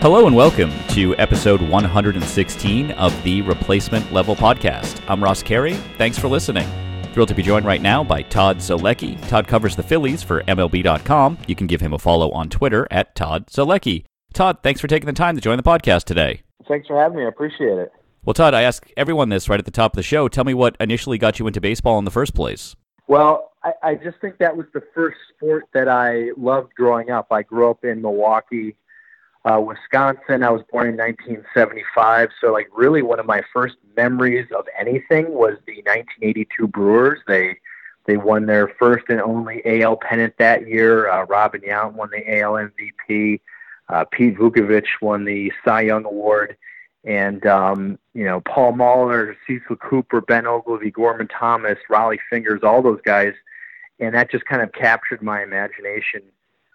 Hello 0.00 0.26
and 0.26 0.34
welcome 0.34 0.72
to 0.88 1.14
episode 1.18 1.60
116 1.60 2.90
of 2.92 3.22
the 3.22 3.42
Replacement 3.42 4.10
Level 4.10 4.34
Podcast. 4.34 4.98
I'm 5.06 5.22
Ross 5.22 5.42
Carey. 5.42 5.74
Thanks 5.98 6.18
for 6.18 6.26
listening. 6.26 6.66
Thrilled 7.12 7.28
to 7.28 7.34
be 7.34 7.42
joined 7.42 7.66
right 7.66 7.82
now 7.82 8.02
by 8.02 8.22
Todd 8.22 8.56
Zolecki. 8.60 9.20
Todd 9.28 9.46
covers 9.46 9.76
the 9.76 9.82
Phillies 9.82 10.22
for 10.22 10.42
MLB.com. 10.44 11.36
You 11.46 11.54
can 11.54 11.66
give 11.66 11.82
him 11.82 11.92
a 11.92 11.98
follow 11.98 12.30
on 12.30 12.48
Twitter 12.48 12.88
at 12.90 13.14
Todd 13.14 13.48
Zolecki. 13.48 14.06
Todd, 14.32 14.60
thanks 14.62 14.80
for 14.80 14.86
taking 14.86 15.06
the 15.06 15.12
time 15.12 15.34
to 15.34 15.42
join 15.42 15.58
the 15.58 15.62
podcast 15.62 16.04
today. 16.04 16.44
Thanks 16.66 16.86
for 16.86 16.98
having 16.98 17.18
me. 17.18 17.24
I 17.26 17.28
appreciate 17.28 17.76
it. 17.76 17.92
Well, 18.24 18.32
Todd, 18.32 18.54
I 18.54 18.62
ask 18.62 18.90
everyone 18.96 19.28
this 19.28 19.50
right 19.50 19.58
at 19.58 19.66
the 19.66 19.70
top 19.70 19.92
of 19.92 19.96
the 19.96 20.02
show. 20.02 20.28
Tell 20.28 20.44
me 20.44 20.54
what 20.54 20.78
initially 20.80 21.18
got 21.18 21.38
you 21.38 21.46
into 21.46 21.60
baseball 21.60 21.98
in 21.98 22.06
the 22.06 22.10
first 22.10 22.34
place. 22.34 22.74
Well, 23.06 23.52
I, 23.62 23.72
I 23.82 23.94
just 23.96 24.18
think 24.22 24.38
that 24.38 24.56
was 24.56 24.64
the 24.72 24.82
first 24.94 25.18
sport 25.36 25.64
that 25.74 25.88
I 25.88 26.30
loved 26.38 26.74
growing 26.74 27.10
up. 27.10 27.26
I 27.30 27.42
grew 27.42 27.68
up 27.68 27.84
in 27.84 28.00
Milwaukee, 28.00 28.76
uh, 29.44 29.60
Wisconsin. 29.60 30.42
I 30.42 30.50
was 30.50 30.62
born 30.70 30.88
in 30.88 30.96
1975. 30.96 32.30
So, 32.40 32.52
like, 32.52 32.68
really, 32.74 33.02
one 33.02 33.18
of 33.18 33.26
my 33.26 33.42
first 33.52 33.76
memories 33.96 34.46
of 34.56 34.66
anything 34.78 35.32
was 35.32 35.56
the 35.66 35.76
1982 35.84 36.68
Brewers. 36.68 37.20
They 37.26 37.56
they 38.06 38.16
won 38.16 38.46
their 38.46 38.68
first 38.78 39.04
and 39.08 39.20
only 39.20 39.62
AL 39.64 39.98
pennant 39.98 40.34
that 40.38 40.66
year. 40.66 41.10
Uh, 41.10 41.24
Robin 41.26 41.60
Yount 41.60 41.92
won 41.92 42.10
the 42.10 42.40
AL 42.40 42.54
MVP. 42.54 43.40
Uh, 43.88 44.04
Pete 44.10 44.36
Vukovich 44.36 44.86
won 45.00 45.24
the 45.24 45.52
Cy 45.64 45.82
Young 45.82 46.04
Award. 46.04 46.56
And, 47.04 47.44
um, 47.46 47.98
you 48.14 48.24
know, 48.24 48.40
Paul 48.40 48.72
Molitor, 48.72 49.34
Cecil 49.46 49.76
Cooper, 49.76 50.20
Ben 50.20 50.44
Oglivie, 50.44 50.92
Gorman 50.92 51.28
Thomas, 51.28 51.78
Rollie 51.90 52.18
Fingers, 52.28 52.60
all 52.62 52.82
those 52.82 53.00
guys. 53.04 53.34
And 54.00 54.14
that 54.14 54.30
just 54.30 54.44
kind 54.44 54.62
of 54.62 54.72
captured 54.72 55.22
my 55.22 55.42
imagination 55.42 56.22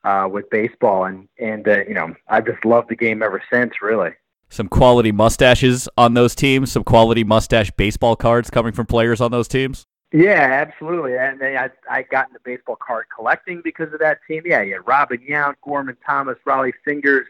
uh, 0.05 0.27
with 0.31 0.49
baseball. 0.49 1.05
And, 1.05 1.27
and 1.39 1.67
uh, 1.67 1.83
you 1.85 1.93
know, 1.93 2.13
I've 2.29 2.45
just 2.45 2.63
loved 2.63 2.89
the 2.89 2.95
game 2.95 3.21
ever 3.21 3.41
since, 3.51 3.73
really. 3.81 4.11
Some 4.49 4.69
quality 4.69 5.11
mustaches 5.11 5.89
on 5.97 6.13
those 6.13 6.35
teams, 6.35 6.71
some 6.71 6.83
quality 6.83 7.23
mustache 7.23 7.71
baseball 7.71 8.15
cards 8.15 8.49
coming 8.49 8.71
from 8.71 8.85
players 8.85 9.19
on 9.19 9.31
those 9.31 9.47
teams. 9.47 9.85
Yeah, 10.13 10.65
absolutely. 10.65 11.17
And 11.17 11.43
I 11.43 11.69
I 11.89 12.03
got 12.03 12.27
into 12.27 12.39
baseball 12.45 12.77
card 12.77 13.07
collecting 13.13 13.61
because 13.63 13.91
of 13.91 13.99
that 13.99 14.19
team. 14.27 14.43
Yeah, 14.45 14.61
yeah. 14.61 14.77
Robin 14.85 15.17
Yount, 15.17 15.55
Gorman 15.63 15.97
Thomas, 16.05 16.37
Rollie 16.45 16.71
Fingers, 16.85 17.27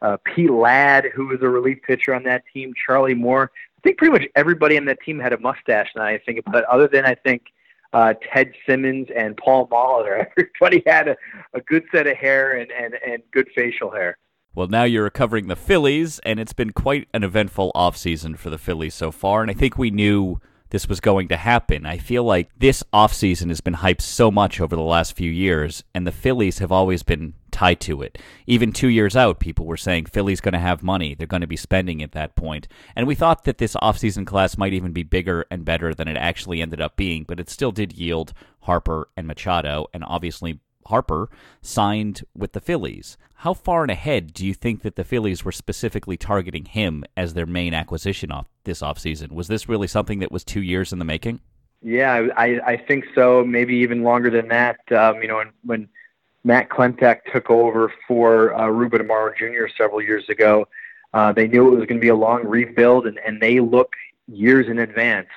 uh, 0.00 0.16
Pete 0.24 0.50
Ladd, 0.50 1.06
who 1.14 1.26
was 1.26 1.42
a 1.42 1.48
relief 1.48 1.82
pitcher 1.82 2.14
on 2.14 2.22
that 2.22 2.44
team, 2.54 2.72
Charlie 2.86 3.14
Moore. 3.14 3.50
I 3.76 3.80
think 3.82 3.98
pretty 3.98 4.12
much 4.12 4.28
everybody 4.36 4.78
on 4.78 4.84
that 4.84 5.00
team 5.04 5.18
had 5.18 5.32
a 5.32 5.38
mustache. 5.40 5.88
Now 5.96 6.04
I 6.04 6.18
think 6.24 6.38
about 6.38 6.62
it, 6.62 6.64
other 6.70 6.86
than 6.86 7.04
I 7.04 7.16
think 7.16 7.42
uh, 7.92 8.14
Ted 8.32 8.52
Simmons 8.66 9.08
and 9.14 9.36
Paul 9.36 9.68
Molitor. 9.68 10.26
Everybody 10.38 10.82
had 10.86 11.08
a, 11.08 11.16
a 11.54 11.60
good 11.60 11.84
set 11.92 12.06
of 12.06 12.16
hair 12.16 12.56
and, 12.56 12.70
and, 12.72 12.94
and 13.06 13.22
good 13.32 13.48
facial 13.54 13.90
hair. 13.90 14.18
Well, 14.54 14.68
now 14.68 14.84
you're 14.84 15.08
covering 15.08 15.48
the 15.48 15.56
Phillies, 15.56 16.18
and 16.20 16.38
it's 16.38 16.52
been 16.52 16.72
quite 16.72 17.08
an 17.14 17.24
eventful 17.24 17.72
offseason 17.74 18.36
for 18.36 18.50
the 18.50 18.58
Phillies 18.58 18.94
so 18.94 19.10
far. 19.10 19.40
And 19.40 19.50
I 19.50 19.54
think 19.54 19.78
we 19.78 19.90
knew 19.90 20.40
this 20.68 20.88
was 20.88 21.00
going 21.00 21.28
to 21.28 21.36
happen. 21.36 21.86
I 21.86 21.98
feel 21.98 22.24
like 22.24 22.50
this 22.58 22.82
offseason 22.92 23.48
has 23.48 23.62
been 23.62 23.76
hyped 23.76 24.02
so 24.02 24.30
much 24.30 24.60
over 24.60 24.76
the 24.76 24.82
last 24.82 25.16
few 25.16 25.30
years, 25.30 25.84
and 25.94 26.06
the 26.06 26.12
Phillies 26.12 26.58
have 26.58 26.72
always 26.72 27.02
been 27.02 27.34
tied 27.52 27.80
to 27.80 28.02
it. 28.02 28.18
Even 28.46 28.72
two 28.72 28.88
years 28.88 29.14
out, 29.14 29.38
people 29.38 29.66
were 29.66 29.76
saying 29.76 30.06
Philly's 30.06 30.40
going 30.40 30.52
to 30.54 30.58
have 30.58 30.82
money. 30.82 31.14
They're 31.14 31.26
going 31.26 31.42
to 31.42 31.46
be 31.46 31.56
spending 31.56 32.02
at 32.02 32.12
that 32.12 32.34
point. 32.34 32.66
And 32.96 33.06
we 33.06 33.14
thought 33.14 33.44
that 33.44 33.58
this 33.58 33.76
offseason 33.76 34.26
class 34.26 34.58
might 34.58 34.72
even 34.72 34.92
be 34.92 35.02
bigger 35.02 35.46
and 35.50 35.64
better 35.64 35.94
than 35.94 36.08
it 36.08 36.16
actually 36.16 36.60
ended 36.60 36.80
up 36.80 36.96
being, 36.96 37.24
but 37.24 37.38
it 37.38 37.50
still 37.50 37.72
did 37.72 37.92
yield 37.92 38.32
Harper 38.62 39.08
and 39.16 39.26
Machado, 39.26 39.86
and 39.92 40.02
obviously 40.04 40.60
Harper 40.86 41.28
signed 41.60 42.22
with 42.34 42.52
the 42.52 42.60
Phillies. 42.60 43.16
How 43.36 43.54
far 43.54 43.82
and 43.82 43.90
ahead 43.90 44.32
do 44.32 44.46
you 44.46 44.54
think 44.54 44.82
that 44.82 44.94
the 44.94 45.04
Phillies 45.04 45.44
were 45.44 45.52
specifically 45.52 46.16
targeting 46.16 46.64
him 46.64 47.04
as 47.16 47.34
their 47.34 47.46
main 47.46 47.74
acquisition 47.74 48.30
off 48.30 48.46
this 48.64 48.82
offseason? 48.82 49.32
Was 49.32 49.48
this 49.48 49.68
really 49.68 49.88
something 49.88 50.20
that 50.20 50.30
was 50.30 50.44
two 50.44 50.62
years 50.62 50.92
in 50.92 50.98
the 51.00 51.04
making? 51.04 51.40
Yeah, 51.82 52.28
I, 52.36 52.60
I 52.64 52.76
think 52.76 53.04
so. 53.14 53.44
Maybe 53.44 53.74
even 53.76 54.04
longer 54.04 54.30
than 54.30 54.48
that. 54.48 54.78
Um, 54.92 55.20
you 55.20 55.26
know, 55.26 55.38
when, 55.38 55.52
when 55.64 55.88
Matt 56.44 56.68
Klentak 56.68 57.20
took 57.32 57.50
over 57.50 57.92
for 58.06 58.54
uh, 58.54 58.68
Ruben 58.68 59.06
Amaro 59.06 59.36
Jr. 59.36 59.72
several 59.76 60.02
years 60.02 60.28
ago, 60.28 60.66
uh, 61.14 61.32
they 61.32 61.46
knew 61.46 61.68
it 61.68 61.78
was 61.78 61.86
going 61.86 62.00
to 62.00 62.00
be 62.00 62.08
a 62.08 62.14
long 62.14 62.44
rebuild, 62.46 63.06
and, 63.06 63.18
and 63.18 63.40
they 63.40 63.60
look 63.60 63.92
years 64.26 64.68
in 64.68 64.78
advance, 64.78 65.28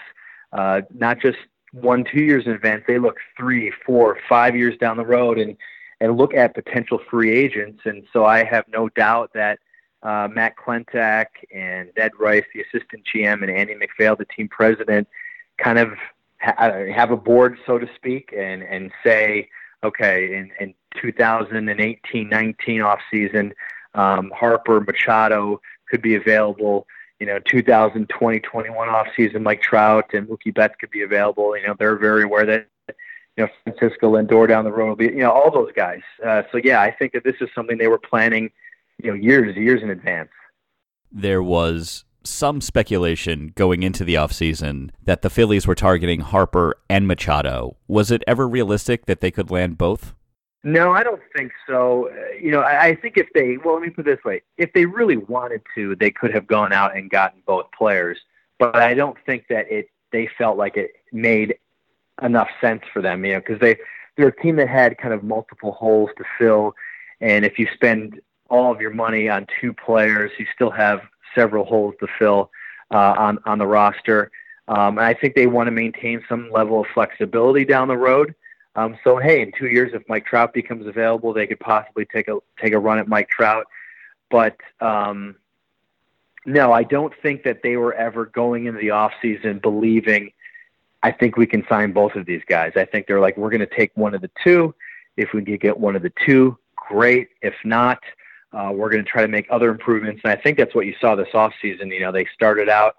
uh, 0.54 0.82
not 0.94 1.20
just 1.20 1.38
one, 1.74 2.06
two 2.06 2.22
years 2.22 2.46
in 2.46 2.54
advance. 2.54 2.84
They 2.88 2.98
look 2.98 3.18
three, 3.38 3.72
four, 3.86 4.18
five 4.30 4.56
years 4.56 4.78
down 4.78 4.98
the 4.98 5.06
road, 5.06 5.38
and 5.38 5.58
and 6.02 6.18
look 6.18 6.34
at 6.34 6.54
potential 6.54 7.00
free 7.10 7.32
agents. 7.32 7.82
And 7.86 8.06
so 8.12 8.26
I 8.26 8.44
have 8.44 8.66
no 8.68 8.90
doubt 8.90 9.32
that 9.34 9.60
uh, 10.04 10.28
Matt 10.30 10.56
Klentak 10.58 11.28
and 11.54 11.90
Ned 11.98 12.12
Rice, 12.20 12.44
the 12.54 12.62
assistant 12.62 13.04
GM, 13.14 13.42
and 13.42 13.50
Andy 13.50 13.76
MacPhail, 13.76 14.16
the 14.16 14.26
team 14.26 14.50
president, 14.50 15.08
kind 15.58 15.80
of 15.80 15.94
ha- 16.42 16.86
have 16.94 17.12
a 17.12 17.18
board, 17.18 17.58
so 17.66 17.78
to 17.78 17.90
speak, 17.96 18.34
and 18.38 18.64
and 18.64 18.92
say, 19.04 19.50
okay, 19.86 20.36
in, 20.36 20.52
in 20.60 20.74
2018-19 21.02 22.86
off 22.86 23.00
season, 23.12 23.54
um, 23.94 24.32
Harper, 24.36 24.82
Machado 24.82 25.62
could 25.90 26.02
be 26.02 26.16
available. 26.16 26.88
You 27.20 27.28
know, 27.28 27.40
2020-21 27.40 28.94
off 28.94 29.08
season, 29.16 29.44
Mike 29.44 29.62
Trout 29.62 30.14
and 30.14 30.28
Mookie 30.28 30.54
Betts 30.54 30.76
could 30.80 30.92
be 30.92 31.04
available. 31.04 31.58
You 31.58 31.68
know, 31.68 31.76
they're 31.80 31.96
very 31.96 32.24
aware 32.24 32.46
that 32.46 32.68
you 33.38 33.46
know 33.46 33.50
Francisco 33.64 34.14
Lindor 34.14 34.48
down 34.48 34.66
the 34.66 34.72
road 34.72 34.90
will 34.90 34.96
be. 34.96 35.06
You 35.06 35.20
know, 35.20 35.32
all 35.32 35.52
those 35.52 35.72
guys. 35.76 36.02
Uh, 36.26 36.44
so 36.52 36.60
yeah, 36.64 36.82
I 36.82 36.92
think 36.92 37.14
that 37.14 37.24
this 37.24 37.36
is 37.42 37.50
something 37.56 37.78
they 37.78 37.88
were 37.88 37.98
planning. 37.98 38.52
You 39.02 39.12
know, 39.12 39.16
years 39.16 39.56
years 39.56 39.82
in 39.82 39.90
advance. 39.90 40.30
There 41.12 41.44
was 41.44 42.04
some 42.26 42.62
speculation 42.62 43.52
going 43.56 43.84
into 43.84 44.04
the 44.04 44.16
offseason 44.16 44.90
that 45.04 45.22
the 45.22 45.30
Phillies 45.30 45.68
were 45.68 45.76
targeting 45.76 46.22
Harper 46.22 46.76
and 46.90 47.08
Machado. 47.08 47.78
Was 47.88 48.12
it 48.12 48.24
ever 48.28 48.48
realistic 48.48 49.06
that 49.06 49.22
they 49.22 49.32
could 49.32 49.52
land 49.52 49.78
both? 49.78 50.14
No, 50.66 50.92
I 50.92 51.04
don't 51.04 51.22
think 51.38 51.52
so. 51.68 52.10
Uh, 52.10 52.34
you 52.42 52.50
know, 52.50 52.62
I, 52.62 52.96
think 52.96 53.18
if 53.18 53.28
they, 53.36 53.58
well, 53.58 53.76
let 53.76 53.84
me 53.84 53.92
put 53.92 54.08
it 54.08 54.16
this 54.16 54.26
way: 54.26 54.42
if 54.58 54.74
they 54.74 54.88
really 54.88 55.18
wanted 55.18 55.62
to, 55.76 55.96
they 55.96 56.10
could 56.10 56.34
have 56.34 56.48
gone 56.48 56.74
out 56.74 56.98
and 56.98 57.08
gotten 57.10 57.44
both 57.46 57.68
players. 57.78 58.18
But 58.58 58.76
I 58.78 58.96
don't 58.96 59.18
think 59.26 59.46
that 59.50 59.72
it. 59.72 59.90
They 60.12 60.28
felt 60.38 60.58
like 60.58 60.76
it 60.78 60.92
made 61.12 61.56
enough 62.22 62.48
sense 62.62 62.82
for 62.94 63.02
them, 63.02 63.26
you 63.26 63.34
know, 63.34 63.40
because 63.40 63.60
they 63.60 63.78
they're 64.18 64.30
a 64.30 64.42
team 64.42 64.56
that 64.56 64.68
had 64.68 64.98
kind 64.98 65.14
of 65.14 65.24
multiple 65.24 65.74
holes 65.74 66.10
to 66.18 66.24
fill, 66.40 66.74
and 67.22 67.46
if 67.46 67.60
you 67.60 67.68
spend 67.76 68.20
all 68.50 68.72
of 68.72 68.82
your 68.82 68.94
money 68.94 69.30
on 69.30 69.46
two 69.62 69.72
players, 69.72 70.32
you 70.40 70.48
still 70.56 70.72
have 70.72 71.02
several 71.36 71.66
holes 71.66 71.94
to 72.00 72.08
fill 72.18 72.50
uh, 72.92 73.14
on 73.18 73.40
on 73.46 73.58
the 73.60 73.68
roster. 73.68 74.32
Um, 74.68 74.98
and 74.98 75.06
I 75.06 75.14
think 75.14 75.36
they 75.36 75.48
want 75.48 75.68
to 75.68 75.72
maintain 75.72 76.24
some 76.28 76.52
level 76.52 76.82
of 76.82 76.88
flexibility 76.94 77.66
down 77.66 77.88
the 77.88 77.98
road. 77.98 78.34
Um, 78.76 78.98
so 79.04 79.18
hey, 79.18 79.42
in 79.42 79.52
two 79.58 79.68
years, 79.68 79.92
if 79.94 80.02
Mike 80.10 80.26
Trout 80.26 80.54
becomes 80.54 80.88
available, 80.88 81.34
they 81.34 81.48
could 81.48 81.60
possibly 81.60 82.06
take 82.06 82.28
a 82.28 82.40
take 82.60 82.74
a 82.74 82.80
run 82.80 83.00
at 83.00 83.08
Mike 83.08 83.30
Trout. 83.30 83.66
But 84.30 84.58
um, 84.82 85.36
no, 86.46 86.72
I 86.72 86.84
don't 86.84 87.14
think 87.22 87.44
that 87.44 87.62
they 87.64 87.78
were 87.78 87.94
ever 87.94 88.26
going 88.26 88.66
into 88.66 88.80
the 88.80 88.92
off 88.92 89.14
season 89.22 89.60
believing. 89.60 90.32
I 91.02 91.12
think 91.12 91.38
we 91.38 91.46
can 91.46 91.66
sign 91.70 91.92
both 91.92 92.16
of 92.16 92.26
these 92.26 92.42
guys. 92.48 92.74
I 92.76 92.86
think 92.86 93.08
they're 93.08 93.20
like, 93.20 93.38
we're 93.38 93.52
going 93.52 93.60
to 93.60 93.76
take 93.76 93.92
one 93.96 94.16
of 94.16 94.22
the 94.22 94.32
two. 94.44 94.74
If 95.18 95.34
we 95.34 95.44
can 95.44 95.58
get 95.58 95.80
one 95.80 95.96
of 95.96 96.02
the 96.02 96.12
two, 96.26 96.58
great. 96.76 97.30
If 97.42 97.54
not, 97.64 98.00
uh, 98.56 98.72
we're 98.72 98.90
going 98.90 99.04
to 99.04 99.10
try 99.10 99.22
to 99.22 99.28
make 99.28 99.46
other 99.50 99.70
improvements. 99.70 100.22
And 100.24 100.32
I 100.32 100.42
think 100.42 100.58
that's 100.58 100.74
what 100.74 100.86
you 100.86 100.96
saw 101.00 101.16
this 101.16 101.28
off 101.34 101.54
season. 101.62 101.92
You 101.92 102.00
know, 102.00 102.12
they 102.12 102.26
started 102.34 102.70
out 102.70 102.96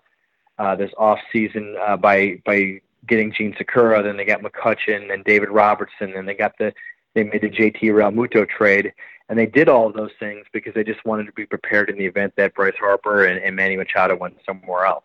uh, 0.59 0.77
this 0.77 0.91
off 0.99 1.19
season 1.33 1.77
uh, 1.87 1.97
by 1.97 2.41
by 2.45 2.81
getting 3.07 3.33
Jean 3.33 3.55
Segura, 3.57 4.03
then 4.03 4.17
they 4.17 4.25
got 4.25 4.43
McCutchen 4.43 5.13
and 5.13 5.25
David 5.25 5.49
Robertson, 5.49 6.15
and 6.15 6.29
they 6.29 6.35
got 6.35 6.59
the 6.59 6.73
they 7.15 7.25
made 7.25 7.41
the 7.41 7.51
JT 7.51 7.81
Realmuto 7.81 8.49
trade, 8.49 8.93
and 9.29 9.39
they 9.39 9.47
did 9.47 9.69
all 9.69 9.87
of 9.87 9.95
those 9.95 10.11
things 10.19 10.45
because 10.53 10.75
they 10.75 10.85
just 10.85 11.05
wanted 11.05 11.25
to 11.25 11.33
be 11.33 11.47
prepared 11.47 11.89
in 11.89 11.97
the 11.97 12.05
event 12.05 12.35
that 12.37 12.55
Bryce 12.55 12.75
Harper 12.79 13.25
and, 13.25 13.43
and 13.43 13.57
Manny 13.57 13.77
Machado 13.77 14.17
went 14.17 14.37
somewhere 14.45 14.85
else. 14.85 15.05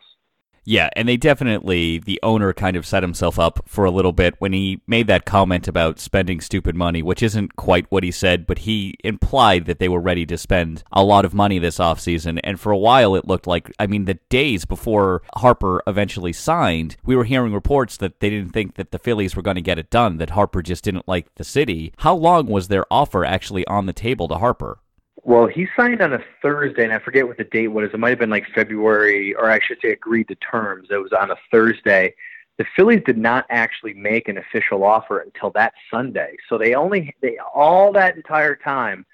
Yeah, 0.63 0.89
and 0.95 1.07
they 1.07 1.17
definitely, 1.17 1.97
the 1.97 2.19
owner 2.21 2.53
kind 2.53 2.77
of 2.77 2.85
set 2.85 3.01
himself 3.01 3.39
up 3.39 3.61
for 3.65 3.83
a 3.83 3.91
little 3.91 4.11
bit 4.11 4.35
when 4.37 4.53
he 4.53 4.81
made 4.85 5.07
that 5.07 5.25
comment 5.25 5.67
about 5.67 5.99
spending 5.99 6.39
stupid 6.39 6.75
money, 6.75 7.01
which 7.01 7.23
isn't 7.23 7.55
quite 7.55 7.87
what 7.89 8.03
he 8.03 8.11
said, 8.11 8.45
but 8.45 8.59
he 8.59 8.95
implied 9.03 9.65
that 9.65 9.79
they 9.79 9.89
were 9.89 9.99
ready 9.99 10.25
to 10.27 10.37
spend 10.37 10.83
a 10.91 11.03
lot 11.03 11.25
of 11.25 11.33
money 11.33 11.57
this 11.57 11.79
offseason. 11.79 12.39
And 12.43 12.59
for 12.59 12.71
a 12.71 12.77
while, 12.77 13.15
it 13.15 13.27
looked 13.27 13.47
like, 13.47 13.71
I 13.79 13.87
mean, 13.87 14.05
the 14.05 14.19
days 14.29 14.65
before 14.65 15.23
Harper 15.35 15.81
eventually 15.87 16.33
signed, 16.33 16.95
we 17.03 17.15
were 17.15 17.23
hearing 17.23 17.53
reports 17.53 17.97
that 17.97 18.19
they 18.19 18.29
didn't 18.29 18.51
think 18.51 18.75
that 18.75 18.91
the 18.91 18.99
Phillies 18.99 19.35
were 19.35 19.41
going 19.41 19.55
to 19.55 19.61
get 19.61 19.79
it 19.79 19.89
done, 19.89 20.17
that 20.17 20.31
Harper 20.31 20.61
just 20.61 20.83
didn't 20.83 21.07
like 21.07 21.33
the 21.35 21.43
city. 21.43 21.91
How 21.97 22.13
long 22.13 22.45
was 22.45 22.67
their 22.67 22.85
offer 22.91 23.25
actually 23.25 23.65
on 23.65 23.87
the 23.87 23.93
table 23.93 24.27
to 24.27 24.35
Harper? 24.35 24.77
Well, 25.23 25.45
he 25.45 25.67
signed 25.75 26.01
on 26.01 26.13
a 26.13 26.23
Thursday, 26.41 26.83
and 26.83 26.93
I 26.93 26.99
forget 26.99 27.27
what 27.27 27.37
the 27.37 27.43
date 27.43 27.67
was. 27.67 27.91
It 27.93 27.99
might 27.99 28.09
have 28.09 28.19
been 28.19 28.31
like 28.31 28.45
February, 28.55 29.35
or 29.35 29.51
I 29.51 29.59
should 29.59 29.77
say, 29.81 29.91
agreed 29.91 30.27
to 30.29 30.35
terms. 30.35 30.87
It 30.89 30.97
was 30.97 31.13
on 31.13 31.29
a 31.29 31.35
Thursday. 31.51 32.15
The 32.57 32.65
Phillies 32.75 33.03
did 33.05 33.17
not 33.17 33.45
actually 33.49 33.93
make 33.93 34.27
an 34.27 34.37
official 34.37 34.83
offer 34.83 35.19
until 35.19 35.51
that 35.51 35.73
Sunday. 35.91 36.37
So 36.49 36.57
they 36.57 36.73
only 36.73 37.15
they 37.21 37.37
all 37.53 37.91
that 37.93 38.15
entire 38.15 38.55
time 38.55 39.05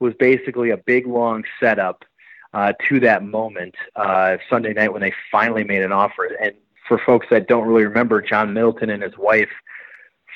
was 0.00 0.14
basically 0.18 0.70
a 0.70 0.76
big 0.76 1.06
long 1.06 1.44
setup 1.58 2.04
uh, 2.52 2.74
to 2.88 3.00
that 3.00 3.24
moment 3.24 3.74
uh, 3.96 4.36
Sunday 4.50 4.74
night 4.74 4.92
when 4.92 5.02
they 5.02 5.12
finally 5.32 5.64
made 5.64 5.82
an 5.82 5.92
offer. 5.92 6.26
And 6.40 6.52
for 6.86 7.00
folks 7.04 7.26
that 7.30 7.48
don't 7.48 7.66
really 7.66 7.84
remember, 7.84 8.20
John 8.20 8.52
Middleton 8.52 8.90
and 8.90 9.02
his 9.02 9.16
wife 9.16 9.50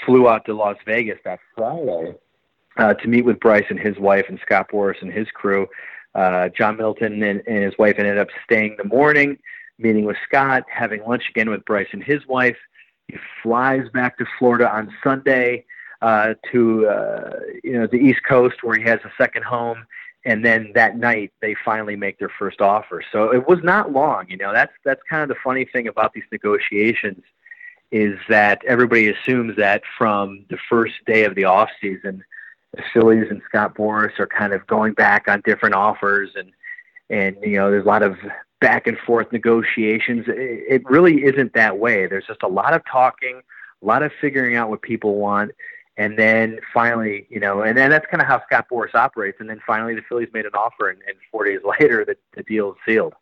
flew 0.07 0.29
out 0.29 0.47
to 0.47 0.55
Las 0.55 0.77
Vegas 0.87 1.19
that 1.25 1.41
Friday 1.55 2.15
uh, 2.79 2.95
to 2.95 3.09
meet 3.09 3.25
with 3.25 3.41
Bryce 3.41 3.67
and 3.69 3.79
his 3.79 3.99
wife 3.99 4.27
and 4.29 4.39
Scott 4.41 4.69
Boras 4.73 5.03
and 5.03 5.13
his 5.13 5.29
crew. 5.33 5.67
Uh, 6.15 6.49
John 6.49 6.77
Middleton 6.77 7.23
and, 7.23 7.43
and 7.47 7.65
his 7.65 7.77
wife 7.79 7.97
ended 7.99 8.19
up 8.19 8.29
staying 8.45 8.77
the 8.79 8.85
morning, 8.85 9.39
meeting 9.79 10.05
with 10.05 10.17
Scott, 10.27 10.65
having 10.71 11.05
lunch 11.05 11.25
again 11.29 11.51
with 11.51 11.65
Bryce 11.65 11.89
and 11.93 12.03
his 12.03 12.27
wife. 12.27 12.57
He 13.09 13.17
flies 13.43 13.89
back 13.93 14.19
to 14.19 14.27
Florida 14.39 14.71
on 14.71 14.93
Sunday 15.03 15.65
uh, 16.03 16.35
to 16.53 16.87
uh, 16.89 17.41
you 17.65 17.73
know 17.73 17.87
the 17.87 17.97
East 17.97 18.21
Coast 18.29 18.63
where 18.63 18.77
he 18.77 18.85
has 18.85 19.01
a 19.05 19.13
second 19.19 19.45
home, 19.45 19.87
and 20.25 20.45
then 20.45 20.73
that 20.75 20.97
night 20.97 21.33
they 21.41 21.55
finally 21.65 21.97
make 21.97 22.19
their 22.19 22.33
first 22.39 22.61
offer. 22.61 23.03
So 23.13 23.33
it 23.33 23.49
was 23.49 23.59
not 23.63 23.93
long. 23.93 24.27
You 24.29 24.37
know 24.37 24.53
that's 24.53 24.73
that's 24.85 25.01
kind 25.09 25.23
of 25.23 25.29
the 25.29 25.41
funny 25.43 25.65
thing 25.65 25.89
about 25.89 26.13
these 26.13 26.25
negotiations 26.31 27.23
is 27.91 28.19
that 28.29 28.63
everybody 28.67 29.09
assumes 29.09 29.57
that 29.57 29.83
from 29.97 30.45
the 30.51 30.59
first 30.69 30.95
day 31.07 31.25
of 31.25 31.35
the 31.35 31.45
off 31.45 31.71
season, 31.81 32.23
the 32.77 32.83
Phillies 32.93 33.27
and 33.31 33.41
Scott 33.49 33.75
Boras 33.75 34.19
are 34.19 34.27
kind 34.27 34.53
of 34.53 34.67
going 34.67 34.95
back 34.95 35.27
on 35.29 35.43
different 35.45 35.75
offers 35.75 36.31
and 36.37 36.53
and 37.11 37.37
you 37.43 37.57
know 37.57 37.71
there's 37.71 37.85
a 37.85 37.89
lot 37.89 38.03
of 38.03 38.17
back 38.61 38.87
and 38.87 38.99
forth 38.99 39.31
negotiations. 39.33 40.25
It 40.29 40.83
really 40.85 41.25
isn't 41.25 41.55
that 41.55 41.79
way. 41.79 42.07
There's 42.07 42.27
just 42.27 42.43
a 42.43 42.49
lot 42.49 42.75
of 42.75 42.83
talking, 42.91 43.41
a 43.83 43.87
lot 43.87 44.03
of 44.03 44.13
figuring 44.21 44.57
out 44.57 44.69
what 44.69 44.83
people 44.83 45.15
want, 45.17 45.53
and 45.97 46.19
then 46.19 46.59
finally, 46.75 47.27
you 47.31 47.41
know, 47.41 47.63
and 47.63 47.77
then 47.77 47.91
that's 47.91 48.07
kind 48.07 48.21
of 48.21 48.29
how 48.29 48.43
Scott 48.45 48.67
Boras 48.71 48.95
operates. 48.95 49.39
And 49.41 49.49
then 49.49 49.61
finally, 49.67 49.95
the 49.95 50.03
Phillies 50.09 50.29
made 50.33 50.47
an 50.47 50.55
offer, 50.55 50.91
and, 50.91 51.01
and 51.07 51.17
four 51.31 51.45
days 51.45 51.61
later, 51.81 52.05
the, 52.05 52.17
the 52.37 52.43
deal 52.43 52.71
is 52.71 52.77
sealed. 52.87 53.15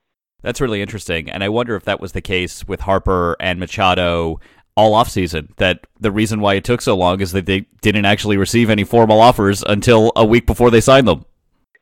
That's 0.42 0.60
really 0.60 0.82
interesting, 0.82 1.30
and 1.30 1.42
I 1.42 1.48
wonder 1.48 1.74
if 1.76 1.84
that 1.84 2.00
was 2.00 2.12
the 2.12 2.20
case 2.20 2.68
with 2.68 2.80
Harper 2.80 3.36
and 3.40 3.58
Machado 3.58 4.38
all 4.76 4.92
offseason. 4.92 5.54
That 5.56 5.86
the 5.98 6.10
reason 6.10 6.40
why 6.40 6.54
it 6.54 6.64
took 6.64 6.80
so 6.80 6.96
long 6.96 7.20
is 7.20 7.32
that 7.32 7.46
they 7.46 7.66
didn't 7.80 8.04
actually 8.04 8.36
receive 8.36 8.70
any 8.70 8.84
formal 8.84 9.20
offers 9.20 9.64
until 9.66 10.12
a 10.16 10.24
week 10.24 10.46
before 10.46 10.70
they 10.70 10.80
signed 10.80 11.08
them. 11.08 11.24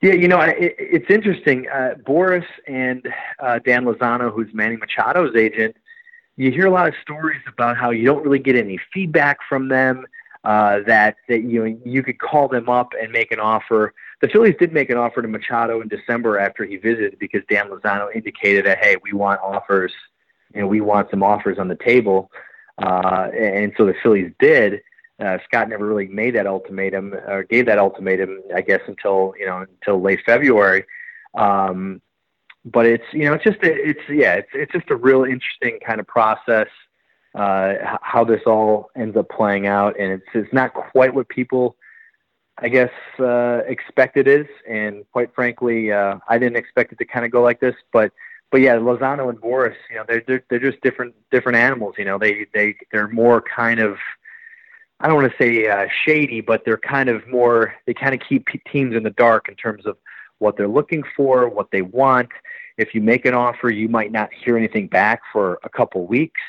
Yeah, 0.01 0.13
you 0.13 0.27
know, 0.27 0.39
it, 0.41 0.75
it's 0.77 1.09
interesting. 1.09 1.67
Uh, 1.67 1.95
Boras 2.05 2.45
and 2.67 3.07
uh, 3.39 3.59
Dan 3.59 3.85
Lozano, 3.85 4.31
who's 4.31 4.53
Manny 4.53 4.77
Machado's 4.77 5.35
agent, 5.35 5.75
you 6.37 6.51
hear 6.51 6.67
a 6.67 6.71
lot 6.71 6.87
of 6.87 6.93
stories 7.01 7.41
about 7.47 7.77
how 7.77 7.91
you 7.91 8.05
don't 8.05 8.23
really 8.23 8.39
get 8.39 8.55
any 8.55 8.79
feedback 8.93 9.39
from 9.47 9.67
them. 9.67 10.05
Uh, 10.43 10.81
that 10.85 11.15
that 11.27 11.41
you 11.41 11.63
know, 11.63 11.79
you 11.83 12.03
could 12.03 12.19
call 12.19 12.47
them 12.47 12.69
up 12.69 12.91
and 13.01 13.11
make 13.11 13.31
an 13.31 13.39
offer. 13.39 13.93
The 14.21 14.27
Phillies 14.27 14.55
did 14.59 14.71
make 14.71 14.91
an 14.91 14.97
offer 14.97 15.21
to 15.21 15.27
Machado 15.27 15.81
in 15.81 15.87
December 15.87 16.37
after 16.37 16.63
he 16.65 16.77
visited 16.77 17.17
because 17.17 17.41
Dan 17.49 17.69
Lozano 17.69 18.13
indicated 18.13 18.65
that 18.65 18.77
hey, 18.77 18.95
we 19.01 19.13
want 19.13 19.41
offers, 19.41 19.91
know, 20.53 20.67
we 20.67 20.81
want 20.81 21.09
some 21.09 21.23
offers 21.23 21.57
on 21.57 21.67
the 21.67 21.75
table, 21.75 22.29
uh, 22.77 23.29
and 23.37 23.73
so 23.77 23.85
the 23.85 23.95
Phillies 24.01 24.31
did. 24.39 24.81
Uh, 25.19 25.37
Scott 25.45 25.69
never 25.69 25.85
really 25.85 26.07
made 26.07 26.35
that 26.35 26.45
ultimatum 26.45 27.13
or 27.13 27.43
gave 27.43 27.65
that 27.67 27.79
ultimatum, 27.79 28.41
I 28.53 28.61
guess, 28.61 28.81
until 28.87 29.33
you 29.39 29.45
know 29.45 29.65
until 29.81 30.01
late 30.01 30.19
February. 30.25 30.85
Um, 31.35 32.01
but 32.65 32.85
it's 32.85 33.05
you 33.13 33.25
know 33.25 33.33
it's 33.33 33.43
just 33.43 33.61
a, 33.63 33.71
it's 33.71 34.01
yeah 34.09 34.33
it's 34.33 34.49
it's 34.53 34.71
just 34.73 34.89
a 34.89 34.95
real 34.95 35.23
interesting 35.23 35.79
kind 35.85 35.99
of 35.99 36.07
process 36.07 36.67
uh, 37.35 37.97
how 38.01 38.23
this 38.23 38.41
all 38.45 38.89
ends 38.95 39.15
up 39.17 39.29
playing 39.29 39.67
out, 39.67 39.99
and 39.99 40.11
it's 40.11 40.25
it's 40.33 40.53
not 40.53 40.73
quite 40.73 41.13
what 41.13 41.29
people 41.29 41.75
I 42.57 42.69
guess 42.69 42.91
uh, 43.19 43.61
expect 43.67 44.15
it 44.15 44.27
is, 44.27 44.47
and 44.67 45.03
quite 45.11 45.33
frankly, 45.35 45.91
uh, 45.91 46.17
I 46.29 46.37
didn't 46.37 46.55
expect 46.55 46.93
it 46.93 46.97
to 46.99 47.05
kind 47.05 47.25
of 47.25 47.31
go 47.31 47.41
like 47.41 47.59
this, 47.59 47.75
but 47.91 48.13
but 48.51 48.61
yeah, 48.61 48.75
Lozano 48.75 49.29
and 49.29 49.39
Boras, 49.39 49.75
you 49.89 49.97
know, 49.97 50.05
they're 50.07 50.23
they're, 50.27 50.43
they're 50.49 50.59
just 50.59 50.81
different 50.81 51.13
different 51.31 51.57
animals. 51.57 51.95
You 51.97 52.05
know, 52.05 52.17
they 52.17 52.45
they 52.53 52.75
they're 52.91 53.07
more 53.07 53.41
kind 53.41 53.79
of 53.79 53.97
I 54.99 55.07
don't 55.07 55.17
want 55.17 55.31
to 55.31 55.37
say 55.37 55.67
uh, 55.67 55.87
shady, 56.05 56.41
but 56.41 56.63
they're 56.63 56.77
kind 56.77 57.09
of 57.09 57.27
more, 57.27 57.75
they 57.85 57.93
kind 57.93 58.13
of 58.13 58.21
keep 58.27 58.47
teams 58.71 58.95
in 58.95 59.03
the 59.03 59.09
dark 59.11 59.49
in 59.49 59.55
terms 59.55 59.85
of 59.85 59.97
what 60.39 60.55
they're 60.57 60.67
looking 60.67 61.03
for, 61.15 61.49
what 61.49 61.69
they 61.71 61.81
want. 61.81 62.29
If 62.77 62.95
you 62.95 63.01
make 63.01 63.25
an 63.25 63.33
offer, 63.33 63.69
you 63.69 63.89
might 63.89 64.11
not 64.11 64.29
hear 64.33 64.57
anything 64.57 64.87
back 64.87 65.21
for 65.31 65.59
a 65.63 65.69
couple 65.69 66.05
weeks. 66.07 66.41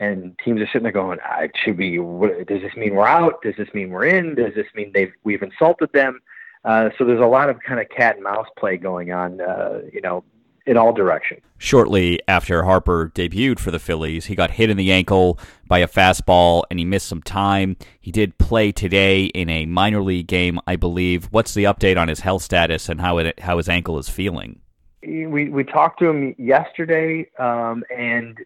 And 0.00 0.36
teams 0.44 0.60
are 0.60 0.66
sitting 0.66 0.82
there 0.82 0.92
going, 0.92 1.18
"I 1.24 1.48
should 1.54 1.78
we, 1.78 1.98
what, 1.98 2.46
does 2.46 2.60
this 2.62 2.74
mean 2.76 2.94
we're 2.94 3.06
out? 3.06 3.42
Does 3.42 3.54
this 3.56 3.68
mean 3.72 3.90
we're 3.90 4.06
in? 4.06 4.34
Does 4.34 4.54
this 4.54 4.66
mean 4.74 4.90
they've, 4.92 5.12
we've 5.22 5.42
insulted 5.42 5.92
them? 5.92 6.20
Uh, 6.64 6.90
so 6.96 7.04
there's 7.04 7.20
a 7.20 7.26
lot 7.26 7.48
of 7.48 7.60
kind 7.60 7.80
of 7.80 7.88
cat 7.88 8.16
and 8.16 8.24
mouse 8.24 8.48
play 8.56 8.76
going 8.76 9.12
on, 9.12 9.40
uh, 9.40 9.80
you 9.92 10.00
know, 10.00 10.24
in 10.66 10.76
all 10.76 10.92
directions. 10.92 11.40
Shortly 11.58 12.20
after 12.28 12.64
Harper 12.64 13.10
debuted 13.14 13.58
for 13.58 13.70
the 13.70 13.78
Phillies, 13.78 14.26
he 14.26 14.34
got 14.34 14.52
hit 14.52 14.70
in 14.70 14.76
the 14.76 14.92
ankle 14.92 15.38
by 15.66 15.78
a 15.78 15.88
fastball 15.88 16.64
and 16.70 16.78
he 16.78 16.84
missed 16.84 17.06
some 17.06 17.22
time. 17.22 17.76
He 18.00 18.10
did 18.10 18.38
play 18.38 18.72
today 18.72 19.26
in 19.26 19.48
a 19.48 19.66
minor 19.66 20.02
league 20.02 20.26
game, 20.26 20.60
I 20.66 20.76
believe. 20.76 21.26
What's 21.26 21.54
the 21.54 21.64
update 21.64 21.96
on 21.96 22.08
his 22.08 22.20
health 22.20 22.42
status 22.42 22.88
and 22.88 23.00
how 23.00 23.18
it 23.18 23.38
how 23.40 23.56
his 23.56 23.68
ankle 23.68 23.98
is 23.98 24.08
feeling? 24.08 24.60
We 25.02 25.48
we 25.48 25.64
talked 25.64 25.98
to 26.00 26.08
him 26.08 26.34
yesterday, 26.38 27.28
um, 27.38 27.84
and 27.96 28.38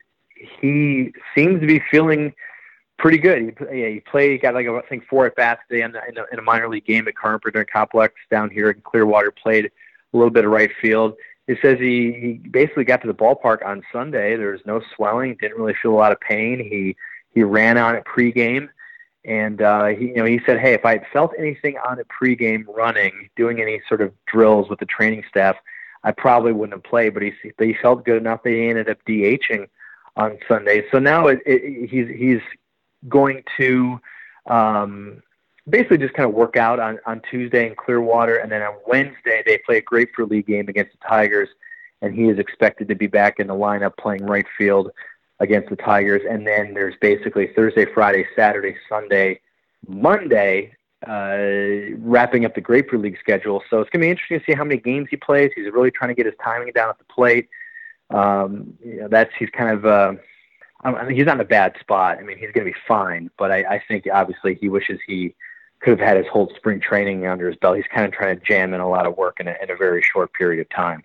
he 0.61 1.13
seems 1.35 1.61
to 1.61 1.67
be 1.67 1.83
feeling 1.91 2.33
pretty 2.99 3.19
good. 3.19 3.43
He, 3.43 3.81
yeah, 3.81 3.89
he 3.89 4.01
played, 4.01 4.33
he 4.33 4.39
got 4.39 4.55
like 4.55 4.67
I 4.67 4.81
think 4.89 5.07
four 5.07 5.27
at 5.27 5.37
bats 5.37 5.61
today 5.69 5.83
in, 5.83 5.93
the, 5.93 6.01
in, 6.09 6.17
a, 6.17 6.25
in 6.33 6.39
a 6.39 6.43
minor 6.43 6.69
league 6.69 6.87
game 6.87 7.07
at 7.09 7.17
Carpenter 7.17 7.65
Complex 7.65 8.15
down 8.31 8.51
here 8.51 8.71
in 8.71 8.81
Clearwater. 8.83 9.31
Played 9.31 9.67
a 9.67 10.17
little 10.17 10.31
bit 10.31 10.45
of 10.45 10.51
right 10.51 10.71
field 10.81 11.15
he 11.47 11.55
says 11.63 11.79
he, 11.79 12.13
he 12.13 12.33
basically 12.49 12.85
got 12.85 13.01
to 13.03 13.07
the 13.07 13.15
ballpark 13.15 13.65
on 13.65 13.83
Sunday. 13.93 14.37
There 14.37 14.53
was 14.53 14.61
no 14.67 14.83
swelling, 14.95 15.37
didn't 15.41 15.59
really 15.59 15.77
feel 15.81 15.93
a 15.93 15.95
lot 15.95 16.13
of 16.13 16.21
pain. 16.21 16.59
He 16.59 16.97
he 17.33 17.43
ran 17.43 17.79
on 17.79 17.95
it 17.95 18.05
pregame, 18.05 18.69
and 19.25 19.63
uh, 19.63 19.87
he 19.87 20.07
you 20.07 20.15
know 20.15 20.25
he 20.25 20.41
said, 20.45 20.59
hey, 20.59 20.75
if 20.75 20.85
I 20.85 20.93
had 20.93 21.07
felt 21.13 21.33
anything 21.39 21.77
on 21.79 21.99
it 21.99 22.07
pregame, 22.09 22.65
running, 22.69 23.31
doing 23.37 23.61
any 23.61 23.81
sort 23.89 24.01
of 24.01 24.13
drills 24.27 24.69
with 24.69 24.81
the 24.81 24.87
training 24.87 25.25
staff, 25.29 25.57
I 26.03 26.13
probably 26.13 26.53
wouldn't 26.53 26.75
have 26.75 26.91
played. 26.91 27.15
But 27.15 27.23
he 27.23 27.33
he 27.59 27.75
felt 27.75 28.05
good 28.05 28.17
enough 28.17 28.43
that 28.43 28.51
he 28.51 28.69
ended 28.69 28.89
up 28.89 28.99
DHing 29.07 29.69
on 30.17 30.39
Sunday. 30.49 30.85
So 30.91 30.99
now 30.99 31.29
it, 31.29 31.41
it, 31.47 31.89
he's 31.89 32.09
he's 32.09 32.41
going 33.09 33.45
to 33.59 34.01
um, 34.47 35.23
basically 35.69 35.99
just 35.99 36.15
kind 36.15 36.29
of 36.29 36.35
work 36.35 36.57
out 36.57 36.79
on, 36.79 36.99
on 37.07 37.21
Tuesday 37.31 37.67
in 37.67 37.75
Clearwater, 37.75 38.37
and 38.37 38.51
then 38.51 38.63
on 38.63 38.75
Wednesday 38.87 39.43
they 39.45 39.59
play 39.59 39.79
a 39.79 39.83
Grapefruit 39.83 40.31
League 40.31 40.47
game 40.47 40.69
against 40.69 40.93
the 40.93 41.09
Tigers, 41.09 41.49
and 42.03 42.15
he 42.15 42.29
is 42.29 42.39
expected 42.39 42.89
to 42.89 42.95
be 42.95 43.07
back 43.07 43.41
in 43.41 43.47
the 43.49 43.55
lineup 43.55 43.97
playing 43.97 44.25
right 44.25 44.47
field 44.57 44.91
against 45.41 45.69
the 45.69 45.77
Tigers. 45.77 46.23
And 46.29 46.47
then 46.47 46.75
there's 46.75 46.95
basically 47.01 47.51
Thursday, 47.55 47.87
Friday, 47.93 48.27
Saturday, 48.37 48.77
Sunday, 48.89 49.41
Monday, 49.87 50.73
uh, 51.07 51.95
wrapping 51.99 52.45
up 52.45 52.55
the 52.55 52.61
Grapefruit 52.61 53.03
League 53.03 53.19
schedule. 53.19 53.63
So 53.69 53.81
it's 53.81 53.91
going 53.91 54.01
to 54.01 54.07
be 54.07 54.11
interesting 54.11 54.39
to 54.39 54.45
see 54.47 54.55
how 54.55 54.65
many 54.65 54.81
games 54.81 55.09
he 55.11 55.17
plays. 55.17 55.51
He's 55.55 55.73
really 55.73 55.91
trying 55.91 56.09
to 56.09 56.15
get 56.15 56.27
his 56.27 56.35
timing 56.43 56.73
down 56.73 56.89
at 56.89 56.99
the 56.99 57.05
plate. 57.05 57.49
Um, 58.11 58.75
you 58.85 59.01
know, 59.01 59.09
that's 59.09 59.31
he's 59.39 59.51
kind 59.51 59.71
of. 59.71 59.85
Uh, 59.85 60.15
I 60.83 61.05
mean, 61.05 61.17
he's 61.17 61.27
not 61.27 61.37
in 61.37 61.41
a 61.41 61.45
bad 61.45 61.75
spot. 61.81 62.19
I 62.19 62.23
mean, 62.23 62.39
he's 62.39 62.53
going 62.53 62.65
to 62.65 62.73
be 62.73 62.79
fine, 62.87 63.31
but 63.39 63.51
I, 63.51 63.65
I 63.65 63.83
think 63.89 64.07
obviously 64.13 64.55
he 64.55 64.69
wishes 64.69 65.01
he 65.07 65.35
could 65.81 65.99
have 65.99 66.09
had 66.09 66.17
his 66.17 66.27
whole 66.33 66.51
spring 66.57 66.81
training 66.81 67.27
under 67.27 67.49
his 67.49 67.57
belt. 67.57 67.77
He's 67.77 67.87
kind 67.93 68.07
of 68.07 68.13
trying 68.13 68.39
to 68.39 68.45
jam 68.45 68.75
in 68.75 68.81
a 68.81 68.89
lot 68.89 69.07
of 69.07 69.17
work 69.17 69.41
in 69.41 69.49
a, 69.49 69.55
in 69.63 69.71
a 69.71 69.77
very 69.77 70.03
short 70.03 70.33
period 70.33 70.61
of 70.61 70.69
time. 70.71 71.05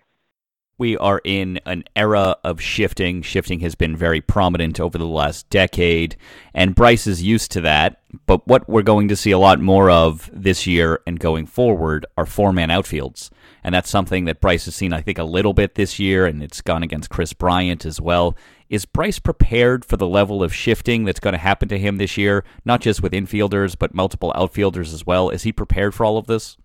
We 0.78 0.96
are 0.96 1.20
in 1.22 1.60
an 1.66 1.84
era 1.94 2.36
of 2.42 2.60
shifting. 2.60 3.22
Shifting 3.22 3.60
has 3.60 3.74
been 3.74 3.94
very 3.94 4.20
prominent 4.20 4.80
over 4.80 4.98
the 4.98 5.06
last 5.06 5.48
decade, 5.50 6.16
and 6.54 6.74
Bryce 6.74 7.06
is 7.06 7.22
used 7.22 7.52
to 7.52 7.60
that. 7.60 8.00
But 8.26 8.48
what 8.48 8.68
we're 8.68 8.82
going 8.82 9.08
to 9.08 9.16
see 9.16 9.30
a 9.30 9.38
lot 9.38 9.60
more 9.60 9.90
of 9.90 10.28
this 10.32 10.66
year 10.66 11.00
and 11.06 11.20
going 11.20 11.46
forward 11.46 12.04
are 12.16 12.26
four 12.26 12.52
man 12.52 12.70
outfields. 12.70 13.30
And 13.62 13.74
that's 13.74 13.90
something 13.90 14.24
that 14.24 14.40
Bryce 14.40 14.64
has 14.64 14.74
seen, 14.74 14.92
I 14.92 15.02
think, 15.02 15.18
a 15.18 15.24
little 15.24 15.52
bit 15.52 15.76
this 15.76 16.00
year, 16.00 16.26
and 16.26 16.42
it's 16.42 16.60
gone 16.60 16.82
against 16.82 17.10
Kris 17.10 17.32
Bryant 17.32 17.84
as 17.84 18.00
well. 18.00 18.36
Is 18.72 18.86
Bryce 18.86 19.18
prepared 19.18 19.84
for 19.84 19.98
the 19.98 20.08
level 20.08 20.42
of 20.42 20.54
shifting 20.54 21.04
that's 21.04 21.20
going 21.20 21.34
to 21.34 21.38
happen 21.38 21.68
to 21.68 21.78
him 21.78 21.98
this 21.98 22.16
year, 22.16 22.42
not 22.64 22.80
just 22.80 23.02
with 23.02 23.12
infielders, 23.12 23.76
but 23.78 23.94
multiple 23.94 24.32
outfielders 24.34 24.94
as 24.94 25.04
well? 25.04 25.28
Is 25.28 25.42
he 25.42 25.52
prepared 25.52 25.94
for 25.94 26.06
all 26.06 26.16
of 26.16 26.26
this? 26.26 26.56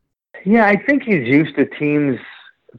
Yeah, 0.45 0.67
I 0.67 0.77
think 0.77 1.03
he's 1.03 1.27
used 1.27 1.57
to 1.57 1.65
teams 1.65 2.17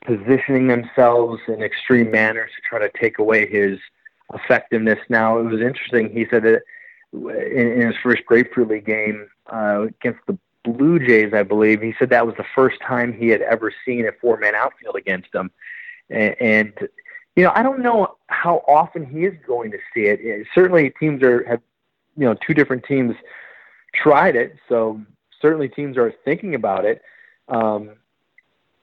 positioning 0.06 0.68
themselves 0.68 1.42
in 1.46 1.62
extreme 1.62 2.10
manners 2.10 2.50
to 2.56 2.62
try 2.66 2.78
to 2.78 2.90
take 2.98 3.18
away 3.18 3.46
his 3.46 3.78
effectiveness. 4.32 4.98
Now, 5.10 5.38
it 5.38 5.42
was 5.42 5.60
interesting. 5.60 6.10
He 6.10 6.26
said 6.30 6.44
that 6.44 6.62
in, 7.12 7.82
his 7.82 7.96
first 8.02 8.24
Grapefruit 8.24 8.68
League 8.68 8.86
game 8.86 9.28
uh, 9.52 9.88
against 10.00 10.20
the 10.26 10.38
Blue 10.64 10.98
Jays, 10.98 11.34
I 11.34 11.42
believe, 11.42 11.82
he 11.82 11.92
said 11.98 12.08
that 12.08 12.26
was 12.26 12.36
the 12.36 12.46
first 12.54 12.80
time 12.80 13.12
he 13.12 13.28
had 13.28 13.42
ever 13.42 13.74
seen 13.84 14.08
a 14.08 14.12
four 14.22 14.38
man 14.38 14.54
outfield 14.54 14.96
against 14.96 15.30
them. 15.32 15.50
And, 16.08 16.34
and 16.40 16.88
you 17.38 17.44
know, 17.44 17.52
I 17.54 17.62
don't 17.62 17.78
know 17.78 18.16
how 18.26 18.64
often 18.66 19.06
he 19.06 19.24
is 19.24 19.32
going 19.46 19.70
to 19.70 19.78
see 19.94 20.06
it. 20.06 20.44
Certainly, 20.52 20.92
teams 20.98 21.22
are 21.22 21.46
have, 21.46 21.60
you 22.16 22.24
know, 22.24 22.34
two 22.44 22.52
different 22.52 22.82
teams 22.82 23.14
tried 23.94 24.34
it, 24.34 24.56
so 24.68 25.00
certainly 25.40 25.68
teams 25.68 25.96
are 25.96 26.12
thinking 26.24 26.56
about 26.56 26.84
it. 26.84 27.00
Um, 27.46 27.90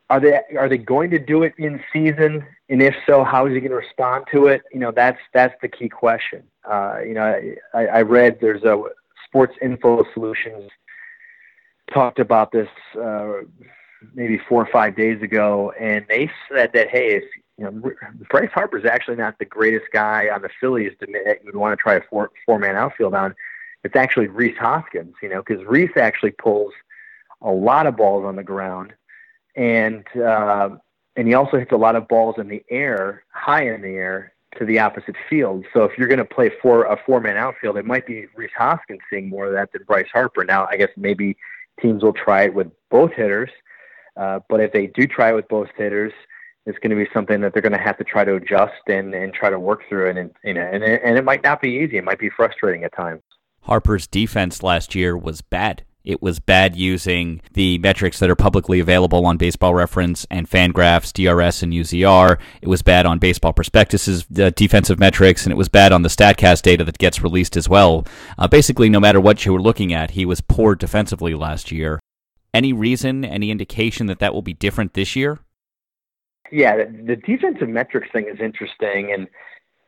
are 0.10 0.22
they 0.22 0.40
are 0.58 0.70
they 0.70 0.78
going 0.78 1.10
to 1.10 1.20
do 1.20 1.44
it 1.44 1.54
in 1.58 1.84
season? 1.92 2.46
And 2.70 2.82
if 2.82 2.96
so, 3.06 3.26
how 3.26 3.46
is 3.46 3.54
he 3.54 3.60
going 3.60 3.72
to 3.72 3.76
respond 3.76 4.24
to 4.32 4.48
it? 4.48 4.62
You 4.72 4.80
know, 4.80 4.92
that's 4.92 5.20
that's 5.34 5.56
the 5.62 5.68
key 5.68 5.90
question. 5.90 6.42
Uh, 6.64 7.00
you 7.06 7.14
know, 7.14 7.42
I, 7.74 7.88
I 7.88 8.02
read 8.04 8.40
there's 8.40 8.64
a 8.64 8.82
Sports 9.28 9.56
Info 9.62 10.06
Solutions 10.14 10.72
talked 11.94 12.20
about 12.20 12.54
this 12.54 12.70
uh, 12.98 13.42
maybe 14.14 14.40
four 14.50 14.62
or 14.62 14.70
five 14.72 14.96
days 14.96 15.22
ago, 15.22 15.74
and 15.80 16.06
they 16.08 16.30
said 16.50 16.72
that 16.74 16.90
hey, 16.90 17.16
if 17.16 17.24
you 17.58 17.66
know, 17.66 17.92
Bryce 18.30 18.52
Harper 18.54 18.78
is 18.78 18.86
actually 18.86 19.16
not 19.16 19.40
the 19.40 19.46
greatest 19.46 19.86
guy 19.94 20.30
on 20.34 20.42
the 20.42 20.50
Phillies 20.60 20.92
to 21.00 21.08
you 21.10 21.38
would 21.46 21.56
want 21.56 21.78
to 21.78 21.82
try 21.82 21.96
a 21.96 22.02
four 22.10 22.32
four 22.46 22.60
man 22.60 22.76
outfield 22.76 23.14
on. 23.14 23.36
It's 23.84 23.96
actually 23.96 24.28
Rhys 24.28 24.58
Hoskins, 24.58 25.14
you 25.22 25.30
know, 25.30 25.44
because 25.46 25.64
Rhys 25.66 25.92
actually 25.96 26.32
pulls 26.32 26.74
a 27.42 27.52
lot 27.52 27.86
of 27.86 27.96
balls 27.96 28.26
on 28.26 28.36
the 28.36 28.44
ground 28.44 28.94
and 29.56 30.04
uh, 30.18 30.70
and 31.16 31.28
he 31.28 31.34
also 31.34 31.58
hits 31.58 31.72
a 31.72 31.78
lot 31.78 31.96
of 31.96 32.08
balls 32.08 32.36
in 32.38 32.48
the 32.48 32.64
air, 32.70 33.24
high 33.30 33.68
in 33.68 33.82
the 33.82 33.90
air, 33.90 34.34
to 34.58 34.66
the 34.66 34.80
opposite 34.80 35.16
field. 35.30 35.66
So 35.74 35.84
if 35.84 35.98
you're 35.98 36.08
going 36.08 36.18
to 36.18 36.26
play 36.26 36.52
for 36.62 36.86
a 36.86 37.00
four-man 37.06 37.38
outfield, 37.38 37.78
it 37.78 37.86
might 37.86 38.06
be 38.06 38.26
Rhys 38.36 38.52
Hoskins 38.58 39.00
seeing 39.10 39.30
more 39.30 39.48
of 39.48 39.54
that 39.54 39.72
than 39.72 39.84
Bryce 39.84 40.10
Harper. 40.12 40.44
Now, 40.44 40.68
I 40.70 40.78
guess 40.78 40.90
maybe 40.98 41.38
teams 41.82 42.04
will 42.04 42.14
try 42.14 42.44
it 42.44 42.54
with 42.54 42.68
both 42.90 43.14
hitters, 43.14 43.50
uh, 44.18 44.40
but 44.50 44.60
if 44.60 44.72
they 44.72 44.88
do 44.88 45.08
try 45.08 45.30
it 45.30 45.36
with 45.36 45.48
both 45.48 45.68
hitters, 45.78 46.14
it's 46.66 46.80
going 46.80 46.90
to 46.90 46.96
be 46.96 47.10
something 47.14 47.42
that 47.42 47.54
they're 47.54 47.62
going 47.62 47.74
to 47.74 47.78
have 47.78 47.98
to 47.98 48.04
try 48.04 48.24
to 48.24 48.36
adjust 48.36 48.74
and, 48.88 49.14
and 49.14 49.34
try 49.34 49.50
to 49.50 49.60
work 49.60 49.82
through. 49.88 50.10
And, 50.10 50.18
and, 50.18 50.32
you 50.44 50.54
know, 50.54 50.62
and, 50.62 50.84
it, 50.84 51.02
and 51.04 51.18
it 51.18 51.24
might 51.24 51.44
not 51.44 51.62
be 51.62 51.70
easy. 51.70 51.98
It 51.98 52.04
might 52.04 52.20
be 52.20 52.30
frustrating 52.30 52.84
at 52.84 52.96
times. 52.96 53.22
Harper's 53.62 54.08
defense 54.08 54.64
last 54.64 54.96
year 54.96 55.18
was 55.18 55.42
bad. 55.42 55.84
It 56.04 56.22
was 56.22 56.40
bad 56.40 56.76
using 56.76 57.42
the 57.54 57.80
metrics 57.80 58.20
that 58.20 58.30
are 58.30 58.36
publicly 58.36 58.80
available 58.80 59.26
on 59.26 59.38
Baseball 59.38 59.74
Reference 59.74 60.26
and 60.30 60.48
Fangraphs, 60.48 61.12
DRS, 61.12 61.64
and 61.64 61.74
UZR. 61.74 62.38
It 62.62 62.68
was 62.68 62.84
bad 62.84 63.08
on 63.08 63.18
Baseball 63.18 63.54
Prospectus's 63.54 64.26
uh, 64.40 64.52
defensive 64.56 65.00
metrics, 65.00 65.46
and 65.46 65.52
it 65.52 65.58
was 65.58 65.68
bad 65.68 65.92
on 65.92 66.04
the 66.04 66.10
StatCast 66.10 66.62
data 66.62 66.84
that 66.84 67.00
gets 67.00 67.24
released 67.24 67.58
as 67.58 67.68
well. 67.68 68.06
Uh, 68.38 68.48
basically, 68.48 68.88
no 68.88 69.00
matter 69.00 69.20
what 69.20 69.46
you 69.46 69.54
were 69.54 69.62
looking 69.62 69.94
at, 69.94 70.12
he 70.12 70.28
was 70.28 70.42
poor 70.42 70.76
defensively 70.76 71.34
last 71.34 71.72
year. 71.72 72.00
Any 72.56 72.72
reason, 72.72 73.26
any 73.26 73.52
indication 73.52 74.08
that 74.08 74.20
that 74.20 74.34
will 74.34 74.42
be 74.42 74.54
different 74.54 74.94
this 74.94 75.14
year? 75.14 75.40
Yeah, 76.54 76.86
the, 76.86 77.18
defensive 77.18 77.68
metrics 77.68 78.08
thing 78.14 78.28
is 78.32 78.40
interesting, 78.40 79.12
and 79.12 79.28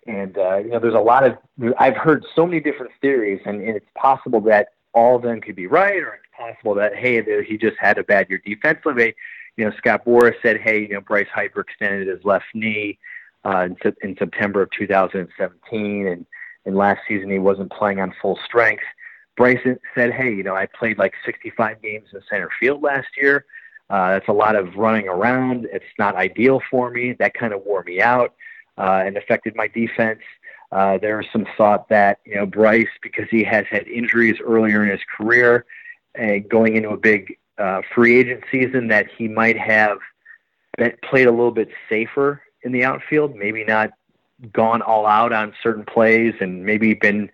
and 0.05 0.37
uh, 0.37 0.57
you 0.57 0.71
know, 0.71 0.79
there's 0.79 0.93
a 0.93 0.99
lot 0.99 1.25
of 1.25 1.37
I've 1.79 1.95
heard 1.95 2.25
so 2.35 2.45
many 2.45 2.59
different 2.59 2.91
theories, 2.99 3.39
and, 3.45 3.61
and 3.61 3.77
it's 3.77 3.87
possible 3.95 4.41
that 4.41 4.73
all 4.93 5.15
of 5.15 5.21
them 5.21 5.39
could 5.39 5.55
be 5.55 5.65
right, 5.65 5.95
or 5.95 6.15
it's 6.15 6.25
possible 6.37 6.75
that 6.75 6.93
hey, 6.93 7.23
he 7.45 7.57
just 7.57 7.77
had 7.79 7.97
a 7.99 8.03
bad 8.03 8.27
year 8.29 8.41
defensively. 8.45 9.15
You 9.55 9.63
know, 9.63 9.71
Scott 9.77 10.03
Boras 10.05 10.35
said, 10.41 10.57
hey, 10.59 10.81
you 10.81 10.89
know, 10.89 11.01
Bryce 11.01 11.27
hyperextended 11.33 12.13
his 12.13 12.25
left 12.25 12.47
knee 12.53 12.99
uh, 13.45 13.69
in, 13.69 13.95
in 14.01 14.17
September 14.17 14.61
of 14.61 14.71
2017, 14.71 16.05
and 16.05 16.25
and 16.65 16.75
last 16.75 16.99
season 17.07 17.29
he 17.29 17.39
wasn't 17.39 17.71
playing 17.71 18.01
on 18.01 18.13
full 18.21 18.37
strength. 18.45 18.83
Bryce 19.37 19.59
said, 19.95 20.11
hey, 20.11 20.33
you 20.33 20.43
know, 20.43 20.55
I 20.55 20.65
played 20.65 20.97
like 20.97 21.13
65 21.23 21.81
games 21.81 22.07
in 22.11 22.21
center 22.29 22.49
field 22.59 22.81
last 22.81 23.07
year. 23.15 23.45
Uh, 23.89 24.13
that's 24.13 24.27
a 24.27 24.33
lot 24.33 24.55
of 24.55 24.75
running 24.75 25.07
around. 25.07 25.67
It's 25.71 25.85
not 25.97 26.15
ideal 26.15 26.59
for 26.69 26.89
me. 26.89 27.13
That 27.13 27.35
kind 27.35 27.53
of 27.53 27.63
wore 27.63 27.83
me 27.83 28.01
out 28.01 28.33
uh, 28.77 29.03
and 29.05 29.15
affected 29.15 29.55
my 29.55 29.67
defense. 29.67 30.19
Uh, 30.71 30.97
there 30.97 31.17
was 31.17 31.27
some 31.31 31.45
thought 31.55 31.87
that 31.87 32.19
you 32.25 32.35
know 32.35 32.45
Bryce, 32.45 32.89
because 33.01 33.27
he 33.29 33.43
has 33.43 33.65
had 33.69 33.87
injuries 33.87 34.35
earlier 34.43 34.83
in 34.83 34.89
his 34.89 34.99
career, 35.15 35.65
and 36.15 36.49
going 36.49 36.75
into 36.75 36.89
a 36.89 36.97
big 36.97 37.37
uh, 37.57 37.81
free 37.95 38.19
agent 38.19 38.43
season, 38.51 38.89
that 38.89 39.07
he 39.17 39.29
might 39.29 39.57
have 39.57 39.99
played 41.03 41.27
a 41.27 41.31
little 41.31 41.51
bit 41.51 41.69
safer 41.87 42.41
in 42.63 42.73
the 42.73 42.83
outfield, 42.83 43.35
maybe 43.35 43.63
not 43.63 43.91
gone 44.51 44.81
all 44.81 45.05
out 45.05 45.31
on 45.31 45.53
certain 45.63 45.85
plays, 45.85 46.33
and 46.41 46.65
maybe 46.65 46.93
been 46.93 47.29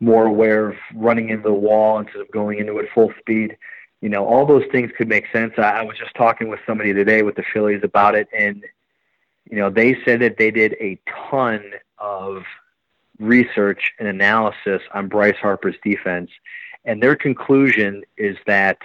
more 0.00 0.26
aware 0.26 0.68
of 0.68 0.76
running 0.94 1.30
into 1.30 1.42
the 1.48 1.54
wall 1.54 1.98
instead 1.98 2.20
of 2.20 2.30
going 2.30 2.58
into 2.58 2.78
it 2.78 2.88
full 2.94 3.12
speed. 3.18 3.56
You 4.00 4.08
know, 4.08 4.26
all 4.26 4.44
those 4.44 4.64
things 4.70 4.90
could 4.96 5.08
make 5.08 5.24
sense. 5.32 5.54
I, 5.56 5.62
I 5.62 5.82
was 5.82 5.96
just 5.96 6.14
talking 6.14 6.48
with 6.48 6.60
somebody 6.66 6.92
today 6.92 7.22
with 7.22 7.36
the 7.36 7.44
Phillies 7.52 7.80
about 7.82 8.14
it, 8.14 8.28
and 8.36 8.62
you 9.50 9.56
know, 9.56 9.70
they 9.70 9.96
said 10.04 10.20
that 10.20 10.36
they 10.36 10.50
did 10.50 10.74
a 10.80 10.98
ton 11.30 11.62
of 11.98 12.42
research 13.18 13.92
and 13.98 14.08
analysis 14.08 14.82
on 14.92 15.08
Bryce 15.08 15.36
Harper's 15.40 15.76
defense, 15.82 16.30
and 16.84 17.02
their 17.02 17.16
conclusion 17.16 18.02
is 18.16 18.36
that 18.46 18.78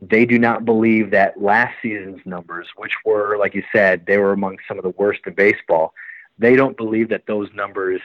they 0.00 0.24
do 0.26 0.38
not 0.38 0.64
believe 0.64 1.10
that 1.10 1.40
last 1.40 1.74
season's 1.80 2.24
numbers, 2.24 2.66
which 2.76 2.94
were, 3.04 3.36
like 3.38 3.54
you 3.54 3.62
said, 3.72 4.04
they 4.06 4.18
were 4.18 4.32
among 4.32 4.58
some 4.66 4.78
of 4.78 4.82
the 4.82 4.90
worst 4.90 5.20
in 5.26 5.34
baseball, 5.34 5.94
they 6.38 6.56
don't 6.56 6.76
believe 6.76 7.10
that 7.10 7.26
those 7.26 7.48
numbers 7.54 8.00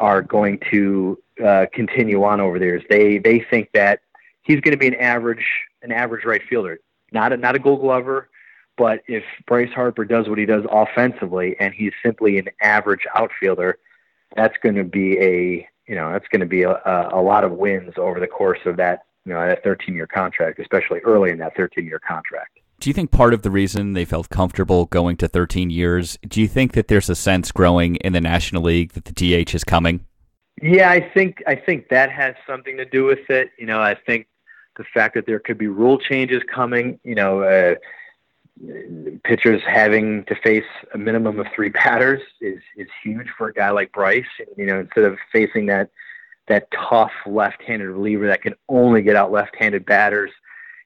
are 0.00 0.22
going 0.22 0.60
to 0.70 1.18
uh, 1.44 1.66
continue 1.72 2.22
on 2.24 2.40
over 2.40 2.58
the 2.58 2.64
years. 2.64 2.82
They 2.88 3.18
they 3.18 3.40
think 3.50 3.70
that 3.72 4.00
he's 4.42 4.60
going 4.60 4.72
to 4.72 4.78
be 4.78 4.88
an 4.88 4.94
average 4.94 5.46
an 5.82 5.92
average 5.92 6.24
right 6.24 6.42
fielder, 6.48 6.80
not 7.12 7.32
a, 7.32 7.36
not 7.36 7.54
a 7.54 7.58
Gold 7.58 7.80
Glover, 7.80 8.28
but 8.76 9.02
if 9.06 9.24
Bryce 9.46 9.72
Harper 9.72 10.04
does 10.04 10.28
what 10.28 10.38
he 10.38 10.46
does 10.46 10.64
offensively 10.70 11.56
and 11.60 11.72
he's 11.74 11.92
simply 12.02 12.38
an 12.38 12.48
average 12.60 13.06
outfielder, 13.14 13.78
that's 14.36 14.56
going 14.62 14.74
to 14.74 14.84
be 14.84 15.18
a 15.18 15.68
you 15.86 15.94
know 15.94 16.12
that's 16.12 16.28
going 16.28 16.40
to 16.40 16.46
be 16.46 16.62
a, 16.62 16.80
a 17.12 17.20
lot 17.20 17.44
of 17.44 17.52
wins 17.52 17.94
over 17.96 18.20
the 18.20 18.26
course 18.26 18.60
of 18.64 18.76
that 18.76 19.04
you 19.24 19.32
know 19.32 19.46
that 19.46 19.62
13 19.62 19.94
year 19.94 20.06
contract, 20.06 20.58
especially 20.58 21.00
early 21.00 21.30
in 21.30 21.38
that 21.38 21.56
13 21.56 21.84
year 21.86 22.00
contract. 22.00 22.58
Do 22.84 22.90
you 22.90 22.94
think 22.94 23.10
part 23.10 23.32
of 23.32 23.40
the 23.40 23.50
reason 23.50 23.94
they 23.94 24.04
felt 24.04 24.28
comfortable 24.28 24.84
going 24.84 25.16
to 25.16 25.26
13 25.26 25.70
years? 25.70 26.18
Do 26.28 26.42
you 26.42 26.46
think 26.46 26.72
that 26.72 26.88
there's 26.88 27.08
a 27.08 27.14
sense 27.14 27.50
growing 27.50 27.96
in 27.96 28.12
the 28.12 28.20
National 28.20 28.62
League 28.62 28.92
that 28.92 29.06
the 29.06 29.12
DH 29.14 29.54
is 29.54 29.64
coming? 29.64 30.04
Yeah, 30.60 30.90
I 30.90 31.00
think 31.00 31.42
I 31.46 31.54
think 31.54 31.88
that 31.88 32.10
has 32.10 32.34
something 32.46 32.76
to 32.76 32.84
do 32.84 33.06
with 33.06 33.30
it. 33.30 33.52
You 33.58 33.64
know, 33.64 33.80
I 33.80 33.94
think 33.94 34.26
the 34.76 34.84
fact 34.92 35.14
that 35.14 35.24
there 35.24 35.38
could 35.38 35.56
be 35.56 35.66
rule 35.66 35.98
changes 35.98 36.42
coming. 36.54 37.00
You 37.04 37.14
know. 37.14 37.42
Uh, 37.42 37.74
pitchers 39.24 39.62
having 39.66 40.22
to 40.26 40.36
face 40.36 40.62
a 40.92 40.98
minimum 40.98 41.40
of 41.40 41.46
three 41.56 41.70
batters 41.70 42.20
is 42.42 42.60
is 42.76 42.86
huge 43.02 43.28
for 43.36 43.48
a 43.48 43.54
guy 43.54 43.70
like 43.70 43.92
Bryce. 43.92 44.26
You 44.58 44.66
know, 44.66 44.80
instead 44.80 45.04
of 45.04 45.16
facing 45.32 45.64
that 45.66 45.88
that 46.48 46.68
tough 46.70 47.12
left-handed 47.26 47.88
reliever 47.88 48.26
that 48.26 48.42
can 48.42 48.54
only 48.68 49.00
get 49.00 49.16
out 49.16 49.32
left-handed 49.32 49.86
batters, 49.86 50.30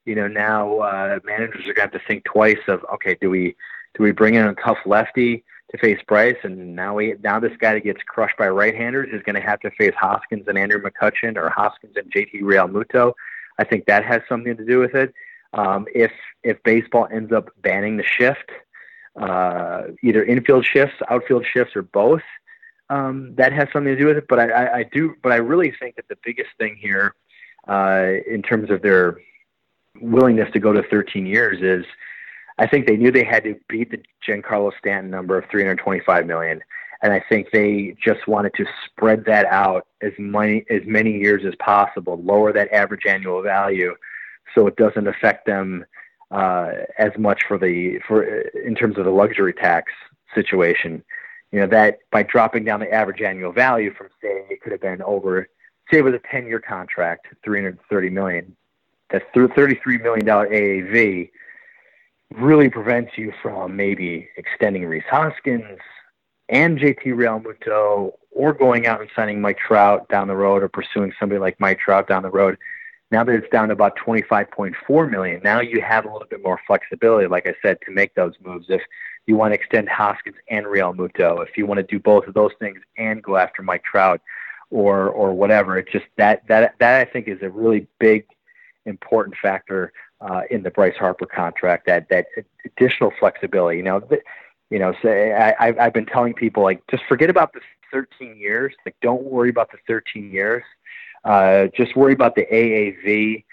you 0.09 0.15
know, 0.15 0.27
now 0.27 0.79
uh, 0.79 1.19
managers 1.25 1.61
are 1.69 1.75
going 1.75 1.75
to 1.75 1.81
have 1.83 1.93
to 1.93 2.00
think 2.09 2.25
twice 2.25 2.59
of 2.67 2.85
okay, 2.95 3.17
do 3.21 3.29
we 3.29 3.55
do 3.95 4.03
we 4.03 4.12
bring 4.12 4.35
in 4.35 4.47
a 4.47 4.55
tough 4.55 4.79
lefty 4.87 5.45
to 5.71 5.79
face 5.79 6.00
Bryce, 6.09 6.37
and 6.45 6.75
now 6.75 6.95
we 6.95 7.15
now 7.23 7.38
this 7.38 7.53
guy 7.59 7.75
that 7.75 7.85
gets 7.85 8.03
crushed 8.03 8.38
by 8.38 8.49
right-handers 8.49 9.11
is 9.12 9.23
going 9.23 9.35
to 9.37 9.43
have 9.43 9.61
to 9.61 9.71
face 9.73 9.95
Hoskins 9.99 10.49
and 10.49 10.57
Andrew 10.57 10.81
McCutchen 10.81 11.37
or 11.37 11.50
Hoskins 11.50 11.95
and 11.97 12.11
JT 12.11 12.41
Realmuto. 12.41 13.12
I 13.59 13.65
think 13.65 13.85
that 13.85 14.05
has 14.05 14.23
something 14.29 14.57
to 14.57 14.65
do 14.65 14.79
with 14.79 14.95
it. 14.95 15.12
Um, 15.53 15.87
if 15.95 16.12
if 16.43 16.62
baseball 16.62 17.07
ends 17.12 17.33
up 17.33 17.50
banning 17.61 17.99
the 17.99 18.05
shift, 18.05 18.50
uh, 19.17 19.88
either 20.03 20.25
infield 20.25 20.65
shifts, 20.65 20.97
outfield 21.11 21.45
shifts, 21.53 21.77
or 21.77 21.83
both, 21.83 22.23
um, 22.88 23.35
that 23.35 23.53
has 23.53 23.69
something 23.75 23.95
to 23.95 24.00
do 24.00 24.07
with 24.07 24.17
it. 24.17 24.27
But 24.27 24.38
I, 24.38 24.49
I, 24.50 24.77
I, 24.79 24.83
do, 24.85 25.15
but 25.23 25.33
I 25.33 25.37
really 25.37 25.73
think 25.79 25.97
that 25.97 26.09
the 26.09 26.17
biggest 26.25 26.50
thing 26.59 26.77
here, 26.81 27.15
uh, 27.67 28.12
in 28.27 28.43
terms 28.43 28.71
of 28.71 28.81
their 28.81 29.19
willingness 30.00 30.50
to 30.52 30.61
go 30.61 30.73
to 30.73 30.83
13 30.85 31.26
years, 31.26 31.61
is 31.62 31.87
I 32.59 32.66
think 32.66 32.87
they 32.87 32.97
knew 32.97 33.12
they 33.12 33.25
had 33.25 33.45
to 33.45 33.57
beat 33.68 33.90
the 33.90 34.02
Giancarlo 34.26 34.73
Stanton 34.78 35.11
number 35.11 35.38
of 35.38 35.45
325 35.50 36.26
million. 36.26 36.61
And 37.02 37.12
I 37.12 37.23
think 37.28 37.50
they 37.52 37.97
just 38.02 38.26
wanted 38.26 38.54
to 38.54 38.66
spread 38.87 39.25
that 39.26 39.47
out 39.47 39.87
as 40.02 40.12
many 40.18 40.64
as 40.68 40.83
many 40.85 41.12
years 41.12 41.45
as 41.47 41.54
possible, 41.61 42.21
lower 42.21 42.52
that 42.52 42.73
average 42.73 43.07
annual 43.07 43.40
value, 43.40 43.95
so 44.54 44.66
it 44.66 44.75
doesn't 44.76 45.07
affect 45.07 45.47
them 45.47 45.85
uh, 46.33 46.73
as 46.99 47.12
much 47.16 47.42
for 47.47 47.57
the 47.57 48.00
for 48.07 48.25
in 48.25 48.75
terms 48.75 48.99
of 48.99 49.04
the 49.04 49.12
luxury 49.12 49.52
tax 49.52 49.92
situation. 50.35 51.04
You 51.52 51.61
know 51.61 51.66
that 51.68 52.00
by 52.11 52.25
dropping 52.25 52.64
down 52.64 52.80
the 52.80 52.92
average 52.92 53.23
annual 53.23 53.52
value 53.52 53.95
from 53.95 54.09
say 54.21 54.47
it 54.50 54.61
could 54.61 54.73
have 54.73 54.80
been 54.80 55.00
over 55.02 55.47
say 55.90 55.99
it 55.99 56.04
was 56.04 56.14
a 56.14 56.21
10 56.30 56.47
year 56.47 56.61
contract, 56.61 57.26
330 57.45 58.11
million. 58.11 58.57
That's 59.11 59.25
33 59.35 59.99
million 59.99 60.27
dollar 60.27 60.49
AAV 60.49 61.31
really 62.35 62.69
prevents 62.69 63.17
you 63.17 63.33
from 63.43 63.75
maybe 63.77 64.29
extending 64.37 64.85
Rhys 64.85 65.03
Hoskins 65.11 65.79
and 66.49 66.79
JT 66.79 67.05
Realmuto 67.07 68.12
or 68.31 68.53
going 68.53 68.87
out 68.87 69.00
and 69.00 69.11
signing 69.17 69.41
Mike 69.41 69.59
Trout 69.59 70.09
down 70.09 70.29
the 70.29 70.37
road 70.37 70.62
or 70.62 70.69
pursuing 70.69 71.12
somebody 71.19 71.38
like 71.38 71.59
Mike 71.59 71.79
Trout 71.81 72.07
down 72.07 72.23
the 72.23 72.31
road. 72.31 72.57
Now 73.11 73.25
that 73.25 73.35
it's 73.35 73.49
down 73.50 73.69
to 73.69 73.73
about 73.73 73.97
25.4 73.97 75.11
million, 75.11 75.41
now 75.43 75.61
you 75.61 75.81
have 75.81 76.05
a 76.05 76.12
little 76.12 76.29
bit 76.29 76.43
more 76.43 76.61
flexibility, 76.67 77.27
like 77.27 77.47
I 77.47 77.55
said, 77.62 77.79
to 77.87 77.91
make 77.91 78.15
those 78.15 78.35
moves. 78.45 78.67
If 78.69 78.83
you 79.27 79.35
want 79.37 79.53
to 79.53 79.59
extend 79.59 79.88
Hoskins 79.88 80.37
and 80.50 80.67
Realmuto, 80.67 81.43
if 81.47 81.57
you 81.57 81.65
want 81.65 81.79
to 81.79 81.85
do 81.85 81.99
both 81.99 82.27
of 82.27 82.35
those 82.35 82.53
things 82.59 82.81
and 82.99 83.23
go 83.23 83.38
after 83.38 83.62
Mike 83.62 83.83
Trout, 83.83 84.21
or 84.71 85.09
or 85.09 85.33
whatever, 85.33 85.79
it's 85.79 85.91
just 85.91 86.05
that 86.17 86.47
that 86.49 86.75
that 86.79 87.00
I 87.00 87.11
think 87.11 87.29
is 87.29 87.43
a 87.43 87.50
really 87.50 87.87
big, 87.99 88.27
important 88.88 89.37
factor 89.40 89.92
uh, 90.21 90.42
in 90.50 90.62
the 90.62 90.71
Bryce 90.71 90.97
Harper 90.97 91.26
contract. 91.26 91.87
That 91.87 92.09
that 92.09 92.26
additional 92.64 93.12
flexibility. 93.18 93.78
You 93.78 93.85
know, 93.85 94.09
you 94.71 94.78
know. 94.78 94.95
Say 95.02 95.33
I, 95.33 95.75
I've 95.78 95.92
been 95.92 96.07
telling 96.07 96.35
people 96.35 96.62
like 96.62 96.83
just 96.90 97.04
forget 97.09 97.30
about 97.30 97.52
the 97.52 97.61
13 97.92 98.37
years. 98.37 98.75
Like 98.85 98.97
don't 99.02 99.23
worry 99.25 99.50
about 99.50 99.71
the 99.71 99.78
13 99.87 100.30
years. 100.30 100.64
Uh, 101.25 101.66
just 101.76 101.97
worry 101.97 102.12
about 102.12 102.35
the 102.35 102.47
AAV. 102.52 103.45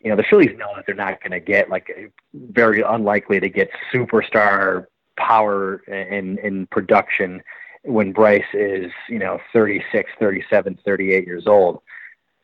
You 0.00 0.10
know, 0.10 0.16
the 0.16 0.24
Phillies 0.24 0.56
know 0.56 0.68
that 0.76 0.84
they're 0.86 0.94
not 0.94 1.20
going 1.20 1.32
to 1.32 1.40
get 1.40 1.70
like 1.70 2.12
very 2.34 2.82
unlikely 2.82 3.40
to 3.40 3.48
get 3.48 3.70
superstar 3.92 4.86
power 5.16 5.76
in 5.86 6.38
in 6.38 6.66
production 6.66 7.42
when 7.84 8.12
Bryce 8.12 8.42
is, 8.54 8.90
you 9.08 9.18
know, 9.18 9.38
36, 9.52 10.10
37, 10.18 10.78
38 10.84 11.26
years 11.26 11.46
old. 11.46 11.80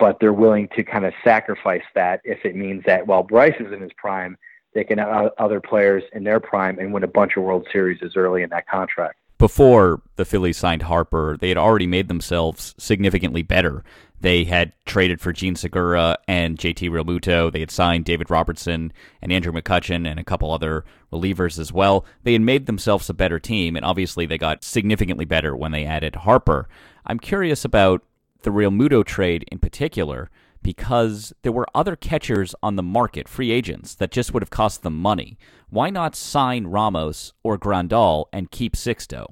But 0.00 0.18
they're 0.18 0.32
willing 0.32 0.68
to 0.74 0.82
kind 0.82 1.04
of 1.04 1.12
sacrifice 1.22 1.84
that 1.94 2.20
if 2.24 2.44
it 2.44 2.56
means 2.56 2.82
that 2.86 3.06
while 3.06 3.22
Bryce 3.22 3.54
is 3.60 3.72
in 3.72 3.80
his 3.80 3.92
prime, 3.96 4.36
they 4.74 4.82
can 4.82 4.98
have 4.98 5.30
other 5.38 5.60
players 5.60 6.02
in 6.12 6.24
their 6.24 6.40
prime 6.40 6.78
and 6.78 6.92
win 6.92 7.04
a 7.04 7.08
bunch 7.08 7.36
of 7.36 7.44
World 7.44 7.68
Series 7.72 8.00
as 8.02 8.16
early 8.16 8.42
in 8.42 8.50
that 8.50 8.66
contract. 8.66 9.16
Before 9.38 10.02
the 10.16 10.24
Phillies 10.24 10.58
signed 10.58 10.82
Harper, 10.82 11.36
they 11.38 11.48
had 11.48 11.56
already 11.56 11.86
made 11.86 12.08
themselves 12.08 12.74
significantly 12.78 13.42
better 13.42 13.84
they 14.20 14.44
had 14.44 14.72
traded 14.84 15.20
for 15.20 15.32
Jean 15.32 15.56
Segura 15.56 16.18
and 16.28 16.58
JT 16.58 16.90
Realmuto. 16.90 17.50
They 17.50 17.60
had 17.60 17.70
signed 17.70 18.04
David 18.04 18.30
Robertson 18.30 18.92
and 19.22 19.32
Andrew 19.32 19.52
McCutchen 19.52 20.08
and 20.08 20.20
a 20.20 20.24
couple 20.24 20.52
other 20.52 20.84
relievers 21.12 21.58
as 21.58 21.72
well. 21.72 22.04
They 22.22 22.34
had 22.34 22.42
made 22.42 22.66
themselves 22.66 23.08
a 23.08 23.14
better 23.14 23.38
team, 23.38 23.76
and 23.76 23.84
obviously 23.84 24.26
they 24.26 24.38
got 24.38 24.62
significantly 24.62 25.24
better 25.24 25.56
when 25.56 25.72
they 25.72 25.86
added 25.86 26.16
Harper. 26.16 26.68
I'm 27.06 27.18
curious 27.18 27.64
about 27.64 28.02
the 28.42 28.50
Realmuto 28.50 29.04
trade 29.04 29.44
in 29.50 29.58
particular 29.58 30.30
because 30.62 31.32
there 31.42 31.52
were 31.52 31.66
other 31.74 31.96
catchers 31.96 32.54
on 32.62 32.76
the 32.76 32.82
market, 32.82 33.28
free 33.28 33.50
agents, 33.50 33.94
that 33.94 34.10
just 34.10 34.34
would 34.34 34.42
have 34.42 34.50
cost 34.50 34.82
them 34.82 34.96
money. 34.96 35.38
Why 35.70 35.90
not 35.90 36.14
sign 36.14 36.66
Ramos 36.66 37.32
or 37.42 37.58
Grandal 37.58 38.26
and 38.32 38.50
keep 38.50 38.74
Sixto? 38.74 39.26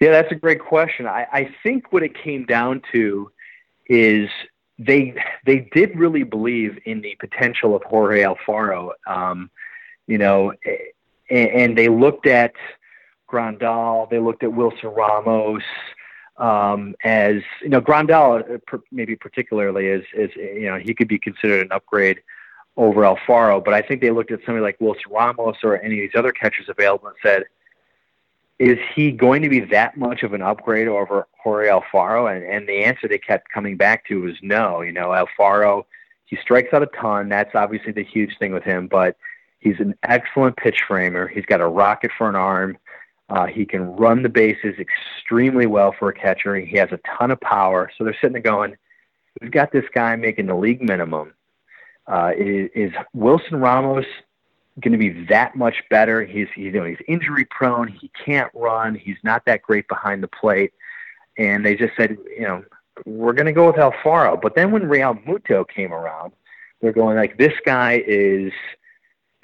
Yeah, 0.00 0.10
that's 0.10 0.32
a 0.32 0.36
great 0.36 0.60
question. 0.60 1.06
I, 1.06 1.26
I 1.32 1.54
think 1.62 1.92
what 1.92 2.02
it 2.02 2.12
came 2.16 2.46
down 2.46 2.82
to 2.92 3.30
is 3.86 4.28
they 4.78 5.14
they 5.46 5.68
did 5.72 5.96
really 5.96 6.24
believe 6.24 6.78
in 6.84 7.00
the 7.00 7.16
potential 7.20 7.76
of 7.76 7.82
Jorge 7.84 8.22
Alfaro. 8.22 8.90
Um, 9.06 9.50
you 10.06 10.18
know, 10.18 10.52
and, 11.30 11.48
and, 11.48 11.78
they 11.78 11.88
looked 11.88 12.26
at 12.26 12.52
Grandal, 13.30 14.10
they 14.10 14.18
looked 14.18 14.42
at 14.42 14.52
Wilson 14.52 14.90
Ramos 14.90 15.62
um, 16.36 16.94
as 17.04 17.42
you 17.62 17.68
know 17.68 17.80
Grandal 17.80 18.60
uh, 18.72 18.78
maybe 18.90 19.16
particularly 19.16 19.86
is 19.86 20.04
as 20.18 20.30
you 20.36 20.66
know 20.66 20.78
he 20.78 20.94
could 20.94 21.08
be 21.08 21.18
considered 21.18 21.64
an 21.64 21.72
upgrade 21.72 22.20
over 22.76 23.02
Alfaro, 23.02 23.64
but 23.64 23.72
I 23.72 23.82
think 23.82 24.00
they 24.00 24.10
looked 24.10 24.32
at 24.32 24.40
somebody 24.44 24.62
like 24.62 24.80
Wilson 24.80 25.04
Ramos 25.10 25.56
or 25.62 25.80
any 25.80 26.04
of 26.04 26.10
these 26.10 26.18
other 26.18 26.32
catchers 26.32 26.68
available 26.68 27.06
and 27.06 27.16
said 27.22 27.44
is 28.58 28.78
he 28.94 29.10
going 29.10 29.42
to 29.42 29.48
be 29.48 29.60
that 29.60 29.96
much 29.96 30.22
of 30.22 30.32
an 30.32 30.42
upgrade 30.42 30.86
over 30.86 31.26
Jorge 31.38 31.68
Alfaro? 31.68 32.34
And, 32.34 32.44
and 32.44 32.68
the 32.68 32.84
answer 32.84 33.08
they 33.08 33.18
kept 33.18 33.50
coming 33.50 33.76
back 33.76 34.06
to 34.06 34.22
was 34.22 34.34
no. 34.42 34.80
You 34.80 34.92
know, 34.92 35.08
Alfaro, 35.08 35.84
he 36.26 36.36
strikes 36.36 36.72
out 36.72 36.82
a 36.82 36.86
ton. 36.86 37.28
That's 37.28 37.54
obviously 37.54 37.92
the 37.92 38.04
huge 38.04 38.38
thing 38.38 38.52
with 38.52 38.62
him, 38.62 38.86
but 38.86 39.16
he's 39.58 39.80
an 39.80 39.94
excellent 40.04 40.56
pitch 40.56 40.82
framer. 40.86 41.26
He's 41.26 41.46
got 41.46 41.60
a 41.60 41.66
rocket 41.66 42.12
for 42.16 42.28
an 42.28 42.36
arm. 42.36 42.78
Uh, 43.30 43.46
he 43.46 43.64
can 43.64 43.96
run 43.96 44.22
the 44.22 44.28
bases 44.28 44.74
extremely 44.78 45.66
well 45.66 45.94
for 45.98 46.10
a 46.10 46.14
catcher. 46.14 46.56
He 46.56 46.76
has 46.76 46.90
a 46.92 47.00
ton 47.18 47.30
of 47.30 47.40
power. 47.40 47.90
So 47.96 48.04
they're 48.04 48.16
sitting 48.20 48.34
there 48.34 48.42
going, 48.42 48.76
we've 49.40 49.50
got 49.50 49.72
this 49.72 49.84
guy 49.94 50.14
making 50.16 50.46
the 50.46 50.54
league 50.54 50.82
minimum. 50.82 51.32
Uh, 52.06 52.32
is, 52.36 52.68
is 52.74 52.92
Wilson 53.14 53.60
Ramos 53.60 54.04
going 54.80 54.92
to 54.92 54.98
be 54.98 55.24
that 55.26 55.54
much 55.56 55.76
better. 55.88 56.24
He's 56.24 56.48
you 56.56 56.72
know 56.72 56.84
he's 56.84 56.98
injury 57.06 57.46
prone. 57.50 57.88
He 57.88 58.10
can't 58.24 58.50
run. 58.54 58.94
He's 58.94 59.16
not 59.22 59.44
that 59.46 59.62
great 59.62 59.86
behind 59.88 60.22
the 60.22 60.28
plate. 60.28 60.72
And 61.38 61.64
they 61.64 61.76
just 61.76 61.96
said, 61.96 62.16
you 62.36 62.42
know, 62.42 62.64
we're 63.06 63.32
going 63.32 63.46
to 63.46 63.52
go 63.52 63.66
with 63.66 63.76
Alfaro. 63.76 64.40
But 64.40 64.54
then 64.54 64.70
when 64.70 64.82
Realmuto 64.82 65.68
came 65.68 65.92
around, 65.92 66.32
they're 66.80 66.92
going 66.92 67.16
like 67.16 67.38
this 67.38 67.54
guy 67.64 68.02
is 68.06 68.52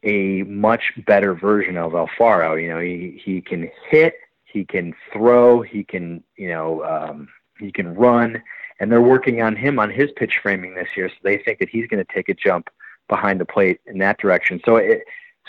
a 0.03 0.43
much 0.45 0.93
better 1.07 1.35
version 1.35 1.77
of 1.77 1.93
Alfaro. 1.93 2.61
You 2.61 2.69
know, 2.69 2.81
he 2.81 3.21
he 3.23 3.41
can 3.41 3.71
hit, 3.89 4.15
he 4.45 4.65
can 4.65 4.95
throw, 5.13 5.63
he 5.63 5.85
can 5.85 6.23
you 6.37 6.49
know 6.49 6.85
um, 6.85 7.29
he 7.59 7.71
can 7.71 7.95
run, 7.95 8.43
and 8.79 8.91
they're 8.91 9.01
working 9.03 9.43
on 9.43 9.57
him 9.57 9.79
on 9.79 9.91
his 9.91 10.11
pitch 10.17 10.39
framing 10.43 10.75
this 10.75 10.89
year. 10.97 11.09
So 11.09 11.17
they 11.23 11.39
think 11.39 11.59
that 11.59 11.69
he's 11.69 11.87
going 11.87 12.05
to 12.05 12.13
take 12.13 12.29
a 12.29 12.35
jump 12.35 12.69
behind 13.09 13.41
the 13.41 13.45
plate 13.45 13.81
in 13.87 13.99
that 13.99 14.19
direction. 14.19 14.61
So 14.65 14.77
it, 14.77 15.03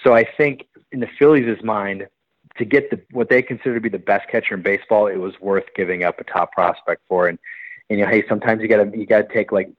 so 0.04 0.14
I 0.14 0.26
think 0.38 0.68
in 0.92 1.00
the 1.00 1.10
Phillies' 1.20 1.64
mind, 1.64 2.08
to 2.58 2.66
get 2.66 2.90
the 2.90 3.00
what 3.12 3.30
they 3.30 3.42
consider 3.42 3.76
to 3.76 3.82
be 3.82 3.90
the 3.90 4.00
best 4.00 4.28
catcher 4.30 4.56
in 4.56 4.62
baseball, 4.62 5.08
it 5.08 5.18
was 5.18 5.40
worth 5.40 5.66
giving 5.76 6.04
up 6.04 6.20
a 6.20 6.24
top 6.24 6.52
prospect 6.52 7.02
for. 7.08 7.28
And 7.28 7.40
and 7.90 8.00
you 8.00 8.06
know, 8.06 8.12
hey, 8.12 8.28
sometimes 8.28 8.62
you 8.62 8.68
gotta 8.68 8.92
you 8.98 9.06
gotta 9.06 9.28
take 9.32 9.52
like 9.52 9.70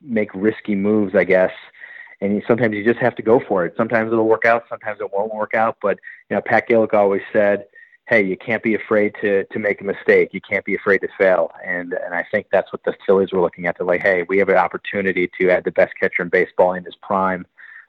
make 0.00 0.30
risky 0.34 0.74
moves, 0.74 1.14
I 1.14 1.24
guess. 1.24 1.52
And 2.24 2.36
you, 2.36 2.42
sometimes 2.48 2.74
you 2.74 2.82
just 2.82 3.00
have 3.00 3.14
to 3.16 3.22
go 3.22 3.38
for 3.38 3.66
it. 3.66 3.74
Sometimes 3.76 4.10
it'll 4.10 4.26
work 4.26 4.46
out, 4.46 4.64
sometimes 4.70 4.98
it 5.00 5.12
won't 5.12 5.34
work 5.34 5.52
out. 5.52 5.76
But 5.82 5.98
you 6.30 6.36
know, 6.36 6.40
Pat 6.40 6.66
Gillick 6.66 6.94
always 6.94 7.20
said, 7.34 7.66
"Hey, 8.06 8.22
you 8.24 8.36
can't 8.36 8.62
be 8.62 8.74
afraid 8.74 9.14
to 9.20 9.44
to 9.44 9.58
make 9.58 9.82
a 9.82 9.84
mistake. 9.84 10.30
You 10.32 10.40
can't 10.40 10.64
be 10.64 10.74
afraid 10.74 11.02
to 11.02 11.08
fail." 11.18 11.52
And 11.62 11.92
and 11.92 12.14
I 12.14 12.24
think 12.30 12.46
that's 12.50 12.72
what 12.72 12.82
the 12.84 12.94
Phillies 13.04 13.32
were 13.32 13.42
looking 13.42 13.66
at. 13.66 13.76
They're 13.76 13.86
like, 13.86 14.00
"Hey, 14.00 14.24
we 14.26 14.38
have 14.38 14.48
an 14.48 14.56
opportunity 14.56 15.30
to 15.38 15.50
add 15.50 15.64
the 15.64 15.72
best 15.72 15.92
catcher 16.00 16.22
in 16.22 16.30
baseball 16.30 16.72
in 16.72 16.84
his 16.84 16.96
prime." 16.96 17.46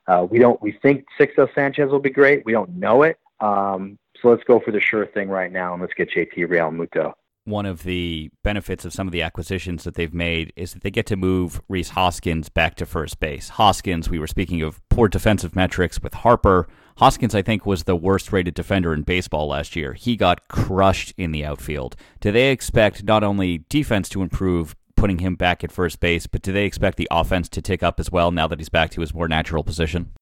Uh, 0.08 0.28
we 0.30 0.38
don't. 0.38 0.62
We 0.62 0.74
think 0.74 1.06
Sixto 1.17 1.48
Sanchez 1.56 1.89
will 1.89 2.00
be 2.00 2.10
great. 2.10 2.45
We 2.45 2.52
don't 2.52 2.76
know 2.76 3.04
it. 3.04 3.17
Um, 3.39 3.98
so 4.21 4.30
let's 4.30 4.43
go 4.43 4.60
for 4.60 4.71
the 4.71 4.82
sure 4.82 5.06
thing 5.06 5.30
right 5.30 5.52
now, 5.52 5.74
and 5.74 5.82
let's 5.82 5.93
get 5.93 6.10
JT 6.10 6.45
Realmuto. 6.48 7.13
One 7.48 7.68
of 7.68 7.84
the 7.84 8.32
benefits 8.44 8.86
of 8.86 8.94
some 8.94 9.08
of 9.08 9.12
the 9.12 9.22
acquisitions 9.22 9.84
that 9.84 9.94
they've 9.94 10.12
made 10.14 10.52
is 10.56 10.74
that 10.74 10.82
they 10.82 10.90
get 10.90 11.06
to 11.06 11.16
move 11.16 11.62
Rhys 11.70 11.90
Hoskins 11.90 12.50
back 12.50 12.74
to 12.78 12.88
first 12.88 13.20
base. 13.20 13.50
Hoskins, 13.50 14.10
we 14.10 14.18
were 14.18 14.26
speaking 14.26 14.64
of 14.64 14.82
poor 14.90 15.08
defensive 15.08 15.56
metrics 15.56 16.02
with 16.02 16.16
Harper. 16.16 16.68
Hoskins, 16.98 17.36
I 17.36 17.44
think, 17.44 17.64
was 17.64 17.84
the 17.84 17.96
worst 17.96 18.34
rated 18.34 18.56
defender 18.56 18.96
in 18.96 19.04
baseball 19.04 19.48
last 19.48 19.76
year. 19.76 19.94
He 19.94 20.16
got 20.16 20.48
crushed 20.48 21.14
in 21.18 21.32
the 21.32 21.46
outfield. 21.46 21.96
Do 22.20 22.32
they 22.32 22.50
expect 22.50 23.04
not 23.04 23.24
only 23.24 23.60
defense 23.70 24.10
to 24.10 24.24
improve, 24.24 24.76
putting 24.96 25.20
him 25.20 25.36
back 25.36 25.64
at 25.64 25.72
first 25.72 26.00
base, 26.00 26.26
but 26.26 26.42
do 26.42 26.52
they 26.52 26.66
expect 26.66 26.98
the 26.98 27.08
offense 27.12 27.48
to 27.50 27.62
tick 27.62 27.84
up 27.84 28.00
as 28.00 28.12
well 28.12 28.32
now 28.32 28.48
that 28.48 28.60
he's 28.60 28.70
back 28.70 28.90
to 28.90 29.02
his 29.02 29.14
more 29.14 29.28
natural 29.28 29.64
position? 29.64 30.14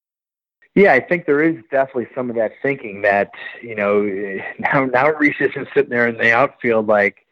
Yeah, 0.76 0.94
I 0.94 1.00
think 1.00 1.26
there 1.26 1.44
is 1.44 1.58
definitely 1.70 2.08
some 2.16 2.30
of 2.30 2.36
that 2.36 2.54
thinking 2.62 3.02
that 3.04 3.32
you 3.62 3.76
know 3.76 4.02
now 4.60 4.86
now 4.86 5.10
Rhys 5.12 5.36
isn't 5.40 5.68
sitting 5.74 5.90
there 5.90 6.08
in 6.08 6.18
the 6.18 6.32
outfield 6.32 6.88
like 6.88 7.24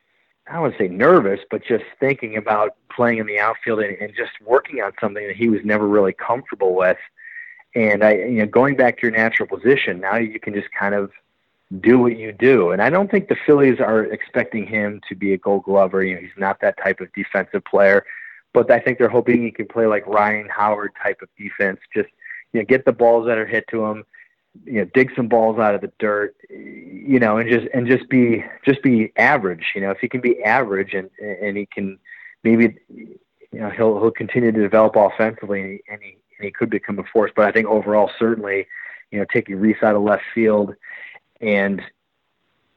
I 0.47 0.53
don't 0.53 0.63
want 0.63 0.77
to 0.77 0.83
say 0.83 0.87
nervous, 0.89 1.39
but 1.49 1.63
just 1.63 1.85
thinking 1.99 2.35
about 2.35 2.75
playing 2.93 3.19
in 3.19 3.25
the 3.25 3.39
outfield 3.39 3.79
and, 3.79 3.95
and 3.97 4.13
just 4.15 4.31
working 4.45 4.81
on 4.81 4.91
something 4.99 5.25
that 5.27 5.35
he 5.35 5.49
was 5.49 5.61
never 5.63 5.87
really 5.87 6.13
comfortable 6.13 6.75
with. 6.75 6.97
And 7.73 8.03
I, 8.03 8.15
you 8.15 8.39
know, 8.39 8.47
going 8.47 8.75
back 8.75 8.97
to 8.97 9.07
your 9.07 9.15
natural 9.15 9.47
position, 9.47 10.01
now 10.01 10.17
you 10.17 10.39
can 10.39 10.53
just 10.53 10.67
kind 10.77 10.93
of 10.93 11.11
do 11.79 11.99
what 11.99 12.17
you 12.17 12.33
do. 12.33 12.71
And 12.71 12.81
I 12.81 12.89
don't 12.89 13.09
think 13.09 13.29
the 13.29 13.37
Phillies 13.45 13.79
are 13.79 14.03
expecting 14.03 14.67
him 14.67 14.99
to 15.07 15.15
be 15.15 15.33
a 15.33 15.37
gold 15.37 15.63
glover. 15.63 16.03
You 16.03 16.15
know, 16.15 16.21
he's 16.21 16.29
not 16.37 16.59
that 16.59 16.75
type 16.83 16.99
of 16.99 17.07
defensive 17.13 17.63
player. 17.63 18.05
But 18.53 18.69
I 18.69 18.79
think 18.79 18.97
they're 18.97 19.07
hoping 19.07 19.43
he 19.43 19.51
can 19.51 19.67
play 19.67 19.85
like 19.85 20.05
Ryan 20.05 20.49
Howard 20.49 20.91
type 21.01 21.21
of 21.21 21.29
defense. 21.37 21.79
Just 21.93 22.09
you 22.53 22.59
know, 22.59 22.65
get 22.65 22.85
the 22.85 22.91
balls 22.91 23.27
that 23.27 23.37
are 23.37 23.45
hit 23.45 23.65
to 23.69 23.85
him, 23.85 24.03
you 24.65 24.79
know, 24.79 24.85
dig 24.93 25.11
some 25.15 25.27
balls 25.27 25.59
out 25.59 25.75
of 25.75 25.81
the 25.81 25.91
dirt, 25.99 26.35
you 26.49 27.19
know, 27.19 27.37
and 27.37 27.49
just 27.49 27.67
and 27.73 27.87
just 27.87 28.09
be 28.09 28.43
just 28.65 28.81
be 28.83 29.11
average. 29.17 29.67
You 29.75 29.81
know, 29.81 29.91
if 29.91 29.99
he 29.99 30.09
can 30.09 30.21
be 30.21 30.43
average 30.43 30.93
and 30.93 31.09
and 31.19 31.57
he 31.57 31.65
can 31.65 31.97
maybe 32.43 32.75
you 32.89 33.19
know 33.51 33.69
he'll 33.69 33.99
he'll 33.99 34.11
continue 34.11 34.51
to 34.51 34.61
develop 34.61 34.95
offensively 34.95 35.61
and 35.61 35.69
he, 35.71 35.81
and 35.89 36.01
he, 36.01 36.17
and 36.37 36.45
he 36.45 36.51
could 36.51 36.69
become 36.69 36.99
a 36.99 37.03
force. 37.13 37.31
But 37.35 37.47
I 37.47 37.51
think 37.51 37.67
overall, 37.67 38.11
certainly, 38.19 38.67
you 39.11 39.19
know, 39.19 39.25
taking 39.31 39.55
Rhys 39.55 39.81
out 39.81 39.95
of 39.95 40.01
left 40.01 40.23
field 40.33 40.75
and 41.41 41.81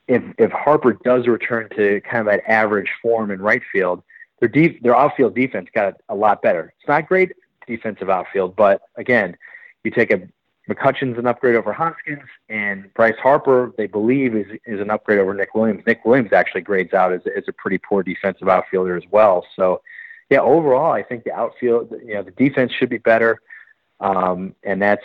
if 0.08 0.22
if 0.38 0.50
Harper 0.50 0.94
does 1.04 1.26
return 1.26 1.68
to 1.76 2.00
kind 2.02 2.20
of 2.20 2.26
that 2.26 2.48
average 2.48 2.88
form 3.02 3.30
in 3.30 3.40
right 3.40 3.62
field, 3.72 4.02
their 4.40 4.48
def- 4.48 4.80
their 4.82 4.96
outfield 4.96 5.34
defense 5.34 5.68
got 5.74 5.94
a 6.08 6.14
lot 6.14 6.42
better. 6.42 6.72
It's 6.78 6.88
not 6.88 7.06
great 7.08 7.32
defensive 7.66 8.10
outfield, 8.10 8.56
but 8.56 8.82
again, 8.96 9.36
you 9.84 9.90
take 9.90 10.10
a 10.10 10.22
McCutchen's 10.68 11.18
an 11.18 11.26
upgrade 11.26 11.56
over 11.56 11.72
Hoskins, 11.72 12.22
and 12.48 12.92
Bryce 12.94 13.18
Harper, 13.22 13.72
they 13.76 13.86
believe, 13.86 14.34
is 14.34 14.46
is 14.64 14.80
an 14.80 14.90
upgrade 14.90 15.18
over 15.18 15.34
Nick 15.34 15.54
Williams. 15.54 15.82
Nick 15.86 16.04
Williams 16.04 16.32
actually 16.32 16.62
grades 16.62 16.94
out 16.94 17.12
as, 17.12 17.20
as 17.36 17.44
a 17.48 17.52
pretty 17.52 17.78
poor 17.78 18.02
defensive 18.02 18.48
outfielder 18.48 18.96
as 18.96 19.02
well. 19.10 19.44
So, 19.56 19.82
yeah, 20.30 20.40
overall, 20.40 20.92
I 20.92 21.02
think 21.02 21.24
the 21.24 21.32
outfield, 21.32 21.92
you 22.04 22.14
know, 22.14 22.22
the 22.22 22.30
defense 22.30 22.72
should 22.72 22.88
be 22.88 22.98
better, 22.98 23.40
um, 24.00 24.54
and 24.62 24.80
that's 24.80 25.04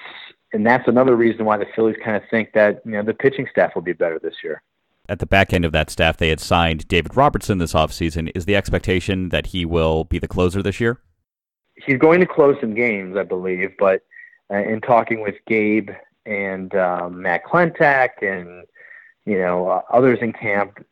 and 0.54 0.66
that's 0.66 0.88
another 0.88 1.16
reason 1.16 1.44
why 1.44 1.58
the 1.58 1.68
Phillies 1.76 1.98
kind 2.04 2.16
of 2.16 2.24
think 2.30 2.54
that 2.54 2.82
you 2.86 2.94
know 2.94 3.04
the 3.04 3.14
pitching 3.14 3.48
staff 3.52 3.76
will 3.76 3.82
be 3.82 3.94
better 3.94 4.18
this 4.18 4.36
year. 4.44 4.62
At 5.10 5.20
the 5.20 5.26
back 5.26 5.52
end 5.52 5.66
of 5.66 5.74
that 5.74 5.90
staff, 5.90 6.16
they 6.18 6.30
had 6.30 6.40
signed 6.40 6.88
David 6.88 7.18
Robertson 7.18 7.58
this 7.58 7.74
offseason. 7.74 8.32
Is 8.34 8.46
the 8.46 8.56
expectation 8.56 9.30
that 9.30 9.48
he 9.48 9.66
will 9.66 10.06
be 10.06 10.20
the 10.20 10.28
closer 10.28 10.62
this 10.62 10.80
year? 10.80 11.02
He's 11.86 11.98
going 11.98 12.20
to 12.20 12.28
close 12.28 12.56
some 12.62 12.76
games, 12.76 13.18
I 13.18 13.24
believe, 13.24 13.72
but 13.80 14.04
in 14.50 14.82
talking 14.82 15.22
with 15.22 15.36
Gabe 15.48 15.90
and 16.26 16.74
um, 16.76 17.22
Matt 17.22 17.44
Klentak 17.44 18.22
and 18.22 18.66
you 19.26 19.38
know 19.38 19.68
uh, 19.68 19.82
others 19.92 20.20
in 20.22 20.34
camp, 20.34 20.86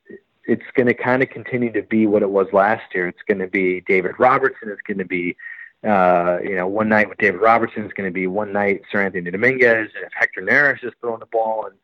it's 0.45 0.65
going 0.73 0.87
to 0.87 0.93
kind 0.93 1.23
of 1.23 1.29
continue 1.29 1.71
to 1.73 1.83
be 1.83 2.05
what 2.05 2.21
it 2.21 2.29
was 2.29 2.47
last 2.53 2.83
year. 2.93 3.07
It's 3.07 3.21
going 3.27 3.39
to 3.39 3.47
be 3.47 3.81
David 3.81 4.13
Robertson. 4.19 4.69
It's 4.69 4.81
going 4.81 4.97
to 4.99 5.05
be 5.05 5.35
uh, 5.83 6.39
you 6.43 6.55
know 6.55 6.67
one 6.67 6.89
night 6.89 7.09
with 7.09 7.17
David 7.17 7.41
Robertson. 7.41 7.83
It's 7.83 7.93
going 7.93 8.09
to 8.09 8.13
be 8.13 8.27
one 8.27 8.51
night 8.51 8.81
Seranthony 8.93 9.31
Dominguez. 9.31 9.89
And 9.95 10.05
if 10.05 10.13
Hector 10.13 10.41
Neris 10.41 10.83
is 10.83 10.93
throwing 11.01 11.19
the 11.19 11.25
ball 11.27 11.67
and 11.67 11.75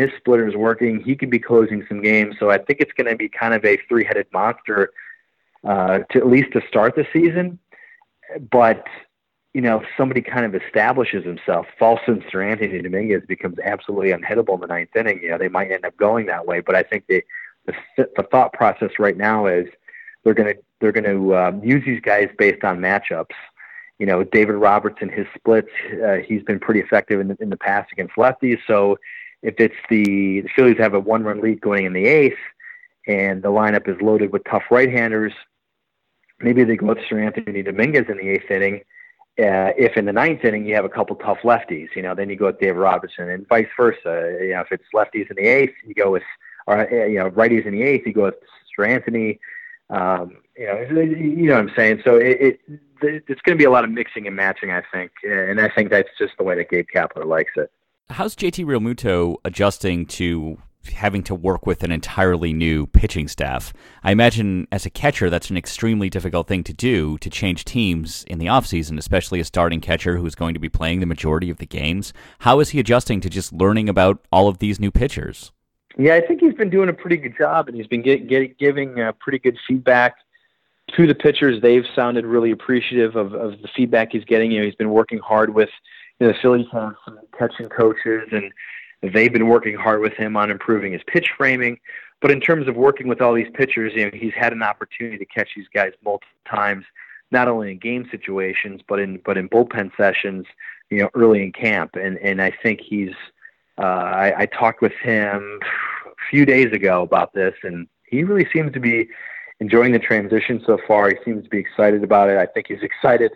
his 0.00 0.10
splitter 0.18 0.48
is 0.48 0.56
working, 0.56 1.02
he 1.02 1.14
could 1.14 1.30
be 1.30 1.38
closing 1.38 1.84
some 1.88 2.00
games. 2.00 2.36
So 2.38 2.50
I 2.50 2.58
think 2.58 2.80
it's 2.80 2.92
going 2.92 3.10
to 3.10 3.16
be 3.16 3.28
kind 3.28 3.52
of 3.52 3.64
a 3.64 3.76
three-headed 3.88 4.26
monster 4.32 4.90
uh, 5.64 6.00
to 6.10 6.18
at 6.18 6.26
least 6.26 6.52
to 6.52 6.62
start 6.66 6.96
the 6.96 7.06
season. 7.12 7.58
But 8.50 8.86
you 9.54 9.60
know, 9.60 9.82
somebody 9.96 10.22
kind 10.22 10.46
of 10.46 10.54
establishes 10.54 11.24
himself. 11.24 11.66
Falson 11.78 12.24
Seranthony 12.30 12.82
Dominguez 12.82 13.22
becomes 13.28 13.58
absolutely 13.62 14.10
unhittable 14.10 14.54
in 14.54 14.60
the 14.60 14.66
ninth 14.66 14.96
inning. 14.96 15.20
You 15.22 15.30
know, 15.30 15.38
they 15.38 15.48
might 15.48 15.70
end 15.70 15.84
up 15.84 15.96
going 15.96 16.26
that 16.26 16.46
way, 16.46 16.60
but 16.60 16.74
I 16.74 16.82
think 16.82 17.04
they, 17.06 17.22
the 17.66 17.74
the 18.16 18.22
thought 18.30 18.52
process 18.54 18.90
right 18.98 19.16
now 19.16 19.46
is 19.46 19.66
they're 20.24 20.34
going 20.34 20.54
to 20.54 20.60
they're 20.80 20.92
going 20.92 21.04
to 21.04 21.36
um, 21.36 21.62
use 21.62 21.84
these 21.84 22.00
guys 22.00 22.28
based 22.38 22.64
on 22.64 22.78
matchups. 22.78 23.34
You 23.98 24.06
know, 24.06 24.24
David 24.24 24.54
Robertson, 24.54 25.08
his 25.08 25.26
splits, 25.36 25.68
uh, 26.04 26.16
he's 26.26 26.42
been 26.42 26.58
pretty 26.58 26.80
effective 26.80 27.20
in 27.20 27.28
the, 27.28 27.36
in 27.38 27.50
the 27.50 27.56
past 27.56 27.92
against 27.92 28.16
lefties. 28.16 28.58
So 28.66 28.98
if 29.42 29.54
it's 29.58 29.76
the, 29.90 30.40
the 30.40 30.48
Phillies 30.56 30.78
have 30.78 30.94
a 30.94 30.98
one 30.98 31.22
run 31.22 31.40
lead 31.40 31.60
going 31.60 31.84
in 31.84 31.92
the 31.92 32.06
eighth, 32.06 32.38
and 33.06 33.42
the 33.42 33.50
lineup 33.50 33.86
is 33.86 34.00
loaded 34.00 34.32
with 34.32 34.42
tough 34.50 34.64
right 34.72 34.90
handers, 34.90 35.32
maybe 36.40 36.64
they 36.64 36.76
go 36.76 36.86
with 36.86 36.98
Seranthony 36.98 37.64
Dominguez 37.64 38.06
in 38.08 38.16
the 38.16 38.28
eighth 38.28 38.50
inning 38.50 38.80
uh, 39.42 39.72
if 39.76 39.96
in 39.96 40.04
the 40.04 40.12
ninth 40.12 40.44
inning 40.44 40.66
you 40.66 40.74
have 40.74 40.84
a 40.84 40.88
couple 40.88 41.16
tough 41.16 41.38
lefties, 41.42 41.88
you 41.96 42.02
know, 42.02 42.14
then 42.14 42.30
you 42.30 42.36
go 42.36 42.46
with 42.46 42.60
David 42.60 42.76
Robertson, 42.76 43.28
and 43.28 43.46
vice 43.48 43.68
versa. 43.76 44.38
You 44.40 44.50
know, 44.50 44.60
if 44.60 44.72
it's 44.72 44.84
lefties 44.94 45.30
in 45.30 45.36
the 45.36 45.46
eighth, 45.46 45.74
you 45.86 45.94
go 45.94 46.10
with, 46.10 46.22
or 46.66 46.80
uh, 46.80 47.06
you 47.06 47.18
know, 47.18 47.30
righties 47.30 47.66
in 47.66 47.72
the 47.72 47.82
eighth, 47.82 48.06
you 48.06 48.12
go 48.12 48.24
with 48.24 48.34
Seranthony. 48.78 49.38
Um, 49.90 50.38
you 50.56 50.66
know, 50.66 51.00
you 51.00 51.46
know 51.46 51.54
what 51.54 51.60
I'm 51.60 51.72
saying. 51.76 52.02
So 52.04 52.16
it, 52.16 52.60
it 52.68 52.80
it's 53.02 53.40
going 53.42 53.56
to 53.56 53.60
be 53.60 53.64
a 53.64 53.70
lot 53.70 53.84
of 53.84 53.90
mixing 53.90 54.26
and 54.26 54.36
matching, 54.36 54.70
I 54.70 54.82
think, 54.92 55.10
and 55.24 55.60
I 55.60 55.68
think 55.68 55.90
that's 55.90 56.08
just 56.18 56.34
the 56.38 56.44
way 56.44 56.54
that 56.56 56.70
Gabe 56.70 56.86
Kapler 56.94 57.26
likes 57.26 57.52
it. 57.56 57.70
How's 58.10 58.36
JT 58.36 58.64
Realmuto 58.64 59.36
adjusting 59.44 60.06
to 60.06 60.58
having 60.90 61.22
to 61.24 61.34
work 61.34 61.66
with 61.66 61.82
an 61.82 61.92
entirely 61.92 62.52
new 62.52 62.86
pitching 62.86 63.28
staff. 63.28 63.72
I 64.02 64.12
imagine 64.12 64.66
as 64.72 64.86
a 64.86 64.90
catcher, 64.90 65.30
that's 65.30 65.50
an 65.50 65.56
extremely 65.56 66.10
difficult 66.10 66.48
thing 66.48 66.64
to 66.64 66.72
do 66.72 67.18
to 67.18 67.30
change 67.30 67.64
teams 67.64 68.24
in 68.24 68.38
the 68.38 68.46
offseason, 68.46 68.98
especially 68.98 69.40
a 69.40 69.44
starting 69.44 69.80
catcher 69.80 70.16
who's 70.16 70.34
going 70.34 70.54
to 70.54 70.60
be 70.60 70.68
playing 70.68 71.00
the 71.00 71.06
majority 71.06 71.50
of 71.50 71.58
the 71.58 71.66
games. 71.66 72.12
How 72.40 72.60
is 72.60 72.70
he 72.70 72.80
adjusting 72.80 73.20
to 73.20 73.30
just 73.30 73.52
learning 73.52 73.88
about 73.88 74.24
all 74.32 74.48
of 74.48 74.58
these 74.58 74.80
new 74.80 74.90
pitchers? 74.90 75.52
Yeah, 75.98 76.14
I 76.14 76.20
think 76.26 76.40
he's 76.40 76.54
been 76.54 76.70
doing 76.70 76.88
a 76.88 76.94
pretty 76.94 77.18
good 77.18 77.36
job, 77.36 77.68
and 77.68 77.76
he's 77.76 77.86
been 77.86 78.02
get, 78.02 78.26
get, 78.26 78.58
giving 78.58 78.98
uh, 78.98 79.12
pretty 79.20 79.38
good 79.38 79.58
feedback 79.68 80.16
to 80.96 81.06
the 81.06 81.14
pitchers. 81.14 81.60
They've 81.60 81.84
sounded 81.94 82.24
really 82.24 82.50
appreciative 82.50 83.14
of, 83.16 83.34
of 83.34 83.60
the 83.60 83.68
feedback 83.76 84.12
he's 84.12 84.24
getting. 84.24 84.50
You 84.50 84.60
know, 84.60 84.66
he's 84.66 84.74
been 84.74 84.90
working 84.90 85.18
hard 85.18 85.54
with 85.54 85.68
you 86.18 86.26
know, 86.26 86.32
the 86.32 86.38
Phillies 86.40 86.66
have 86.72 86.94
some 87.04 87.18
catching 87.36 87.68
coaches 87.68 88.28
and 88.32 88.52
They've 89.02 89.32
been 89.32 89.48
working 89.48 89.74
hard 89.74 90.00
with 90.00 90.14
him 90.14 90.36
on 90.36 90.50
improving 90.50 90.92
his 90.92 91.02
pitch 91.06 91.30
framing. 91.36 91.78
But 92.20 92.30
in 92.30 92.40
terms 92.40 92.68
of 92.68 92.76
working 92.76 93.08
with 93.08 93.20
all 93.20 93.34
these 93.34 93.50
pitchers, 93.52 93.92
you 93.94 94.04
know, 94.04 94.10
he's 94.14 94.32
had 94.34 94.52
an 94.52 94.62
opportunity 94.62 95.18
to 95.18 95.24
catch 95.24 95.50
these 95.56 95.66
guys 95.74 95.92
multiple 96.04 96.28
times, 96.48 96.84
not 97.32 97.48
only 97.48 97.72
in 97.72 97.78
game 97.78 98.08
situations, 98.12 98.80
but 98.88 99.00
in 99.00 99.20
but 99.24 99.36
in 99.36 99.48
bullpen 99.48 99.90
sessions, 99.96 100.46
you 100.88 100.98
know, 100.98 101.10
early 101.14 101.42
in 101.42 101.50
camp. 101.52 101.96
And 101.96 102.16
and 102.18 102.40
I 102.40 102.52
think 102.62 102.80
he's. 102.80 103.12
Uh, 103.78 103.84
I, 103.84 104.42
I 104.42 104.46
talked 104.46 104.82
with 104.82 104.92
him 105.02 105.58
a 106.06 106.30
few 106.30 106.44
days 106.44 106.72
ago 106.72 107.02
about 107.02 107.32
this, 107.32 107.54
and 107.62 107.88
he 108.06 108.22
really 108.22 108.46
seems 108.52 108.72
to 108.74 108.80
be 108.80 109.08
enjoying 109.60 109.92
the 109.92 109.98
transition 109.98 110.62
so 110.66 110.78
far. 110.86 111.08
He 111.08 111.16
seems 111.24 111.44
to 111.44 111.50
be 111.50 111.58
excited 111.58 112.04
about 112.04 112.28
it. 112.28 112.36
I 112.36 112.46
think 112.46 112.66
he's 112.68 112.82
excited, 112.82 113.32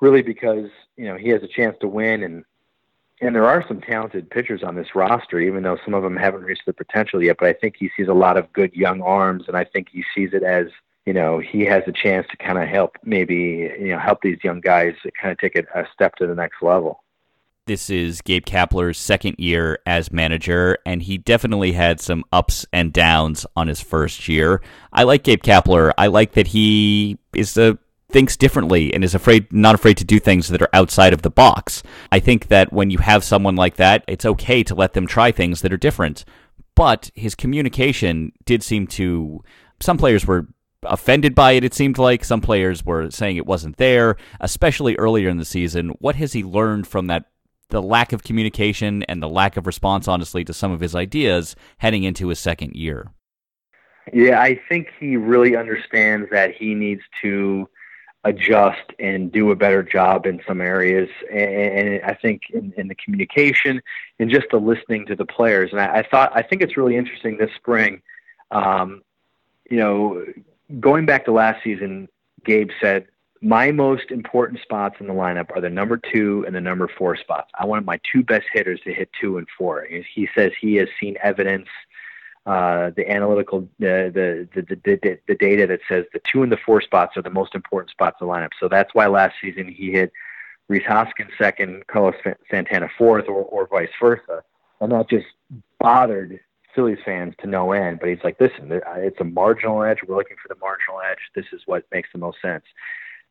really, 0.00 0.22
because 0.22 0.68
you 0.96 1.06
know 1.06 1.16
he 1.16 1.28
has 1.28 1.42
a 1.42 1.48
chance 1.48 1.76
to 1.80 1.88
win, 1.88 2.24
and 2.24 2.44
and 3.20 3.34
there 3.34 3.46
are 3.46 3.64
some 3.68 3.80
talented 3.80 4.30
pitchers 4.30 4.62
on 4.62 4.74
this 4.74 4.94
roster, 4.94 5.40
even 5.40 5.62
though 5.62 5.78
some 5.84 5.94
of 5.94 6.02
them 6.02 6.16
haven't 6.16 6.42
reached 6.42 6.64
their 6.64 6.72
potential 6.72 7.22
yet. 7.22 7.36
But 7.38 7.48
I 7.48 7.52
think 7.52 7.76
he 7.78 7.90
sees 7.96 8.08
a 8.08 8.14
lot 8.14 8.36
of 8.36 8.52
good 8.52 8.72
young 8.74 9.02
arms, 9.02 9.44
and 9.46 9.56
I 9.56 9.64
think 9.64 9.88
he 9.90 10.04
sees 10.14 10.30
it 10.32 10.42
as 10.42 10.66
you 11.06 11.12
know 11.12 11.38
he 11.38 11.64
has 11.64 11.82
a 11.86 11.92
chance 11.92 12.26
to 12.30 12.36
kind 12.36 12.58
of 12.58 12.68
help 12.68 12.96
maybe 13.04 13.70
you 13.78 13.88
know 13.88 13.98
help 13.98 14.22
these 14.22 14.38
young 14.42 14.60
guys 14.60 14.94
kind 15.20 15.32
of 15.32 15.38
take 15.38 15.56
a, 15.56 15.64
a 15.78 15.86
step 15.92 16.16
to 16.16 16.26
the 16.26 16.34
next 16.34 16.62
level. 16.62 17.02
This 17.66 17.90
is 17.90 18.20
Gabe 18.22 18.46
Kapler's 18.46 18.98
second 18.98 19.36
year 19.38 19.78
as 19.86 20.10
manager, 20.10 20.78
and 20.84 21.02
he 21.02 21.18
definitely 21.18 21.72
had 21.72 22.00
some 22.00 22.24
ups 22.32 22.66
and 22.72 22.92
downs 22.92 23.46
on 23.54 23.68
his 23.68 23.80
first 23.80 24.28
year. 24.28 24.60
I 24.92 25.04
like 25.04 25.22
Gabe 25.22 25.42
Kapler. 25.42 25.92
I 25.96 26.08
like 26.08 26.32
that 26.32 26.48
he 26.48 27.18
is 27.34 27.56
a 27.56 27.78
thinks 28.10 28.36
differently 28.36 28.92
and 28.92 29.02
is 29.02 29.14
afraid 29.14 29.52
not 29.52 29.74
afraid 29.74 29.96
to 29.98 30.04
do 30.04 30.18
things 30.18 30.48
that 30.48 30.62
are 30.62 30.70
outside 30.72 31.12
of 31.12 31.22
the 31.22 31.30
box. 31.30 31.82
I 32.12 32.20
think 32.20 32.48
that 32.48 32.72
when 32.72 32.90
you 32.90 32.98
have 32.98 33.24
someone 33.24 33.56
like 33.56 33.76
that, 33.76 34.04
it's 34.06 34.24
okay 34.24 34.62
to 34.64 34.74
let 34.74 34.92
them 34.92 35.06
try 35.06 35.32
things 35.32 35.62
that 35.62 35.72
are 35.72 35.78
different. 35.78 36.24
But 36.74 37.10
his 37.14 37.34
communication 37.34 38.32
did 38.44 38.62
seem 38.62 38.86
to 38.88 39.42
some 39.80 39.98
players 39.98 40.26
were 40.26 40.48
offended 40.82 41.34
by 41.34 41.52
it 41.52 41.64
it 41.64 41.74
seemed 41.74 41.98
like 41.98 42.24
some 42.24 42.40
players 42.40 42.84
were 42.84 43.10
saying 43.10 43.36
it 43.36 43.46
wasn't 43.46 43.76
there, 43.76 44.16
especially 44.40 44.96
earlier 44.96 45.28
in 45.28 45.36
the 45.36 45.44
season. 45.44 45.90
What 45.98 46.16
has 46.16 46.32
he 46.32 46.42
learned 46.42 46.86
from 46.86 47.06
that 47.08 47.26
the 47.68 47.82
lack 47.82 48.12
of 48.12 48.24
communication 48.24 49.02
and 49.04 49.22
the 49.22 49.28
lack 49.28 49.56
of 49.56 49.66
response 49.66 50.08
honestly 50.08 50.44
to 50.44 50.52
some 50.52 50.72
of 50.72 50.80
his 50.80 50.94
ideas 50.94 51.54
heading 51.78 52.04
into 52.04 52.28
his 52.28 52.38
second 52.38 52.74
year? 52.74 53.12
Yeah, 54.12 54.40
I 54.40 54.60
think 54.68 54.88
he 54.98 55.16
really 55.16 55.56
understands 55.56 56.28
that 56.32 56.54
he 56.54 56.74
needs 56.74 57.02
to 57.22 57.68
adjust 58.24 58.92
and 58.98 59.32
do 59.32 59.50
a 59.50 59.56
better 59.56 59.82
job 59.82 60.26
in 60.26 60.40
some 60.46 60.60
areas. 60.60 61.08
And, 61.32 62.02
I 62.04 62.14
think 62.14 62.42
in, 62.52 62.72
in, 62.76 62.88
the 62.88 62.94
communication 62.94 63.80
and 64.18 64.30
just 64.30 64.46
the 64.50 64.58
listening 64.58 65.06
to 65.06 65.16
the 65.16 65.24
players. 65.24 65.70
And 65.72 65.80
I, 65.80 65.98
I 65.98 66.08
thought 66.08 66.32
I 66.34 66.42
think 66.42 66.62
it's 66.62 66.76
really 66.76 66.96
interesting 66.96 67.38
this 67.38 67.50
spring. 67.56 68.02
Um, 68.50 69.02
you 69.70 69.78
know, 69.78 70.24
going 70.80 71.06
back 71.06 71.24
to 71.26 71.32
last 71.32 71.62
season, 71.64 72.08
Gabe 72.44 72.70
said 72.80 73.06
my 73.42 73.70
most 73.70 74.10
important 74.10 74.60
spots 74.60 74.96
in 75.00 75.06
the 75.06 75.14
lineup 75.14 75.50
are 75.54 75.60
the 75.60 75.70
number 75.70 75.96
two 75.96 76.44
and 76.46 76.54
the 76.54 76.60
number 76.60 76.88
four 76.98 77.16
spots. 77.16 77.50
I 77.58 77.64
want 77.64 77.86
my 77.86 77.98
two 78.12 78.22
best 78.22 78.46
hitters 78.52 78.80
to 78.84 78.92
hit 78.92 79.08
two 79.18 79.38
and 79.38 79.46
four. 79.56 79.86
He 79.86 80.28
says 80.34 80.52
he 80.60 80.74
has 80.76 80.88
seen 81.00 81.16
evidence 81.22 81.68
uh, 82.46 82.90
the 82.96 83.08
analytical 83.10 83.68
the, 83.78 84.10
the, 84.54 84.62
the 84.62 84.76
the 84.84 85.18
the 85.28 85.34
data 85.34 85.66
that 85.66 85.80
says 85.88 86.04
the 86.12 86.20
two 86.30 86.42
and 86.42 86.50
the 86.50 86.56
four 86.56 86.80
spots 86.80 87.16
are 87.16 87.22
the 87.22 87.30
most 87.30 87.54
important 87.54 87.90
spots 87.90 88.16
in 88.20 88.26
the 88.26 88.32
lineup. 88.32 88.50
So 88.58 88.68
that's 88.68 88.94
why 88.94 89.06
last 89.06 89.34
season 89.40 89.68
he 89.68 89.92
hit 89.92 90.12
Rhys 90.68 90.84
Hoskins 90.86 91.30
second, 91.38 91.86
Carlos 91.86 92.14
Santana 92.50 92.88
fourth, 92.96 93.26
or 93.28 93.44
or 93.44 93.66
vice 93.66 93.90
versa, 94.00 94.42
and 94.80 94.92
that 94.92 95.10
just 95.10 95.26
bothered 95.78 96.40
Phillies 96.74 96.98
fans 97.04 97.34
to 97.40 97.46
no 97.46 97.72
end. 97.72 98.00
But 98.00 98.08
he's 98.08 98.24
like, 98.24 98.40
listen, 98.40 98.70
it's 98.70 99.20
a 99.20 99.24
marginal 99.24 99.82
edge. 99.82 99.98
We're 100.06 100.16
looking 100.16 100.36
for 100.42 100.48
the 100.48 100.60
marginal 100.60 101.00
edge. 101.00 101.18
This 101.34 101.46
is 101.52 101.62
what 101.66 101.84
makes 101.92 102.08
the 102.12 102.18
most 102.18 102.40
sense. 102.40 102.64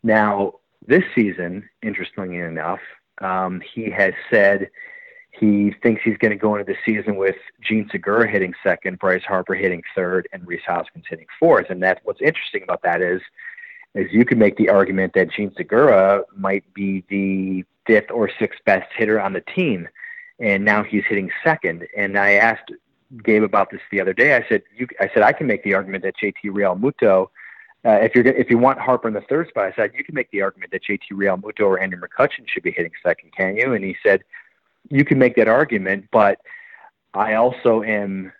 Now 0.04 0.56
this 0.86 1.04
season, 1.16 1.68
interestingly 1.82 2.38
enough, 2.38 2.80
um, 3.22 3.62
he 3.74 3.90
has 3.90 4.14
said 4.32 4.70
he 5.32 5.74
thinks 5.84 6.02
he's 6.04 6.18
going 6.18 6.32
to 6.32 6.38
go 6.38 6.56
into 6.56 6.72
the 6.72 6.78
season 6.86 7.16
with 7.16 7.36
Jean 7.62 7.88
Segura 7.92 8.28
hitting 8.30 8.54
second, 8.64 9.00
Bryce 9.00 9.24
Harper 9.24 9.56
hitting 9.56 9.84
third, 9.96 10.28
and 10.34 10.46
Rhys 10.48 10.62
Hoskins 10.66 11.06
hitting 11.10 11.28
fourth. 11.40 11.70
And 11.70 11.82
that's 11.82 12.02
what's 12.04 12.22
interesting 12.22 12.64
about 12.64 12.82
that 12.84 13.02
is, 13.02 13.22
is 13.96 14.12
you 14.12 14.26
could 14.26 14.38
make 14.38 14.58
the 14.58 14.70
argument 14.70 15.14
that 15.14 15.32
Jean 15.32 15.54
Segura 15.56 16.24
might 16.36 16.72
be 16.74 17.04
the 17.10 17.64
fifth 17.86 18.12
or 18.12 18.30
sixth 18.40 18.60
best 18.66 18.92
hitter 18.96 19.20
on 19.20 19.34
the 19.34 19.42
team, 19.42 19.88
and 20.40 20.66
now 20.66 20.84
he's 20.84 21.04
hitting 21.08 21.32
second. 21.44 21.88
And 21.96 22.18
I 22.18 22.34
asked 22.34 22.72
Gabe 23.24 23.44
about 23.44 23.72
this 23.72 23.82
the 23.92 24.02
other 24.02 24.14
day. 24.14 24.36
I 24.36 24.46
said, 24.48 24.64
you, 24.76 24.88
I 25.00 25.10
said 25.14 25.24
I 25.24 25.32
can 25.32 25.48
make 25.48 25.64
the 25.64 25.74
argument 25.74 26.04
that 26.04 26.16
JT 26.22 26.46
Realmuto. 26.46 27.30
Uh, 27.86 27.92
if 28.02 28.14
you're 28.14 28.28
if 28.28 28.50
you 28.50 28.58
want 28.58 28.78
Harper 28.78 29.08
in 29.08 29.14
the 29.14 29.22
third 29.22 29.48
spot, 29.48 29.66
I 29.66 29.74
said 29.74 29.92
you 29.96 30.04
can 30.04 30.14
make 30.14 30.30
the 30.32 30.42
argument 30.42 30.72
that 30.72 30.84
JT 30.84 31.12
Realmuto 31.14 31.62
or 31.62 31.80
Andrew 31.80 32.00
McCutchen 32.00 32.48
should 32.48 32.64
be 32.64 32.72
hitting 32.72 32.92
second, 33.02 33.32
can 33.36 33.56
you? 33.56 33.74
And 33.74 33.86
he 33.86 33.96
said, 34.06 34.22
you 34.90 35.06
can 35.06 35.20
make 35.20 35.36
that 35.36 35.48
argument, 35.48 36.06
but 36.12 36.40
I 37.14 37.36
also 37.36 37.84
am 37.84 38.32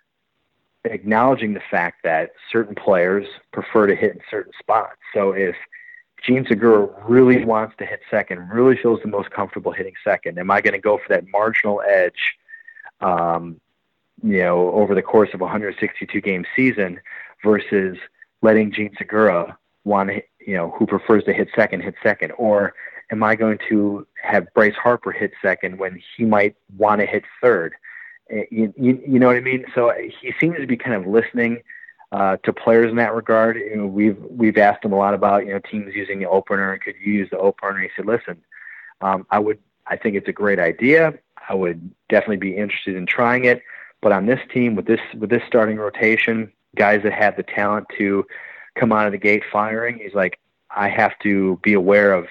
acknowledging 0.84 1.54
the 1.54 1.62
fact 1.70 2.02
that 2.04 2.30
certain 2.50 2.74
players 2.74 3.26
prefer 3.52 3.86
to 3.86 3.94
hit 3.94 4.12
in 4.12 4.20
certain 4.30 4.52
spots. 4.58 4.96
So 5.12 5.32
if 5.32 5.56
Jean 6.22 6.44
Segura 6.46 6.88
really 7.06 7.44
wants 7.44 7.74
to 7.78 7.86
hit 7.86 8.00
second, 8.10 8.48
really 8.50 8.76
feels 8.76 9.00
the 9.02 9.08
most 9.08 9.30
comfortable 9.30 9.72
hitting 9.72 9.94
second, 10.04 10.38
am 10.38 10.50
I 10.50 10.60
going 10.60 10.72
to 10.72 10.80
go 10.80 10.98
for 10.98 11.08
that 11.08 11.24
marginal 11.28 11.82
edge, 11.82 12.36
um, 13.00 13.60
you 14.22 14.38
know, 14.38 14.70
over 14.72 14.94
the 14.94 15.02
course 15.02 15.30
of 15.32 15.40
a 15.40 15.44
162 15.44 16.20
game 16.20 16.44
season 16.54 17.00
versus 17.42 17.96
letting 18.42 18.72
Jean 18.72 18.94
Segura 18.98 19.56
want 19.84 20.10
to, 20.10 20.22
you 20.46 20.56
know, 20.56 20.70
who 20.78 20.86
prefers 20.86 21.24
to 21.24 21.32
hit 21.32 21.48
second, 21.54 21.82
hit 21.82 21.94
second, 22.02 22.32
or 22.32 22.74
am 23.10 23.22
I 23.22 23.34
going 23.34 23.58
to 23.68 24.06
have 24.22 24.52
Bryce 24.54 24.74
Harper 24.74 25.12
hit 25.12 25.32
second 25.42 25.78
when 25.78 26.00
he 26.16 26.24
might 26.24 26.56
want 26.76 27.00
to 27.00 27.06
hit 27.06 27.24
third? 27.40 27.74
Eh, 28.30 28.44
you, 28.50 28.74
you, 28.76 29.02
you 29.06 29.18
know 29.18 29.26
what 29.26 29.36
I 29.36 29.40
mean? 29.40 29.64
So 29.74 29.92
he 30.20 30.32
seems 30.38 30.56
to 30.58 30.66
be 30.66 30.76
kind 30.76 30.94
of 30.94 31.06
listening 31.06 31.62
uh, 32.12 32.36
to 32.38 32.52
players 32.52 32.90
in 32.90 32.96
that 32.96 33.14
regard. 33.14 33.56
You 33.56 33.76
know, 33.76 33.86
we've 33.86 34.18
we've 34.30 34.58
asked 34.58 34.84
him 34.84 34.92
a 34.92 34.96
lot 34.96 35.14
about 35.14 35.46
you 35.46 35.52
know 35.52 35.60
teams 35.60 35.94
using 35.94 36.18
the 36.18 36.26
opener 36.26 36.72
and 36.72 36.82
could 36.82 36.96
you 37.02 37.12
use 37.12 37.30
the 37.30 37.38
opener? 37.38 37.76
And 37.76 37.82
he 37.84 37.90
said, 37.94 38.06
listen, 38.06 38.42
um, 39.00 39.26
I 39.30 39.38
would. 39.38 39.58
I 39.86 39.96
think 39.96 40.14
it's 40.14 40.28
a 40.28 40.32
great 40.32 40.60
idea. 40.60 41.14
I 41.48 41.54
would 41.54 41.90
definitely 42.08 42.36
be 42.36 42.56
interested 42.56 42.94
in 42.94 43.06
trying 43.06 43.44
it. 43.44 43.62
But 44.00 44.12
on 44.12 44.26
this 44.26 44.40
team 44.52 44.76
with 44.76 44.86
this 44.86 45.00
with 45.18 45.30
this 45.30 45.42
starting 45.46 45.76
rotation, 45.76 46.52
guys 46.76 47.02
that 47.02 47.12
have 47.12 47.36
the 47.36 47.42
talent 47.42 47.86
to 47.98 48.26
come 48.76 48.92
out 48.92 49.06
of 49.06 49.12
the 49.12 49.18
gate 49.18 49.42
firing, 49.50 49.98
he's 49.98 50.14
like, 50.14 50.38
I 50.70 50.88
have 50.88 51.18
to 51.20 51.58
be 51.62 51.74
aware 51.74 52.12
of 52.12 52.26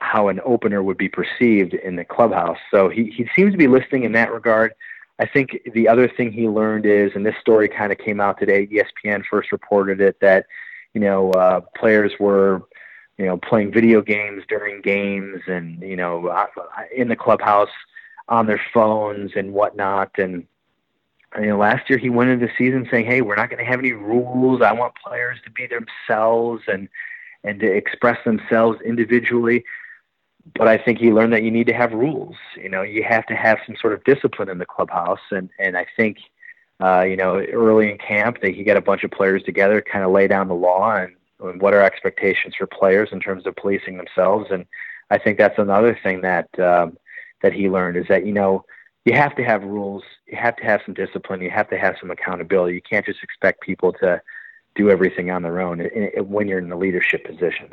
how 0.00 0.28
an 0.28 0.40
opener 0.44 0.82
would 0.82 0.98
be 0.98 1.08
perceived 1.08 1.74
in 1.74 1.96
the 1.96 2.04
clubhouse. 2.04 2.58
So 2.70 2.88
he, 2.88 3.10
he 3.10 3.28
seems 3.34 3.52
to 3.52 3.58
be 3.58 3.66
listening 3.66 4.04
in 4.04 4.12
that 4.12 4.32
regard. 4.32 4.72
I 5.18 5.26
think 5.26 5.58
the 5.72 5.88
other 5.88 6.08
thing 6.08 6.32
he 6.32 6.48
learned 6.48 6.86
is, 6.86 7.12
and 7.14 7.26
this 7.26 7.34
story 7.40 7.68
kind 7.68 7.90
of 7.90 7.98
came 7.98 8.20
out 8.20 8.38
today, 8.38 8.66
ESPN 8.66 9.24
first 9.28 9.50
reported 9.50 10.00
it, 10.00 10.20
that, 10.20 10.46
you 10.94 11.00
know, 11.00 11.32
uh, 11.32 11.60
players 11.76 12.12
were, 12.20 12.62
you 13.16 13.26
know, 13.26 13.36
playing 13.36 13.72
video 13.72 14.00
games 14.00 14.44
during 14.48 14.80
games 14.80 15.40
and, 15.48 15.82
you 15.82 15.96
know, 15.96 16.46
in 16.94 17.08
the 17.08 17.16
clubhouse 17.16 17.70
on 18.28 18.46
their 18.46 18.60
phones 18.72 19.32
and 19.34 19.52
whatnot. 19.52 20.10
And, 20.18 20.46
you 21.36 21.46
know, 21.46 21.58
last 21.58 21.90
year 21.90 21.98
he 21.98 22.10
went 22.10 22.30
into 22.30 22.46
the 22.46 22.52
season 22.56 22.86
saying, 22.90 23.06
"Hey, 23.06 23.20
we're 23.20 23.36
not 23.36 23.50
going 23.50 23.62
to 23.62 23.70
have 23.70 23.80
any 23.80 23.92
rules. 23.92 24.62
I 24.62 24.72
want 24.72 24.94
players 24.94 25.38
to 25.44 25.50
be 25.50 25.66
themselves 25.66 26.62
and 26.68 26.88
and 27.44 27.60
to 27.60 27.66
express 27.66 28.18
themselves 28.24 28.80
individually." 28.82 29.64
But 30.56 30.68
I 30.68 30.78
think 30.78 30.98
he 30.98 31.12
learned 31.12 31.32
that 31.32 31.42
you 31.42 31.50
need 31.50 31.66
to 31.66 31.72
have 31.72 31.92
rules. 31.92 32.36
You 32.56 32.68
know, 32.68 32.82
you 32.82 33.02
have 33.02 33.26
to 33.26 33.34
have 33.34 33.58
some 33.66 33.76
sort 33.80 33.92
of 33.92 34.04
discipline 34.04 34.48
in 34.48 34.58
the 34.58 34.66
clubhouse, 34.66 35.20
and 35.30 35.50
and 35.58 35.76
I 35.76 35.86
think, 35.96 36.18
uh, 36.80 37.02
you 37.02 37.16
know, 37.16 37.40
early 37.40 37.90
in 37.90 37.98
camp 37.98 38.40
that 38.42 38.54
he 38.54 38.64
got 38.64 38.76
a 38.76 38.80
bunch 38.80 39.04
of 39.04 39.10
players 39.10 39.42
together, 39.42 39.82
kind 39.82 40.04
of 40.04 40.12
lay 40.12 40.28
down 40.28 40.48
the 40.48 40.54
law 40.54 40.94
and, 40.94 41.14
and 41.40 41.60
what 41.60 41.74
are 41.74 41.82
expectations 41.82 42.54
for 42.56 42.66
players 42.66 43.10
in 43.12 43.20
terms 43.20 43.46
of 43.46 43.56
policing 43.56 43.96
themselves. 43.96 44.46
And 44.50 44.64
I 45.10 45.18
think 45.18 45.38
that's 45.38 45.58
another 45.58 45.98
thing 46.02 46.20
that 46.22 46.48
um, 46.58 46.96
that 47.42 47.52
he 47.52 47.68
learned 47.68 47.96
is 47.96 48.06
that 48.08 48.24
you 48.24 48.32
know 48.32 48.64
you 49.04 49.14
have 49.14 49.34
to 49.36 49.44
have 49.44 49.62
rules, 49.64 50.02
you 50.26 50.36
have 50.36 50.56
to 50.56 50.64
have 50.64 50.80
some 50.84 50.94
discipline, 50.94 51.40
you 51.40 51.50
have 51.50 51.70
to 51.70 51.78
have 51.78 51.96
some 52.00 52.10
accountability. 52.10 52.74
You 52.74 52.82
can't 52.82 53.06
just 53.06 53.22
expect 53.22 53.60
people 53.62 53.92
to 53.94 54.20
do 54.74 54.90
everything 54.90 55.30
on 55.30 55.42
their 55.42 55.60
own 55.60 55.80
when 56.26 56.46
you're 56.46 56.58
in 56.58 56.68
the 56.68 56.76
leadership 56.76 57.24
position. 57.24 57.70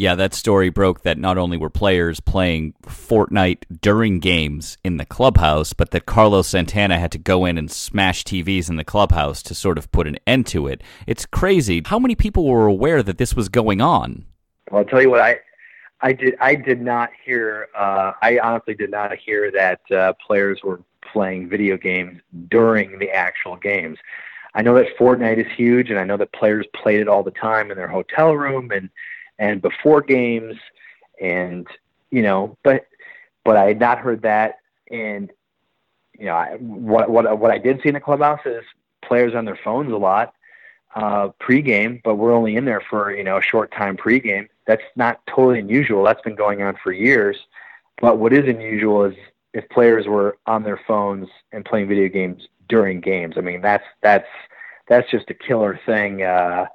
Yeah, 0.00 0.14
that 0.14 0.32
story 0.32 0.70
broke 0.70 1.02
that 1.02 1.18
not 1.18 1.36
only 1.36 1.58
were 1.58 1.68
players 1.68 2.20
playing 2.20 2.72
Fortnite 2.84 3.64
during 3.82 4.18
games 4.18 4.78
in 4.82 4.96
the 4.96 5.04
clubhouse, 5.04 5.74
but 5.74 5.90
that 5.90 6.06
Carlos 6.06 6.48
Santana 6.48 6.98
had 6.98 7.12
to 7.12 7.18
go 7.18 7.44
in 7.44 7.58
and 7.58 7.70
smash 7.70 8.24
TVs 8.24 8.70
in 8.70 8.76
the 8.76 8.82
clubhouse 8.82 9.42
to 9.42 9.54
sort 9.54 9.76
of 9.76 9.92
put 9.92 10.06
an 10.06 10.16
end 10.26 10.46
to 10.46 10.66
it. 10.68 10.82
It's 11.06 11.26
crazy. 11.26 11.82
How 11.84 11.98
many 11.98 12.14
people 12.14 12.46
were 12.46 12.64
aware 12.64 13.02
that 13.02 13.18
this 13.18 13.34
was 13.34 13.50
going 13.50 13.82
on? 13.82 14.24
Well, 14.70 14.78
I'll 14.78 14.86
tell 14.86 15.02
you 15.02 15.10
what, 15.10 15.20
I, 15.20 15.38
I 16.00 16.14
did. 16.14 16.34
I 16.40 16.54
did 16.54 16.80
not 16.80 17.10
hear. 17.22 17.68
Uh, 17.76 18.12
I 18.22 18.38
honestly 18.38 18.72
did 18.72 18.90
not 18.90 19.14
hear 19.18 19.50
that 19.50 19.82
uh, 19.90 20.14
players 20.26 20.60
were 20.64 20.80
playing 21.12 21.50
video 21.50 21.76
games 21.76 22.22
during 22.48 22.98
the 22.98 23.10
actual 23.10 23.56
games. 23.56 23.98
I 24.54 24.62
know 24.62 24.74
that 24.76 24.96
Fortnite 24.98 25.46
is 25.46 25.52
huge, 25.54 25.90
and 25.90 25.98
I 25.98 26.04
know 26.04 26.16
that 26.16 26.32
players 26.32 26.64
played 26.74 27.00
it 27.00 27.06
all 27.06 27.22
the 27.22 27.30
time 27.32 27.70
in 27.70 27.76
their 27.76 27.86
hotel 27.86 28.32
room 28.32 28.70
and 28.70 28.88
and 29.40 29.60
before 29.60 30.02
games, 30.02 30.56
and 31.20 31.66
you 32.12 32.22
know, 32.22 32.56
but 32.62 32.86
but 33.44 33.56
I 33.56 33.64
had 33.66 33.80
not 33.80 33.98
heard 33.98 34.22
that. 34.22 34.58
And 34.92 35.32
you 36.16 36.26
know, 36.26 36.34
I, 36.34 36.56
what 36.58 37.10
what 37.10 37.38
what 37.40 37.50
I 37.50 37.58
did 37.58 37.80
see 37.82 37.88
in 37.88 37.94
the 37.94 38.00
clubhouse 38.00 38.40
is 38.46 38.62
players 39.02 39.34
on 39.34 39.44
their 39.44 39.58
phones 39.64 39.92
a 39.92 39.96
lot 39.96 40.34
uh, 40.94 41.30
pregame, 41.40 42.00
but 42.02 42.16
we're 42.16 42.32
only 42.32 42.56
in 42.56 42.64
there 42.64 42.82
for 42.88 43.14
you 43.14 43.24
know 43.24 43.38
a 43.38 43.42
short 43.42 43.72
time 43.72 43.96
pregame. 43.96 44.48
That's 44.66 44.82
not 44.96 45.20
totally 45.26 45.60
unusual. 45.60 46.04
That's 46.04 46.22
been 46.22 46.34
going 46.34 46.62
on 46.62 46.76
for 46.82 46.92
years. 46.92 47.36
But 48.00 48.18
what 48.18 48.32
is 48.32 48.48
unusual 48.48 49.04
is 49.04 49.14
if 49.52 49.68
players 49.68 50.06
were 50.06 50.38
on 50.46 50.62
their 50.62 50.80
phones 50.86 51.28
and 51.52 51.64
playing 51.64 51.88
video 51.88 52.08
games 52.08 52.46
during 52.68 53.00
games. 53.00 53.34
I 53.36 53.40
mean, 53.40 53.60
that's 53.60 53.84
that's 54.02 54.28
that's 54.88 55.10
just 55.10 55.30
a 55.30 55.34
killer 55.34 55.78
thing 55.86 56.22
uh, 56.22 56.66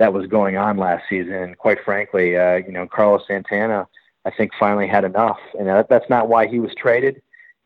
that 0.00 0.12
was 0.12 0.26
going 0.26 0.56
on 0.56 0.78
last 0.78 1.04
season. 1.08 1.34
And 1.34 1.56
quite 1.56 1.78
frankly, 1.84 2.36
uh, 2.36 2.56
you 2.56 2.72
know, 2.72 2.86
Carlos 2.86 3.22
Santana, 3.28 3.86
I 4.24 4.30
think 4.30 4.50
finally 4.58 4.88
had 4.88 5.04
enough, 5.04 5.38
and 5.56 5.68
that, 5.68 5.88
that's 5.88 6.08
not 6.10 6.28
why 6.28 6.48
he 6.48 6.58
was 6.58 6.74
traded 6.74 7.22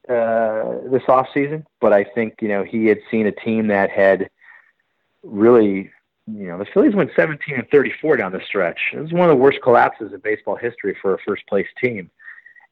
uh, 0.09 0.81
this 0.91 1.03
off 1.09 1.29
season. 1.33 1.65
But 1.81 1.93
I 1.93 2.05
think 2.05 2.35
you 2.43 2.49
know 2.49 2.63
he 2.63 2.87
had 2.87 2.99
seen 3.11 3.27
a 3.27 3.33
team 3.33 3.69
that 3.69 3.91
had 3.91 4.29
really 5.23 5.91
you 6.27 6.47
know, 6.47 6.59
the 6.59 6.65
Phillies 6.65 6.95
went 6.95 7.11
17 7.15 7.55
and 7.55 7.69
34 7.71 8.17
down 8.17 8.33
the 8.33 8.41
stretch. 8.47 8.81
It 8.95 9.01
was 9.01 9.13
one 9.13 9.29
of 9.29 9.37
the 9.37 9.43
worst 9.43 9.61
collapses 9.63 10.13
in 10.13 10.21
baseball 10.21 10.57
history 10.57 10.97
for 11.01 11.15
a 11.15 11.19
first 11.19 11.47
place 11.47 11.67
team. 11.83 12.11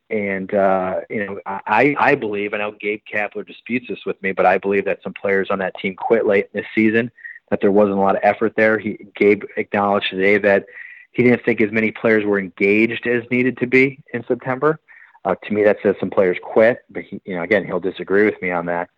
And 0.09 0.53
uh, 0.55 1.01
you 1.09 1.25
know, 1.25 1.41
I 1.47 1.95
I 1.99 2.15
believe 2.17 2.53
I 2.53 2.59
know 2.59 2.73
Gabe 2.73 3.03
Kapler 3.11 3.47
disputes 3.47 3.87
this 3.89 4.05
with 4.05 4.21
me, 4.23 4.33
but 4.33 4.47
I 4.47 4.59
believe 4.59 4.85
that 4.85 5.03
some 5.03 5.15
players 5.15 5.49
on 5.51 5.59
that 5.61 5.75
team 5.79 5.95
quit 5.95 6.27
late 6.27 6.49
in 6.53 6.61
this 6.61 6.69
season. 6.75 7.11
That 7.53 7.61
there 7.61 7.71
wasn't 7.71 7.99
a 7.99 8.01
lot 8.01 8.17
of 8.17 8.23
effort 8.25 8.55
there. 8.57 8.79
He 8.79 9.07
Gabe 9.15 9.43
acknowledged 9.59 10.09
today 10.09 10.39
that 10.39 10.65
he 11.11 11.23
didn't 11.23 11.45
think 11.45 11.61
as 11.61 11.71
many 11.71 11.91
players 11.91 12.25
were 12.25 12.39
engaged 12.39 13.07
as 13.07 13.25
needed 13.31 13.59
to 13.59 13.67
be 13.67 14.03
in 14.15 14.25
September. 14.27 14.81
Uh, 15.27 15.35
to 15.35 15.53
me, 15.53 15.63
that 15.63 15.77
says 15.83 15.95
some 16.01 16.09
players 16.09 16.39
quit, 16.43 16.79
but 16.89 17.03
he, 17.03 17.21
you 17.27 17.37
know, 17.37 17.43
again, 17.43 17.67
he'll 17.67 17.79
disagree 17.79 18.25
with 18.25 18.41
me 18.41 18.51
on 18.51 18.65
that. 18.65 18.89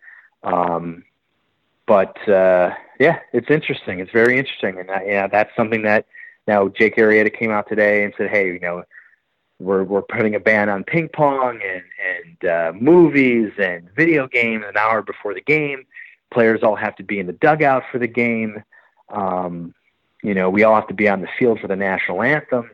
Um, 0.41 1.03
but 1.85 2.15
uh, 2.29 2.73
yeah, 2.97 3.19
it's 3.33 3.49
interesting. 3.49 3.99
It's 3.99 4.13
very 4.13 4.39
interesting, 4.39 4.79
and 4.79 4.89
uh, 4.89 5.01
yeah, 5.05 5.27
that's 5.27 5.53
something 5.57 5.81
that 5.81 6.05
now 6.47 6.69
Jake 6.69 6.95
Arrieta 6.95 7.37
came 7.37 7.51
out 7.51 7.67
today 7.67 8.05
and 8.05 8.13
said, 8.17 8.29
hey, 8.29 8.47
you 8.53 8.59
know, 8.61 8.83
we're 9.59 9.83
we're 9.83 10.01
putting 10.01 10.33
a 10.33 10.39
ban 10.39 10.69
on 10.69 10.85
ping 10.85 11.09
pong 11.09 11.59
and 11.61 11.83
and 12.15 12.49
uh, 12.49 12.71
movies 12.79 13.51
and 13.57 13.93
video 13.97 14.29
games 14.29 14.63
an 14.65 14.77
hour 14.77 15.01
before 15.01 15.33
the 15.33 15.41
game. 15.41 15.85
Players 16.35 16.63
all 16.63 16.75
have 16.75 16.97
to 16.97 17.03
be 17.03 17.17
in 17.17 17.27
the 17.27 17.33
dugout 17.33 17.83
for 17.89 17.97
the 17.97 18.07
game. 18.07 18.61
Um, 19.07 19.73
you 20.21 20.33
know, 20.33 20.49
we 20.49 20.63
all 20.63 20.75
have 20.75 20.89
to 20.89 20.93
be 20.93 21.07
on 21.07 21.21
the 21.21 21.29
field 21.39 21.61
for 21.61 21.67
the 21.67 21.77
national 21.77 22.21
anthem. 22.21 22.69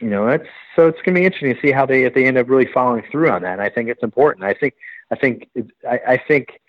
You 0.00 0.08
know, 0.08 0.28
it's 0.28 0.48
so 0.74 0.88
it's 0.88 1.02
going 1.02 1.14
to 1.14 1.20
be 1.20 1.26
interesting 1.26 1.54
to 1.54 1.60
see 1.60 1.70
how 1.70 1.84
they 1.84 2.04
if 2.04 2.14
they 2.14 2.24
end 2.24 2.38
up 2.38 2.48
really 2.48 2.70
following 2.72 3.04
through 3.12 3.28
on 3.28 3.42
that. 3.42 3.52
And 3.52 3.60
I 3.60 3.68
think 3.68 3.90
it's 3.90 4.02
important. 4.02 4.46
I 4.46 4.54
think 4.54 4.72
I 5.10 5.16
think 5.16 5.50
I, 5.86 6.00
I 6.08 6.16
think 6.16 6.62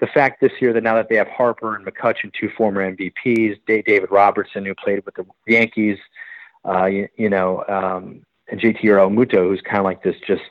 the 0.00 0.06
fact 0.06 0.40
this 0.40 0.52
year 0.62 0.72
that 0.72 0.82
now 0.82 0.94
that 0.94 1.10
they 1.10 1.16
have 1.16 1.28
Harper 1.28 1.76
and 1.76 1.84
McCutchen, 1.84 2.32
two 2.32 2.48
former 2.56 2.80
MVPs, 2.90 3.60
David 3.66 4.10
Robertson, 4.10 4.64
who 4.64 4.74
played 4.74 5.04
with 5.04 5.14
the 5.14 5.26
Yankees, 5.46 5.98
uh, 6.66 6.86
you, 6.86 7.08
you 7.16 7.28
know, 7.28 7.64
um, 7.68 8.24
and 8.48 8.60
JT 8.60 8.80
Realmuto, 8.80 9.48
who's 9.48 9.60
kind 9.60 9.78
of 9.78 9.84
like 9.84 10.02
this 10.02 10.16
just, 10.26 10.42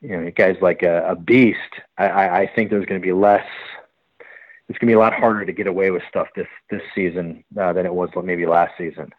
you 0.00 0.16
know, 0.16 0.30
guy's 0.30 0.56
like 0.62 0.82
a, 0.82 1.10
a 1.10 1.16
beast. 1.16 1.58
I, 1.98 2.42
I 2.42 2.50
think 2.54 2.70
there's 2.70 2.86
going 2.86 3.00
to 3.00 3.04
be 3.04 3.12
less. 3.12 3.46
It's 4.68 4.78
going 4.78 4.88
to 4.88 4.92
be 4.92 4.96
a 4.96 4.98
lot 4.98 5.14
harder 5.14 5.44
to 5.44 5.52
get 5.52 5.66
away 5.66 5.90
with 5.90 6.02
stuff 6.08 6.28
this 6.36 6.46
this 6.70 6.82
season 6.94 7.44
uh, 7.58 7.72
than 7.72 7.86
it 7.86 7.94
was 7.94 8.10
maybe 8.22 8.46
last 8.46 8.72
season. 8.76 9.12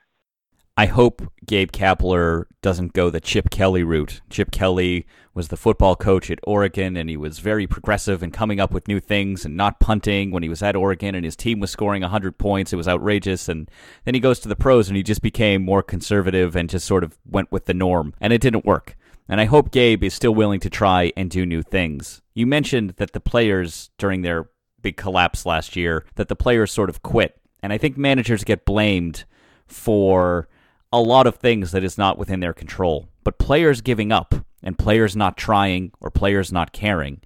I 0.79 0.85
hope 0.85 1.21
Gabe 1.45 1.73
Kapler 1.73 2.45
doesn't 2.61 2.93
go 2.93 3.09
the 3.09 3.19
Chip 3.19 3.49
Kelly 3.49 3.83
route. 3.83 4.21
Chip 4.29 4.49
Kelly 4.49 5.05
was 5.33 5.49
the 5.49 5.57
football 5.57 5.97
coach 5.97 6.31
at 6.31 6.39
Oregon, 6.43 6.95
and 6.95 7.09
he 7.09 7.17
was 7.17 7.39
very 7.39 7.67
progressive 7.67 8.23
and 8.23 8.31
coming 8.31 8.61
up 8.61 8.71
with 8.71 8.87
new 8.87 9.01
things 9.01 9.43
and 9.43 9.57
not 9.57 9.81
punting 9.81 10.31
when 10.31 10.41
he 10.41 10.47
was 10.47 10.63
at 10.63 10.77
Oregon, 10.77 11.15
and 11.15 11.25
his 11.25 11.35
team 11.35 11.59
was 11.59 11.69
scoring 11.69 12.01
100 12.01 12.37
points. 12.37 12.71
It 12.71 12.77
was 12.77 12.87
outrageous. 12.87 13.49
And 13.49 13.69
then 14.05 14.13
he 14.13 14.21
goes 14.21 14.39
to 14.39 14.47
the 14.47 14.55
pros, 14.55 14.87
and 14.87 14.95
he 14.95 15.03
just 15.03 15.21
became 15.21 15.65
more 15.65 15.83
conservative 15.83 16.55
and 16.55 16.69
just 16.69 16.87
sort 16.87 17.03
of 17.03 17.17
went 17.29 17.51
with 17.51 17.65
the 17.65 17.73
norm, 17.73 18.13
and 18.21 18.31
it 18.31 18.39
didn't 18.39 18.63
work. 18.63 18.95
And 19.27 19.41
I 19.41 19.45
hope 19.45 19.71
Gabe 19.71 20.01
is 20.05 20.13
still 20.13 20.33
willing 20.33 20.61
to 20.61 20.69
try 20.69 21.11
and 21.17 21.29
do 21.29 21.45
new 21.45 21.61
things. 21.61 22.21
You 22.33 22.47
mentioned 22.47 22.91
that 22.91 23.11
the 23.11 23.19
players 23.19 23.91
during 23.97 24.21
their 24.21 24.49
big 24.81 24.97
collapse 24.97 25.45
last 25.45 25.75
year, 25.75 26.05
that 26.15 26.27
the 26.27 26.35
players 26.35 26.71
sort 26.71 26.89
of 26.89 27.01
quit. 27.01 27.39
And 27.61 27.73
I 27.73 27.77
think 27.77 27.97
managers 27.97 28.43
get 28.43 28.65
blamed 28.65 29.25
for 29.67 30.47
a 30.91 31.01
lot 31.01 31.27
of 31.27 31.35
things 31.35 31.71
that 31.71 31.83
is 31.83 31.97
not 31.97 32.17
within 32.17 32.39
their 32.39 32.53
control. 32.53 33.09
But 33.23 33.37
players 33.37 33.81
giving 33.81 34.11
up 34.11 34.33
and 34.63 34.77
players 34.77 35.15
not 35.15 35.37
trying 35.37 35.91
or 35.99 36.09
players 36.09 36.51
not 36.51 36.73
caring, 36.73 37.21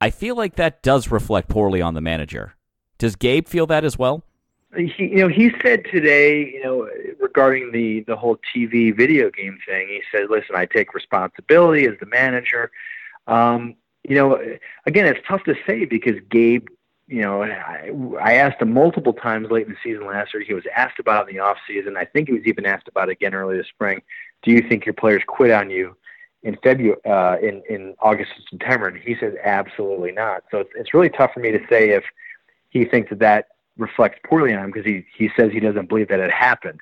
I 0.00 0.10
feel 0.10 0.36
like 0.36 0.56
that 0.56 0.82
does 0.82 1.10
reflect 1.10 1.48
poorly 1.48 1.80
on 1.80 1.94
the 1.94 2.00
manager. 2.00 2.54
Does 2.98 3.16
Gabe 3.16 3.48
feel 3.48 3.66
that 3.66 3.84
as 3.84 3.98
well? 3.98 4.24
He, 4.76 4.92
you 4.98 5.16
know, 5.16 5.28
he 5.28 5.50
said 5.62 5.84
today, 5.90 6.52
you 6.52 6.62
know, 6.62 6.88
regarding 7.18 7.72
the 7.72 8.00
the 8.00 8.16
whole 8.16 8.38
TV 8.54 8.94
video 8.94 9.30
game 9.30 9.58
thing, 9.66 9.88
he 9.88 10.02
said, 10.12 10.28
"Listen, 10.28 10.56
I 10.56 10.66
take 10.66 10.92
responsibility 10.92 11.86
as 11.86 11.94
the 12.00 12.06
manager." 12.06 12.70
Um, 13.26 13.76
you 14.06 14.14
know, 14.14 14.38
again, 14.84 15.06
it's 15.06 15.26
tough 15.26 15.42
to 15.44 15.54
say 15.66 15.86
because 15.86 16.16
Gabe 16.30 16.68
you 17.08 17.22
know, 17.22 17.42
I, 17.42 17.90
I 18.20 18.34
asked 18.34 18.60
him 18.60 18.74
multiple 18.74 19.14
times 19.14 19.50
late 19.50 19.66
in 19.66 19.72
the 19.72 19.78
season 19.82 20.06
last 20.06 20.34
year. 20.34 20.42
He 20.42 20.52
was 20.52 20.64
asked 20.76 20.98
about 20.98 21.26
it 21.26 21.30
in 21.30 21.36
the 21.36 21.42
off 21.42 21.56
season. 21.66 21.96
I 21.96 22.04
think 22.04 22.28
he 22.28 22.34
was 22.34 22.44
even 22.44 22.66
asked 22.66 22.86
about 22.86 23.08
it 23.08 23.12
again 23.12 23.34
early 23.34 23.56
this 23.56 23.66
spring. 23.68 24.02
Do 24.42 24.52
you 24.52 24.60
think 24.60 24.84
your 24.84 24.92
players 24.92 25.22
quit 25.26 25.50
on 25.50 25.70
you 25.70 25.96
in 26.42 26.56
February, 26.62 27.00
uh, 27.06 27.38
in 27.38 27.62
in 27.70 27.94
August 28.00 28.32
and 28.36 28.44
September? 28.50 28.88
And 28.88 28.98
he 28.98 29.16
says 29.18 29.34
absolutely 29.42 30.12
not. 30.12 30.44
So 30.50 30.58
it's 30.58 30.70
it's 30.76 30.92
really 30.92 31.08
tough 31.08 31.32
for 31.32 31.40
me 31.40 31.50
to 31.50 31.60
say 31.70 31.90
if 31.90 32.04
he 32.68 32.84
thinks 32.84 33.08
that 33.08 33.20
that 33.20 33.48
reflects 33.78 34.18
poorly 34.28 34.52
on 34.52 34.64
him 34.64 34.70
because 34.70 34.84
he 34.84 35.06
he 35.16 35.30
says 35.34 35.50
he 35.50 35.60
doesn't 35.60 35.88
believe 35.88 36.08
that 36.08 36.20
it 36.20 36.30
happened. 36.30 36.80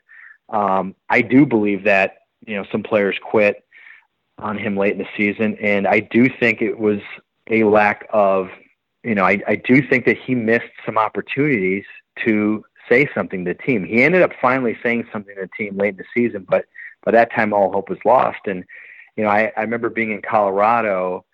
Um, 0.48 0.96
I 1.08 1.22
do 1.22 1.46
believe 1.46 1.84
that 1.84 2.22
you 2.44 2.56
know 2.56 2.64
some 2.72 2.82
players 2.82 3.16
quit 3.22 3.64
on 4.38 4.58
him 4.58 4.76
late 4.76 4.92
in 4.92 4.98
the 4.98 5.08
season, 5.16 5.56
and 5.60 5.86
I 5.86 6.00
do 6.00 6.28
think 6.28 6.62
it 6.62 6.80
was 6.80 6.98
a 7.48 7.62
lack 7.62 8.08
of 8.10 8.50
you 9.06 9.14
know, 9.14 9.24
I, 9.24 9.40
I 9.46 9.54
do 9.54 9.86
think 9.88 10.04
that 10.06 10.18
he 10.18 10.34
missed 10.34 10.72
some 10.84 10.98
opportunities 10.98 11.84
to 12.24 12.64
say 12.88 13.08
something 13.14 13.44
to 13.44 13.54
the 13.54 13.62
team. 13.62 13.84
He 13.84 14.02
ended 14.02 14.22
up 14.22 14.32
finally 14.42 14.76
saying 14.82 15.06
something 15.12 15.36
to 15.36 15.42
the 15.42 15.50
team 15.56 15.76
late 15.76 15.90
in 15.90 15.96
the 15.98 16.04
season, 16.12 16.44
but 16.48 16.64
by 17.04 17.12
that 17.12 17.32
time 17.32 17.52
all 17.52 17.70
hope 17.70 17.88
was 17.88 18.00
lost. 18.04 18.40
And 18.46 18.64
you 19.16 19.22
know, 19.22 19.30
I, 19.30 19.52
I 19.56 19.60
remember 19.60 19.90
being 19.90 20.10
in 20.10 20.22
Colorado 20.22 21.24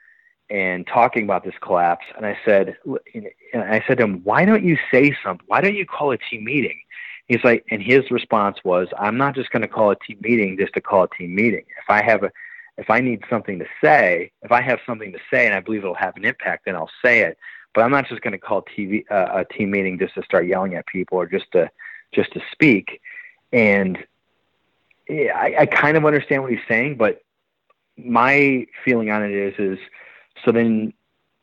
and 0.51 0.87
talking 0.87 1.25
about 1.25 1.45
this 1.45 1.55
collapse, 1.63 2.05
and 2.15 2.27
I 2.27 2.39
said, 2.45 2.77
and 3.15 3.63
I 3.63 3.83
said 3.89 3.97
to 3.99 4.05
him, 4.05 4.21
"Why 4.23 4.45
don't 4.45 4.65
you 4.65 4.77
say 4.93 5.17
something? 5.25 5.47
Why 5.47 5.63
don't 5.63 5.75
you 5.75 5.87
call 5.87 6.13
a 6.13 6.19
team 6.19 6.45
meeting?" 6.45 6.79
He's 7.27 7.43
like, 7.43 7.65
and 7.71 7.83
his 7.83 8.11
response 8.11 8.59
was, 8.65 8.89
"I'm 8.99 9.17
not 9.17 9.35
just 9.35 9.51
going 9.51 9.63
to 9.63 9.69
call 9.69 9.91
a 9.91 9.97
team 9.97 10.19
meeting 10.21 10.59
just 10.61 10.75
to 10.75 10.83
call 10.83 11.05
a 11.05 11.09
team 11.17 11.35
meeting. 11.35 11.65
If 11.83 11.89
I 11.89 12.03
have 12.05 12.23
a 12.23 12.31
if 12.79 12.91
I 12.91 13.01
need 13.01 13.23
something 13.29 13.59
to 13.59 13.67
say, 13.83 14.33
if 14.43 14.53
I 14.53 14.61
have 14.61 14.79
something 14.87 15.13
to 15.13 15.19
say 15.33 15.47
and 15.47 15.55
I 15.55 15.61
believe 15.61 15.83
it'll 15.83 15.95
have 15.95 16.17
an 16.17 16.25
impact, 16.25 16.65
then 16.67 16.77
I'll 16.77 16.91
say 17.05 17.21
it. 17.21 17.39
But 17.75 17.83
I'm 17.83 17.91
not 17.91 18.09
just 18.09 18.21
going 18.23 18.33
to 18.33 18.39
call 18.39 18.63
TV 18.63 19.05
uh, 19.11 19.41
a 19.41 19.45
team 19.45 19.71
meeting 19.71 19.99
just 19.99 20.15
to 20.15 20.23
start 20.23 20.47
yelling 20.47 20.75
at 20.75 20.87
people 20.87 21.19
or 21.19 21.27
just 21.27 21.51
to 21.53 21.71
just 22.15 22.33
to 22.33 22.41
speak. 22.53 23.01
And 23.53 23.99
yeah, 25.09 25.37
I, 25.37 25.55
I 25.61 25.67
kind 25.67 25.97
of 25.97 26.05
understand 26.05 26.43
what 26.43 26.53
he's 26.53 26.61
saying, 26.69 26.97
but 26.97 27.23
my 27.97 28.67
feeling 28.85 29.11
on 29.11 29.23
it 29.25 29.33
is 29.33 29.55
is 29.59 29.79
so 30.45 30.53
then 30.53 30.93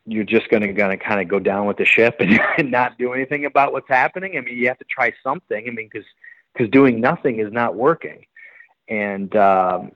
you're 0.06 0.24
just 0.24 0.50
going 0.50 0.62
to 0.62 0.74
going 0.74 0.98
to 0.98 1.04
kind 1.04 1.22
of 1.22 1.28
go 1.28 1.40
down 1.40 1.68
with 1.68 1.78
the 1.78 1.86
ship 1.86 2.18
and, 2.20 2.40
and 2.58 2.72
not 2.72 2.98
do 2.98 3.14
anything 3.14 3.46
about 3.46 3.72
what's 3.72 3.88
happening. 3.88 4.38
I 4.38 4.42
mean, 4.42 4.58
you 4.58 4.68
have 4.68 4.80
to 4.80 4.86
try 4.86 5.14
something. 5.24 5.66
I 5.68 5.72
mean, 5.72 5.90
because 5.92 6.08
because 6.54 6.70
doing 6.70 7.00
nothing 7.00 7.40
is 7.40 7.52
not 7.52 7.76
working. 7.76 8.26
And 8.88 9.36
um, 9.36 9.92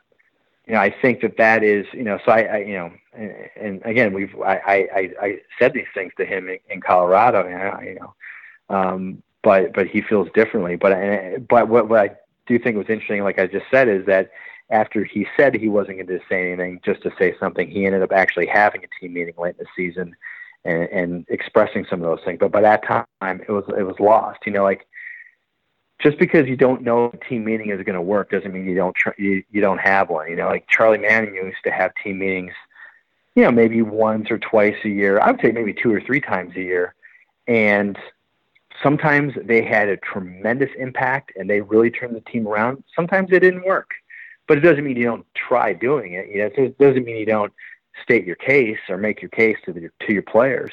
you 0.68 0.74
know, 0.74 0.80
I 0.80 0.96
think 1.02 1.22
that 1.22 1.38
that 1.38 1.64
is, 1.64 1.86
you 1.94 2.04
know, 2.04 2.20
so 2.26 2.32
I, 2.32 2.42
I 2.42 2.58
you 2.60 2.74
know, 2.74 2.92
and, 3.16 3.82
again, 3.86 4.14
we've, 4.14 4.36
I, 4.42 4.88
I, 4.96 5.10
I 5.22 5.38
said 5.60 5.74
these 5.74 5.88
things 5.94 6.14
to 6.18 6.26
him 6.26 6.50
in, 6.50 6.60
in 6.70 6.82
Colorado, 6.82 7.46
and 7.48 7.56
I, 7.56 7.84
you 7.84 7.96
know, 7.96 8.14
um, 8.70 9.24
but, 9.42 9.74
but 9.74 9.88
he 9.88 10.02
feels 10.02 10.30
differently. 10.34 10.76
But, 10.76 11.48
but 11.48 11.68
what, 11.68 11.90
what 11.90 12.00
I 12.00 12.16
do 12.48 12.58
think 12.60 12.78
was 12.78 12.90
interesting, 12.90 13.24
like 13.24 13.40
I 13.40 13.48
just 13.48 13.66
said, 13.72 13.88
is 13.88 14.06
that 14.06 14.32
after 14.70 15.04
he 15.04 15.28
said 15.38 15.54
he 15.54 15.70
wasn't 15.70 15.98
going 15.98 16.08
to 16.08 16.26
say 16.30 16.52
anything, 16.52 16.80
just 16.84 17.04
to 17.04 17.12
say 17.20 17.36
something, 17.40 17.70
he 17.70 17.86
ended 17.86 18.02
up 18.02 18.12
actually 18.12 18.48
having 18.48 18.84
a 18.84 18.88
team 19.00 19.14
meeting 19.14 19.34
late 19.38 19.56
in 19.60 19.66
the 19.66 19.68
season 19.76 20.16
and, 20.64 20.84
and 20.90 21.26
expressing 21.30 21.86
some 21.90 22.02
of 22.02 22.08
those 22.08 22.24
things. 22.26 22.40
But 22.40 22.52
by 22.52 22.62
that 22.62 22.84
time, 22.88 23.06
it 23.22 23.52
was, 23.52 23.66
it 23.78 23.84
was 23.84 24.00
lost. 24.00 24.40
You 24.46 24.54
know, 24.54 24.64
like 24.64 24.88
just 26.02 26.18
because 26.18 26.48
you 26.48 26.56
don't 26.56 26.82
know 26.82 27.12
a 27.14 27.18
team 27.30 27.44
meeting 27.44 27.70
is 27.70 27.84
going 27.84 27.96
to 27.96 28.02
work 28.02 28.32
doesn't 28.32 28.52
mean 28.52 28.66
you 28.66 28.76
don't 28.76 28.96
tr- 28.96 29.18
you, 29.18 29.44
you 29.52 29.62
don't 29.62 29.80
have 29.80 30.10
one. 30.10 30.30
You 30.30 30.36
know, 30.38 30.48
like 30.48 30.68
Charlie 30.68 30.98
Manuel 30.98 31.46
used 31.46 31.64
to 31.66 31.72
have 31.72 31.92
team 32.04 32.20
meetings, 32.20 32.54
you 33.36 33.44
know, 33.44 33.52
maybe 33.52 33.82
once 33.82 34.30
or 34.30 34.38
twice 34.38 34.76
a 34.84 34.90
year. 34.90 35.20
I 35.20 35.32
would 35.32 35.42
say 35.42 35.52
maybe 35.52 35.74
two 35.74 35.94
or 35.94 36.02
three 36.02 36.22
times 36.22 36.56
a 36.56 36.62
year, 36.62 36.96
and 37.48 37.98
sometimes 38.82 39.34
they 39.44 39.64
had 39.64 39.90
a 39.90 39.98
tremendous 39.98 40.70
impact 40.78 41.32
and 41.36 41.50
they 41.50 41.62
really 41.62 41.92
turned 41.92 42.16
the 42.16 42.22
team 42.22 42.48
around. 42.48 42.84
Sometimes 42.96 43.30
it 43.32 43.40
didn't 43.40 43.66
work, 43.66 43.92
but 44.48 44.58
it 44.58 44.62
doesn't 44.62 44.84
mean 44.84 44.98
you 44.98 45.06
don't 45.06 45.26
try 45.36 45.74
doing 45.74 46.14
it. 46.14 46.28
You 46.30 46.40
know, 46.40 46.50
it 46.56 46.78
doesn't 46.78 47.06
mean 47.06 47.18
you 47.18 47.26
don't 47.26 47.54
state 48.02 48.26
your 48.26 48.36
case 48.36 48.80
or 48.90 48.98
make 48.98 49.22
your 49.22 49.30
case 49.30 49.58
to 49.66 49.74
the 49.74 49.90
to 50.06 50.14
your 50.14 50.24
players. 50.24 50.72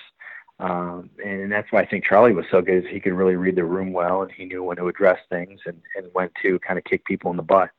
Um, 0.58 1.08
and 1.24 1.50
that's 1.50 1.72
why 1.72 1.80
I 1.80 1.86
think 1.86 2.04
Charlie 2.04 2.34
was 2.34 2.44
so 2.50 2.60
good 2.60 2.84
is 2.84 2.90
he 2.90 3.00
could 3.00 3.14
really 3.14 3.36
read 3.36 3.56
the 3.56 3.64
room 3.64 3.94
well 3.94 4.22
and 4.22 4.30
he 4.30 4.44
knew 4.44 4.62
when 4.62 4.76
to 4.76 4.88
address 4.88 5.18
things 5.30 5.58
and, 5.64 5.80
and 5.96 6.08
when 6.12 6.28
to 6.42 6.58
kind 6.58 6.78
of 6.78 6.84
kick 6.84 7.04
people 7.06 7.30
in 7.30 7.38
the 7.38 7.42
butt. 7.42 7.70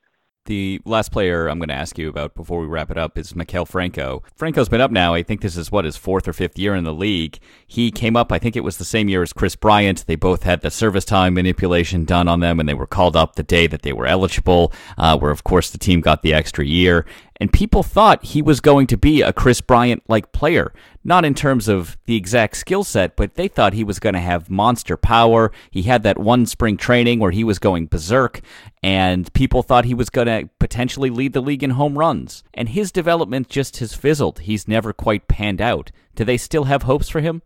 The 0.46 0.82
last 0.86 1.12
player 1.12 1.48
I'm 1.48 1.60
going 1.60 1.70
to 1.70 1.76
ask 1.76 2.00
you 2.00 2.10
about 2.10 2.34
before 2.34 2.60
we 2.60 2.66
wrap 2.66 2.90
it 2.90 2.98
up 2.98 3.16
is 3.16 3.34
Maikel 3.34 3.68
Franco. 3.68 4.24
Franco's 4.36 4.70
been 4.70 4.82
up 4.82 4.90
now. 4.90 5.14
I 5.14 5.22
think 5.22 5.42
this 5.42 5.56
is 5.56 5.72
what 5.72 5.86
his 5.86 5.98
fourth 5.98 6.28
or 6.28 6.34
fifth 6.34 6.58
year 6.58 6.74
in 6.74 6.84
the 6.84 6.94
league. 6.94 7.38
He 7.68 7.92
came 7.92 8.16
up. 8.16 8.32
I 8.32 8.40
think 8.40 8.56
it 8.56 8.64
was 8.64 8.78
the 8.78 8.84
same 8.84 9.08
year 9.08 9.22
as 9.22 9.34
Kris 9.34 9.56
Bryant. 9.56 10.04
They 10.08 10.16
both 10.16 10.42
had 10.42 10.62
the 10.62 10.72
service 10.72 11.06
time 11.06 11.36
manipulation 11.36 12.06
done 12.06 12.28
on 12.28 12.40
them, 12.40 12.60
and 12.60 12.68
they 12.68 12.74
were 12.74 12.88
called 12.88 13.16
up 13.16 13.36
the 13.36 13.44
day 13.44 13.68
that 13.68 13.84
they 13.84 13.94
were 13.94 14.08
eligible. 14.08 14.74
Uh, 14.98 15.16
where 15.16 15.30
of 15.30 15.44
course 15.44 15.70
the 15.70 15.78
team 15.78 16.02
got 16.02 16.24
the 16.24 16.34
extra 16.34 16.66
year 16.66 17.06
and 17.42 17.52
people 17.52 17.82
thought 17.82 18.24
he 18.24 18.42
was 18.44 18.62
going 18.62 18.86
to 18.86 18.96
be 18.96 19.24
a 19.24 19.34
Kris 19.34 19.62
Bryant 19.62 20.04
like 20.08 20.32
player. 20.32 20.72
Not 21.04 21.26
in 21.26 21.34
terms 21.34 21.68
of 21.68 21.98
the 22.06 22.16
exact 22.16 22.56
skill 22.56 22.84
set, 22.84 23.16
but 23.16 23.34
they 23.34 23.48
thought 23.48 23.74
he 23.74 23.84
was 23.84 23.98
going 23.98 24.14
to 24.14 24.20
have 24.20 24.52
monster 24.52 24.96
power. 24.96 25.52
He 25.72 25.82
had 25.82 26.04
that 26.04 26.20
one 26.20 26.46
spring 26.46 26.78
training 26.78 27.18
where 27.20 27.32
he 27.32 27.44
was 27.44 27.58
going 27.58 27.88
berserk, 27.88 28.42
and 28.84 29.34
people 29.34 29.64
thought 29.64 29.86
he 29.86 29.96
was 29.96 30.12
going 30.12 30.28
to 30.28 30.50
potentially 30.60 31.10
lead 31.10 31.34
the 31.34 31.42
league 31.42 31.64
in 31.64 31.72
home 31.72 31.98
runs. 31.98 32.44
And 32.54 32.70
his 32.70 32.92
development 32.92 33.50
just 33.50 33.78
has 33.78 33.96
fizzled. 33.96 34.42
He's 34.42 34.68
never 34.68 34.94
quite 34.94 35.28
panned 35.28 35.62
out. 35.62 35.92
Do 36.14 36.24
they 36.24 36.38
still 36.38 36.66
have 36.66 36.84
hopes 36.84 37.10
for 37.10 37.22
him? 37.22 37.42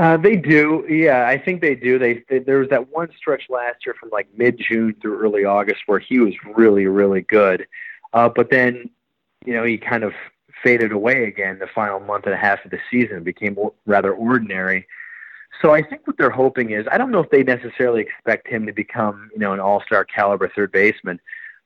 Uh, 0.00 0.16
they 0.16 0.34
do, 0.34 0.84
yeah. 0.88 1.28
I 1.28 1.38
think 1.38 1.60
they 1.60 1.76
do. 1.76 2.00
They, 2.00 2.24
they 2.28 2.40
there 2.40 2.58
was 2.58 2.68
that 2.70 2.90
one 2.90 3.10
stretch 3.16 3.44
last 3.48 3.86
year 3.86 3.94
from 3.94 4.10
like 4.10 4.26
mid 4.36 4.58
June 4.58 4.96
through 5.00 5.20
early 5.20 5.44
August 5.44 5.82
where 5.86 6.00
he 6.00 6.18
was 6.18 6.34
really, 6.56 6.86
really 6.86 7.22
good. 7.22 7.68
Uh, 8.12 8.28
but 8.28 8.50
then 8.50 8.90
you 9.46 9.54
know, 9.54 9.64
he 9.64 9.78
kind 9.78 10.04
of 10.04 10.12
faded 10.62 10.92
away 10.92 11.24
again 11.24 11.58
the 11.58 11.66
final 11.66 12.00
month 12.00 12.24
and 12.24 12.34
a 12.34 12.38
half 12.38 12.64
of 12.64 12.70
the 12.70 12.78
season, 12.90 13.22
became 13.22 13.56
rather 13.86 14.12
ordinary. 14.12 14.86
So 15.62 15.72
I 15.72 15.82
think 15.82 16.06
what 16.06 16.18
they're 16.18 16.30
hoping 16.30 16.70
is 16.70 16.86
I 16.90 16.98
don't 16.98 17.10
know 17.10 17.20
if 17.20 17.30
they 17.30 17.42
necessarily 17.42 18.02
expect 18.02 18.48
him 18.48 18.66
to 18.66 18.72
become, 18.72 19.30
you 19.32 19.38
know, 19.38 19.52
an 19.52 19.60
all-star 19.60 20.04
caliber 20.04 20.50
third 20.54 20.72
baseman, 20.72 21.20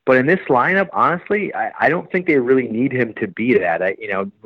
but 0.06 0.16
in 0.16 0.26
this 0.26 0.40
lineup, 0.48 0.88
honestly, 0.92 1.54
I, 1.54 1.72
I 1.78 1.88
don't 1.88 2.10
think 2.10 2.26
they 2.26 2.38
really 2.38 2.68
need 2.68 2.92
him 2.92 3.14
to 3.14 3.26
be 3.26 3.58
that. 3.58 3.82
I, 3.82 3.96
you 3.98 4.08
know, 4.08 4.30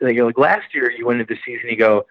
like, 0.00 0.38
last 0.38 0.74
year, 0.74 0.90
you 0.90 1.06
went 1.06 1.20
into 1.20 1.34
the 1.34 1.40
season, 1.44 1.68
you 1.68 1.76
go, 1.76 2.06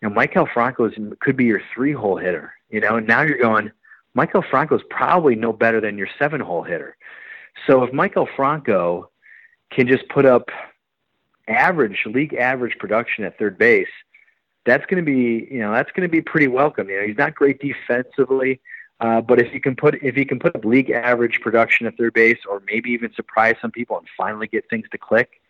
you 0.00 0.08
know, 0.08 0.14
Maikel 0.14 0.52
Franco 0.52 0.86
is, 0.86 0.94
could 1.20 1.36
be 1.36 1.44
your 1.44 1.62
three-hole 1.74 2.16
hitter, 2.16 2.52
you 2.70 2.80
know, 2.80 2.96
and 2.96 3.06
now 3.06 3.22
you're 3.22 3.38
going, 3.38 3.70
Maikel 4.16 4.48
Franco 4.48 4.76
is 4.76 4.82
probably 4.90 5.34
no 5.34 5.52
better 5.52 5.80
than 5.80 5.98
your 5.98 6.08
seven-hole 6.18 6.62
hitter. 6.62 6.96
So 7.66 7.82
if 7.82 7.92
Maikel 7.92 8.26
Franco 8.34 9.10
can 9.70 9.86
just 9.86 10.08
put 10.08 10.24
up 10.24 10.48
average 11.46 12.04
league 12.06 12.34
average 12.34 12.78
production 12.78 13.24
at 13.24 13.38
third 13.38 13.58
base, 13.58 13.88
that's 14.64 14.84
going 14.86 15.02
to 15.02 15.10
be 15.10 15.48
you 15.50 15.60
know 15.60 15.72
that's 15.72 15.90
going 15.92 16.08
to 16.08 16.12
be 16.12 16.20
pretty 16.20 16.48
welcome. 16.48 16.88
You 16.88 17.00
know 17.00 17.06
he's 17.06 17.16
not 17.16 17.34
great 17.34 17.60
defensively, 17.60 18.60
uh, 19.00 19.20
but 19.20 19.40
if 19.40 19.50
he 19.50 19.60
can 19.60 19.74
put 19.74 19.94
if 20.02 20.14
he 20.14 20.24
can 20.24 20.38
put 20.38 20.54
up 20.54 20.64
league 20.64 20.90
average 20.90 21.40
production 21.40 21.86
at 21.86 21.96
third 21.96 22.12
base, 22.14 22.38
or 22.48 22.62
maybe 22.66 22.90
even 22.90 23.12
surprise 23.14 23.56
some 23.60 23.70
people 23.70 23.98
and 23.98 24.06
finally 24.16 24.46
get 24.46 24.68
things 24.68 24.86
to 24.90 24.98
click, 24.98 25.40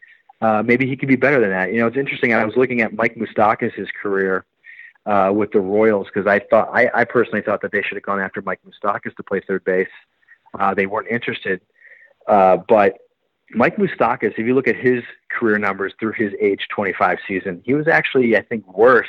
uh, 0.40 0.62
maybe 0.64 0.86
he 0.86 0.96
could 0.96 1.08
be 1.08 1.16
better 1.16 1.40
than 1.40 1.50
that. 1.50 1.72
You 1.72 1.80
know 1.80 1.86
it's 1.86 1.96
interesting. 1.96 2.32
I 2.32 2.44
was 2.44 2.56
looking 2.56 2.80
at 2.80 2.94
Mike 2.94 3.16
Moustakas' 3.16 3.88
career. 4.00 4.44
Uh, 5.06 5.32
with 5.32 5.50
the 5.52 5.60
Royals, 5.60 6.06
because 6.06 6.26
I 6.26 6.38
thought 6.38 6.68
I, 6.70 6.90
I 6.92 7.04
personally 7.04 7.40
thought 7.40 7.62
that 7.62 7.72
they 7.72 7.80
should 7.80 7.94
have 7.94 8.02
gone 8.02 8.20
after 8.20 8.42
Mike 8.42 8.60
Moustakas 8.66 9.16
to 9.16 9.22
play 9.22 9.40
third 9.40 9.64
base. 9.64 9.88
Uh, 10.58 10.74
they 10.74 10.84
weren't 10.84 11.08
interested, 11.08 11.62
uh, 12.26 12.58
but 12.68 12.98
Mike 13.50 13.76
Moustakas, 13.76 14.32
if 14.36 14.46
you 14.46 14.54
look 14.54 14.68
at 14.68 14.76
his 14.76 15.02
career 15.30 15.58
numbers 15.58 15.94
through 15.98 16.12
his 16.12 16.32
age 16.40 16.66
25 16.70 17.18
season, 17.26 17.62
he 17.64 17.74
was 17.74 17.88
actually, 17.88 18.36
I 18.36 18.42
think, 18.42 18.66
worse, 18.76 19.08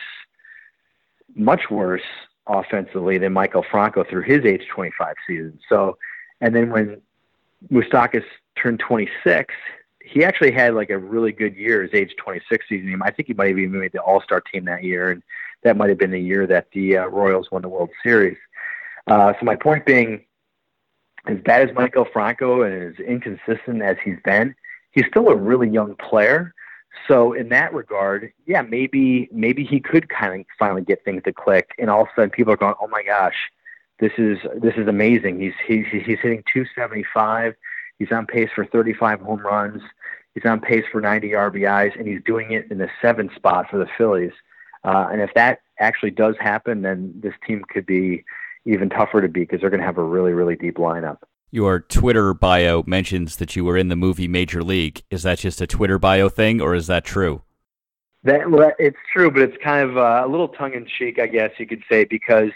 much 1.36 1.70
worse 1.70 2.04
offensively 2.48 3.18
than 3.18 3.34
Maikel 3.34 3.64
Franco 3.70 4.04
through 4.04 4.24
his 4.24 4.46
age 4.46 4.66
25 4.74 5.16
season. 5.28 5.60
So, 5.68 5.98
and 6.42 6.56
then 6.56 6.70
when 6.70 7.02
Moustakas 7.72 8.24
turned 8.56 8.80
26, 8.80 9.54
he 10.04 10.24
actually 10.24 10.52
had 10.52 10.74
like 10.74 10.90
a 10.90 10.98
really 10.98 11.32
good 11.32 11.56
year 11.56 11.84
his 11.84 11.94
age 11.94 12.16
26 12.18 12.66
season. 12.68 13.00
I 13.04 13.12
think 13.12 13.28
he 13.28 13.34
might 13.34 13.50
have 13.50 13.60
even 13.60 13.80
made 13.80 13.92
the 13.92 14.02
All 14.02 14.22
Star 14.22 14.42
team 14.42 14.66
that 14.66 14.84
year, 14.84 15.12
and 15.12 15.22
that 15.64 15.78
might 15.78 15.90
have 15.90 15.98
been 15.98 16.12
the 16.12 16.20
year 16.20 16.48
that 16.48 16.68
the 16.74 16.98
uh, 16.98 17.06
Royals 17.08 17.52
won 17.52 17.62
the 17.62 17.70
World 17.70 17.90
Series. 18.02 18.38
Uh, 19.08 19.34
so 19.34 19.46
my 19.46 19.56
point 19.56 19.86
being, 19.86 20.24
as 21.28 21.38
bad 21.40 21.70
as 21.70 21.76
Maikel 21.76 22.12
Franco 22.12 22.62
and 22.62 22.74
as 22.74 23.00
inconsistent 23.00 23.82
as 23.82 23.98
he's 24.04 24.20
been, 24.24 24.56
he's 24.92 25.06
still 25.10 25.30
a 25.30 25.36
really 25.36 25.70
young 25.70 25.96
player. 25.96 26.54
So 27.08 27.34
in 27.34 27.50
that 27.50 27.74
regard, 27.74 28.32
yeah, 28.46 28.62
maybe 28.62 29.30
maybe 29.32 29.64
he 29.64 29.80
could 29.80 30.10
kind 30.10 30.42
of 30.42 30.46
finally 30.58 30.82
get 30.82 31.04
things 31.04 31.24
to 31.24 31.34
click, 31.34 31.72
and 31.78 31.90
all 31.90 32.02
of 32.02 32.08
a 32.08 32.12
sudden 32.16 32.30
people 32.30 32.54
are 32.54 32.58
going, 32.58 32.76
"Oh 32.82 32.88
my 32.88 33.04
gosh, 33.04 33.36
this 34.00 34.12
is 34.18 34.40
this 34.56 34.74
is 34.76 34.88
amazing." 34.88 35.40
He's 35.40 35.54
he's 35.66 35.86
he's 35.92 36.20
hitting 36.20 36.44
275. 36.52 37.56
He's 38.00 38.12
on 38.12 38.26
pace 38.26 38.50
for 38.56 38.66
35 38.66 39.22
home 39.22 39.42
runs. 39.42 39.82
He's 40.34 40.46
on 40.46 40.62
pace 40.62 40.86
for 40.92 41.02
90 41.02 41.32
RBIs, 41.32 41.98
and 41.98 42.08
he's 42.08 42.22
doing 42.24 42.52
it 42.52 42.72
in 42.72 42.78
the 42.78 42.90
seventh 43.02 43.34
spot 43.36 43.70
for 43.70 43.78
the 43.78 43.88
Phillies. 43.98 44.32
Uh, 44.84 45.10
and 45.12 45.22
if 45.22 45.34
that 45.34 45.62
actually 45.80 46.12
does 46.12 46.36
happen, 46.40 46.82
then 46.82 47.14
this 47.22 47.34
team 47.46 47.64
could 47.70 47.86
be 47.86 48.24
even 48.72 48.90
tougher 48.90 49.22
to 49.22 49.28
beat 49.28 49.50
because 49.50 49.62
they're 49.62 49.70
going 49.70 49.82
to 49.82 49.86
have 49.86 49.98
a 49.98 50.04
really, 50.04 50.34
really 50.34 50.56
deep 50.56 50.78
lineup. 50.78 51.18
Your 51.52 51.80
Twitter 51.80 52.34
bio 52.34 52.84
mentions 52.86 53.38
that 53.38 53.56
you 53.56 53.66
were 53.66 53.76
in 53.76 53.88
the 53.88 53.96
movie 53.96 54.28
Major 54.28 54.64
League. 54.64 55.04
Is 55.10 55.24
that 55.24 55.40
just 55.40 55.62
a 55.62 55.68
Twitter 55.68 55.98
bio 55.98 56.30
thing, 56.30 56.62
or 56.62 56.76
is 56.76 56.88
that 56.88 57.04
true? 57.04 57.42
That 58.24 58.52
well, 58.52 58.72
it's 58.78 58.98
true, 59.12 59.32
but 59.32 59.42
it's 59.42 59.58
kind 59.64 59.90
of 59.90 59.98
uh, 59.98 60.24
a 60.26 60.28
little 60.28 60.50
tongue 60.50 60.74
in 60.74 60.86
cheek, 60.86 61.20
I 61.20 61.28
guess 61.28 61.52
you 61.58 61.66
could 61.66 61.84
say, 61.90 62.04
because 62.04 62.52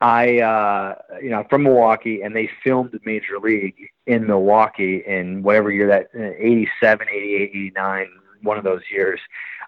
I, 0.00 0.38
uh, 0.38 0.94
you 1.22 1.30
know, 1.30 1.40
I'm 1.40 1.48
from 1.48 1.64
Milwaukee, 1.64 2.22
and 2.22 2.34
they 2.34 2.48
filmed 2.62 2.98
Major 3.04 3.38
League 3.42 3.90
in 4.06 4.26
Milwaukee 4.26 5.02
in 5.06 5.42
whatever 5.42 5.70
year 5.70 5.88
that 5.88 6.08
uh, 6.18 6.32
87, 6.38 7.06
88, 7.12 7.50
89, 7.54 8.06
one 8.42 8.58
of 8.58 8.64
those 8.64 8.82
years. 8.90 9.20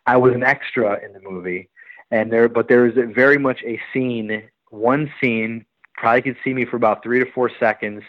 I 0.07 0.17
was 0.17 0.35
an 0.35 0.45
extra 0.45 1.05
in 1.05 1.13
the 1.13 1.21
movie, 1.21 1.69
and 2.11 2.33
there, 2.33 2.49
but 2.49 2.69
there 2.69 2.87
is 2.87 2.95
very 3.15 3.39
much 3.39 3.63
a 3.65 3.81
scene, 3.93 4.43
one 4.71 5.13
scene, 5.21 5.65
probably 5.95 6.23
could 6.23 6.37
see 6.45 6.55
me 6.55 6.65
for 6.65 6.77
about 6.77 7.03
three 7.03 7.19
to 7.21 7.31
four 7.33 7.51
seconds, 7.59 8.03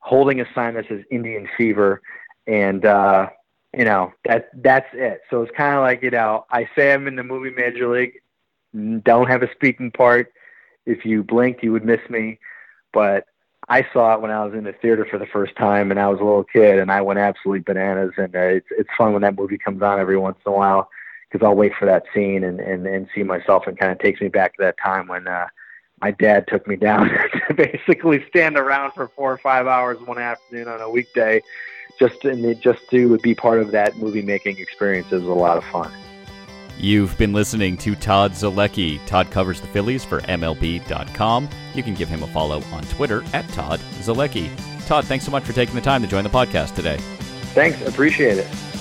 holding 0.00 0.40
a 0.40 0.46
sign 0.54 0.74
that 0.74 0.86
says 0.88 1.02
Indian 1.10 1.48
Fever, 1.56 2.02
and 2.46 2.84
uh, 2.84 3.28
you 3.76 3.84
know 3.84 4.12
that 4.24 4.50
that's 4.62 4.88
it. 4.92 5.22
So 5.30 5.42
it's 5.42 5.56
kind 5.56 5.74
of 5.74 5.82
like 5.82 6.02
you 6.02 6.10
know, 6.10 6.46
I 6.50 6.68
say 6.76 6.92
I'm 6.92 7.06
in 7.06 7.16
the 7.16 7.24
movie 7.24 7.50
Major 7.50 7.88
League, 7.88 8.20
don't 9.02 9.28
have 9.28 9.42
a 9.42 9.50
speaking 9.52 9.90
part. 9.90 10.32
If 10.84 11.04
you 11.04 11.24
blinked, 11.24 11.62
you 11.62 11.72
would 11.72 11.84
miss 11.84 12.00
me, 12.08 12.38
but 12.92 13.26
I 13.68 13.84
saw 13.92 14.14
it 14.14 14.20
when 14.20 14.30
I 14.30 14.44
was 14.44 14.54
in 14.54 14.64
the 14.64 14.72
theater 14.72 15.06
for 15.10 15.18
the 15.18 15.26
first 15.26 15.56
time, 15.56 15.90
and 15.90 15.98
I 15.98 16.06
was 16.08 16.20
a 16.20 16.24
little 16.24 16.44
kid, 16.44 16.78
and 16.78 16.90
I 16.90 17.00
went 17.00 17.18
absolutely 17.18 17.60
bananas. 17.60 18.12
And 18.16 18.34
uh, 18.34 18.40
it's 18.40 18.68
it's 18.70 18.90
fun 18.96 19.12
when 19.12 19.22
that 19.22 19.36
movie 19.36 19.58
comes 19.58 19.82
on 19.82 19.98
every 19.98 20.16
once 20.16 20.38
in 20.46 20.52
a 20.52 20.54
while 20.54 20.88
because 21.30 21.44
I'll 21.44 21.56
wait 21.56 21.72
for 21.78 21.86
that 21.86 22.04
scene 22.14 22.44
and 22.44 22.60
and 22.60 22.86
and 22.86 23.08
see 23.14 23.24
myself, 23.24 23.66
and 23.66 23.78
kind 23.78 23.90
of 23.92 23.98
takes 23.98 24.20
me 24.20 24.28
back 24.28 24.56
to 24.56 24.62
that 24.62 24.76
time 24.82 25.08
when 25.08 25.26
uh, 25.26 25.46
my 26.00 26.10
dad 26.10 26.46
took 26.48 26.66
me 26.66 26.76
down 26.76 27.08
to 27.48 27.54
basically 27.54 28.24
stand 28.28 28.56
around 28.56 28.92
for 28.92 29.08
four 29.08 29.32
or 29.32 29.38
five 29.38 29.66
hours 29.66 29.98
one 30.00 30.18
afternoon 30.18 30.68
on 30.68 30.80
a 30.80 30.90
weekday, 30.90 31.42
just 31.98 32.20
to, 32.22 32.54
just 32.56 32.88
to 32.90 33.18
be 33.18 33.34
part 33.34 33.60
of 33.60 33.70
that 33.70 33.96
movie 33.96 34.22
making 34.22 34.58
experience. 34.58 35.10
It 35.10 35.16
was 35.16 35.24
a 35.24 35.32
lot 35.32 35.56
of 35.56 35.64
fun. 35.64 35.92
You've 36.78 37.16
been 37.16 37.32
listening 37.32 37.78
to 37.78 37.94
Todd 37.94 38.32
Zolecki. 38.32 39.04
Todd 39.06 39.30
covers 39.30 39.62
the 39.62 39.66
Phillies 39.68 40.04
for 40.04 40.20
MLB.com. 40.22 41.48
You 41.74 41.82
can 41.82 41.94
give 41.94 42.08
him 42.08 42.22
a 42.22 42.26
follow 42.26 42.62
on 42.72 42.82
Twitter 42.84 43.24
at 43.32 43.48
Todd 43.48 43.80
Zolecki. 44.00 44.50
Todd, 44.86 45.06
thanks 45.06 45.24
so 45.24 45.30
much 45.30 45.44
for 45.44 45.54
taking 45.54 45.74
the 45.74 45.80
time 45.80 46.02
to 46.02 46.08
join 46.08 46.22
the 46.22 46.30
podcast 46.30 46.74
today. 46.74 46.98
Thanks. 47.54 47.80
Appreciate 47.86 48.36
it. 48.36 48.75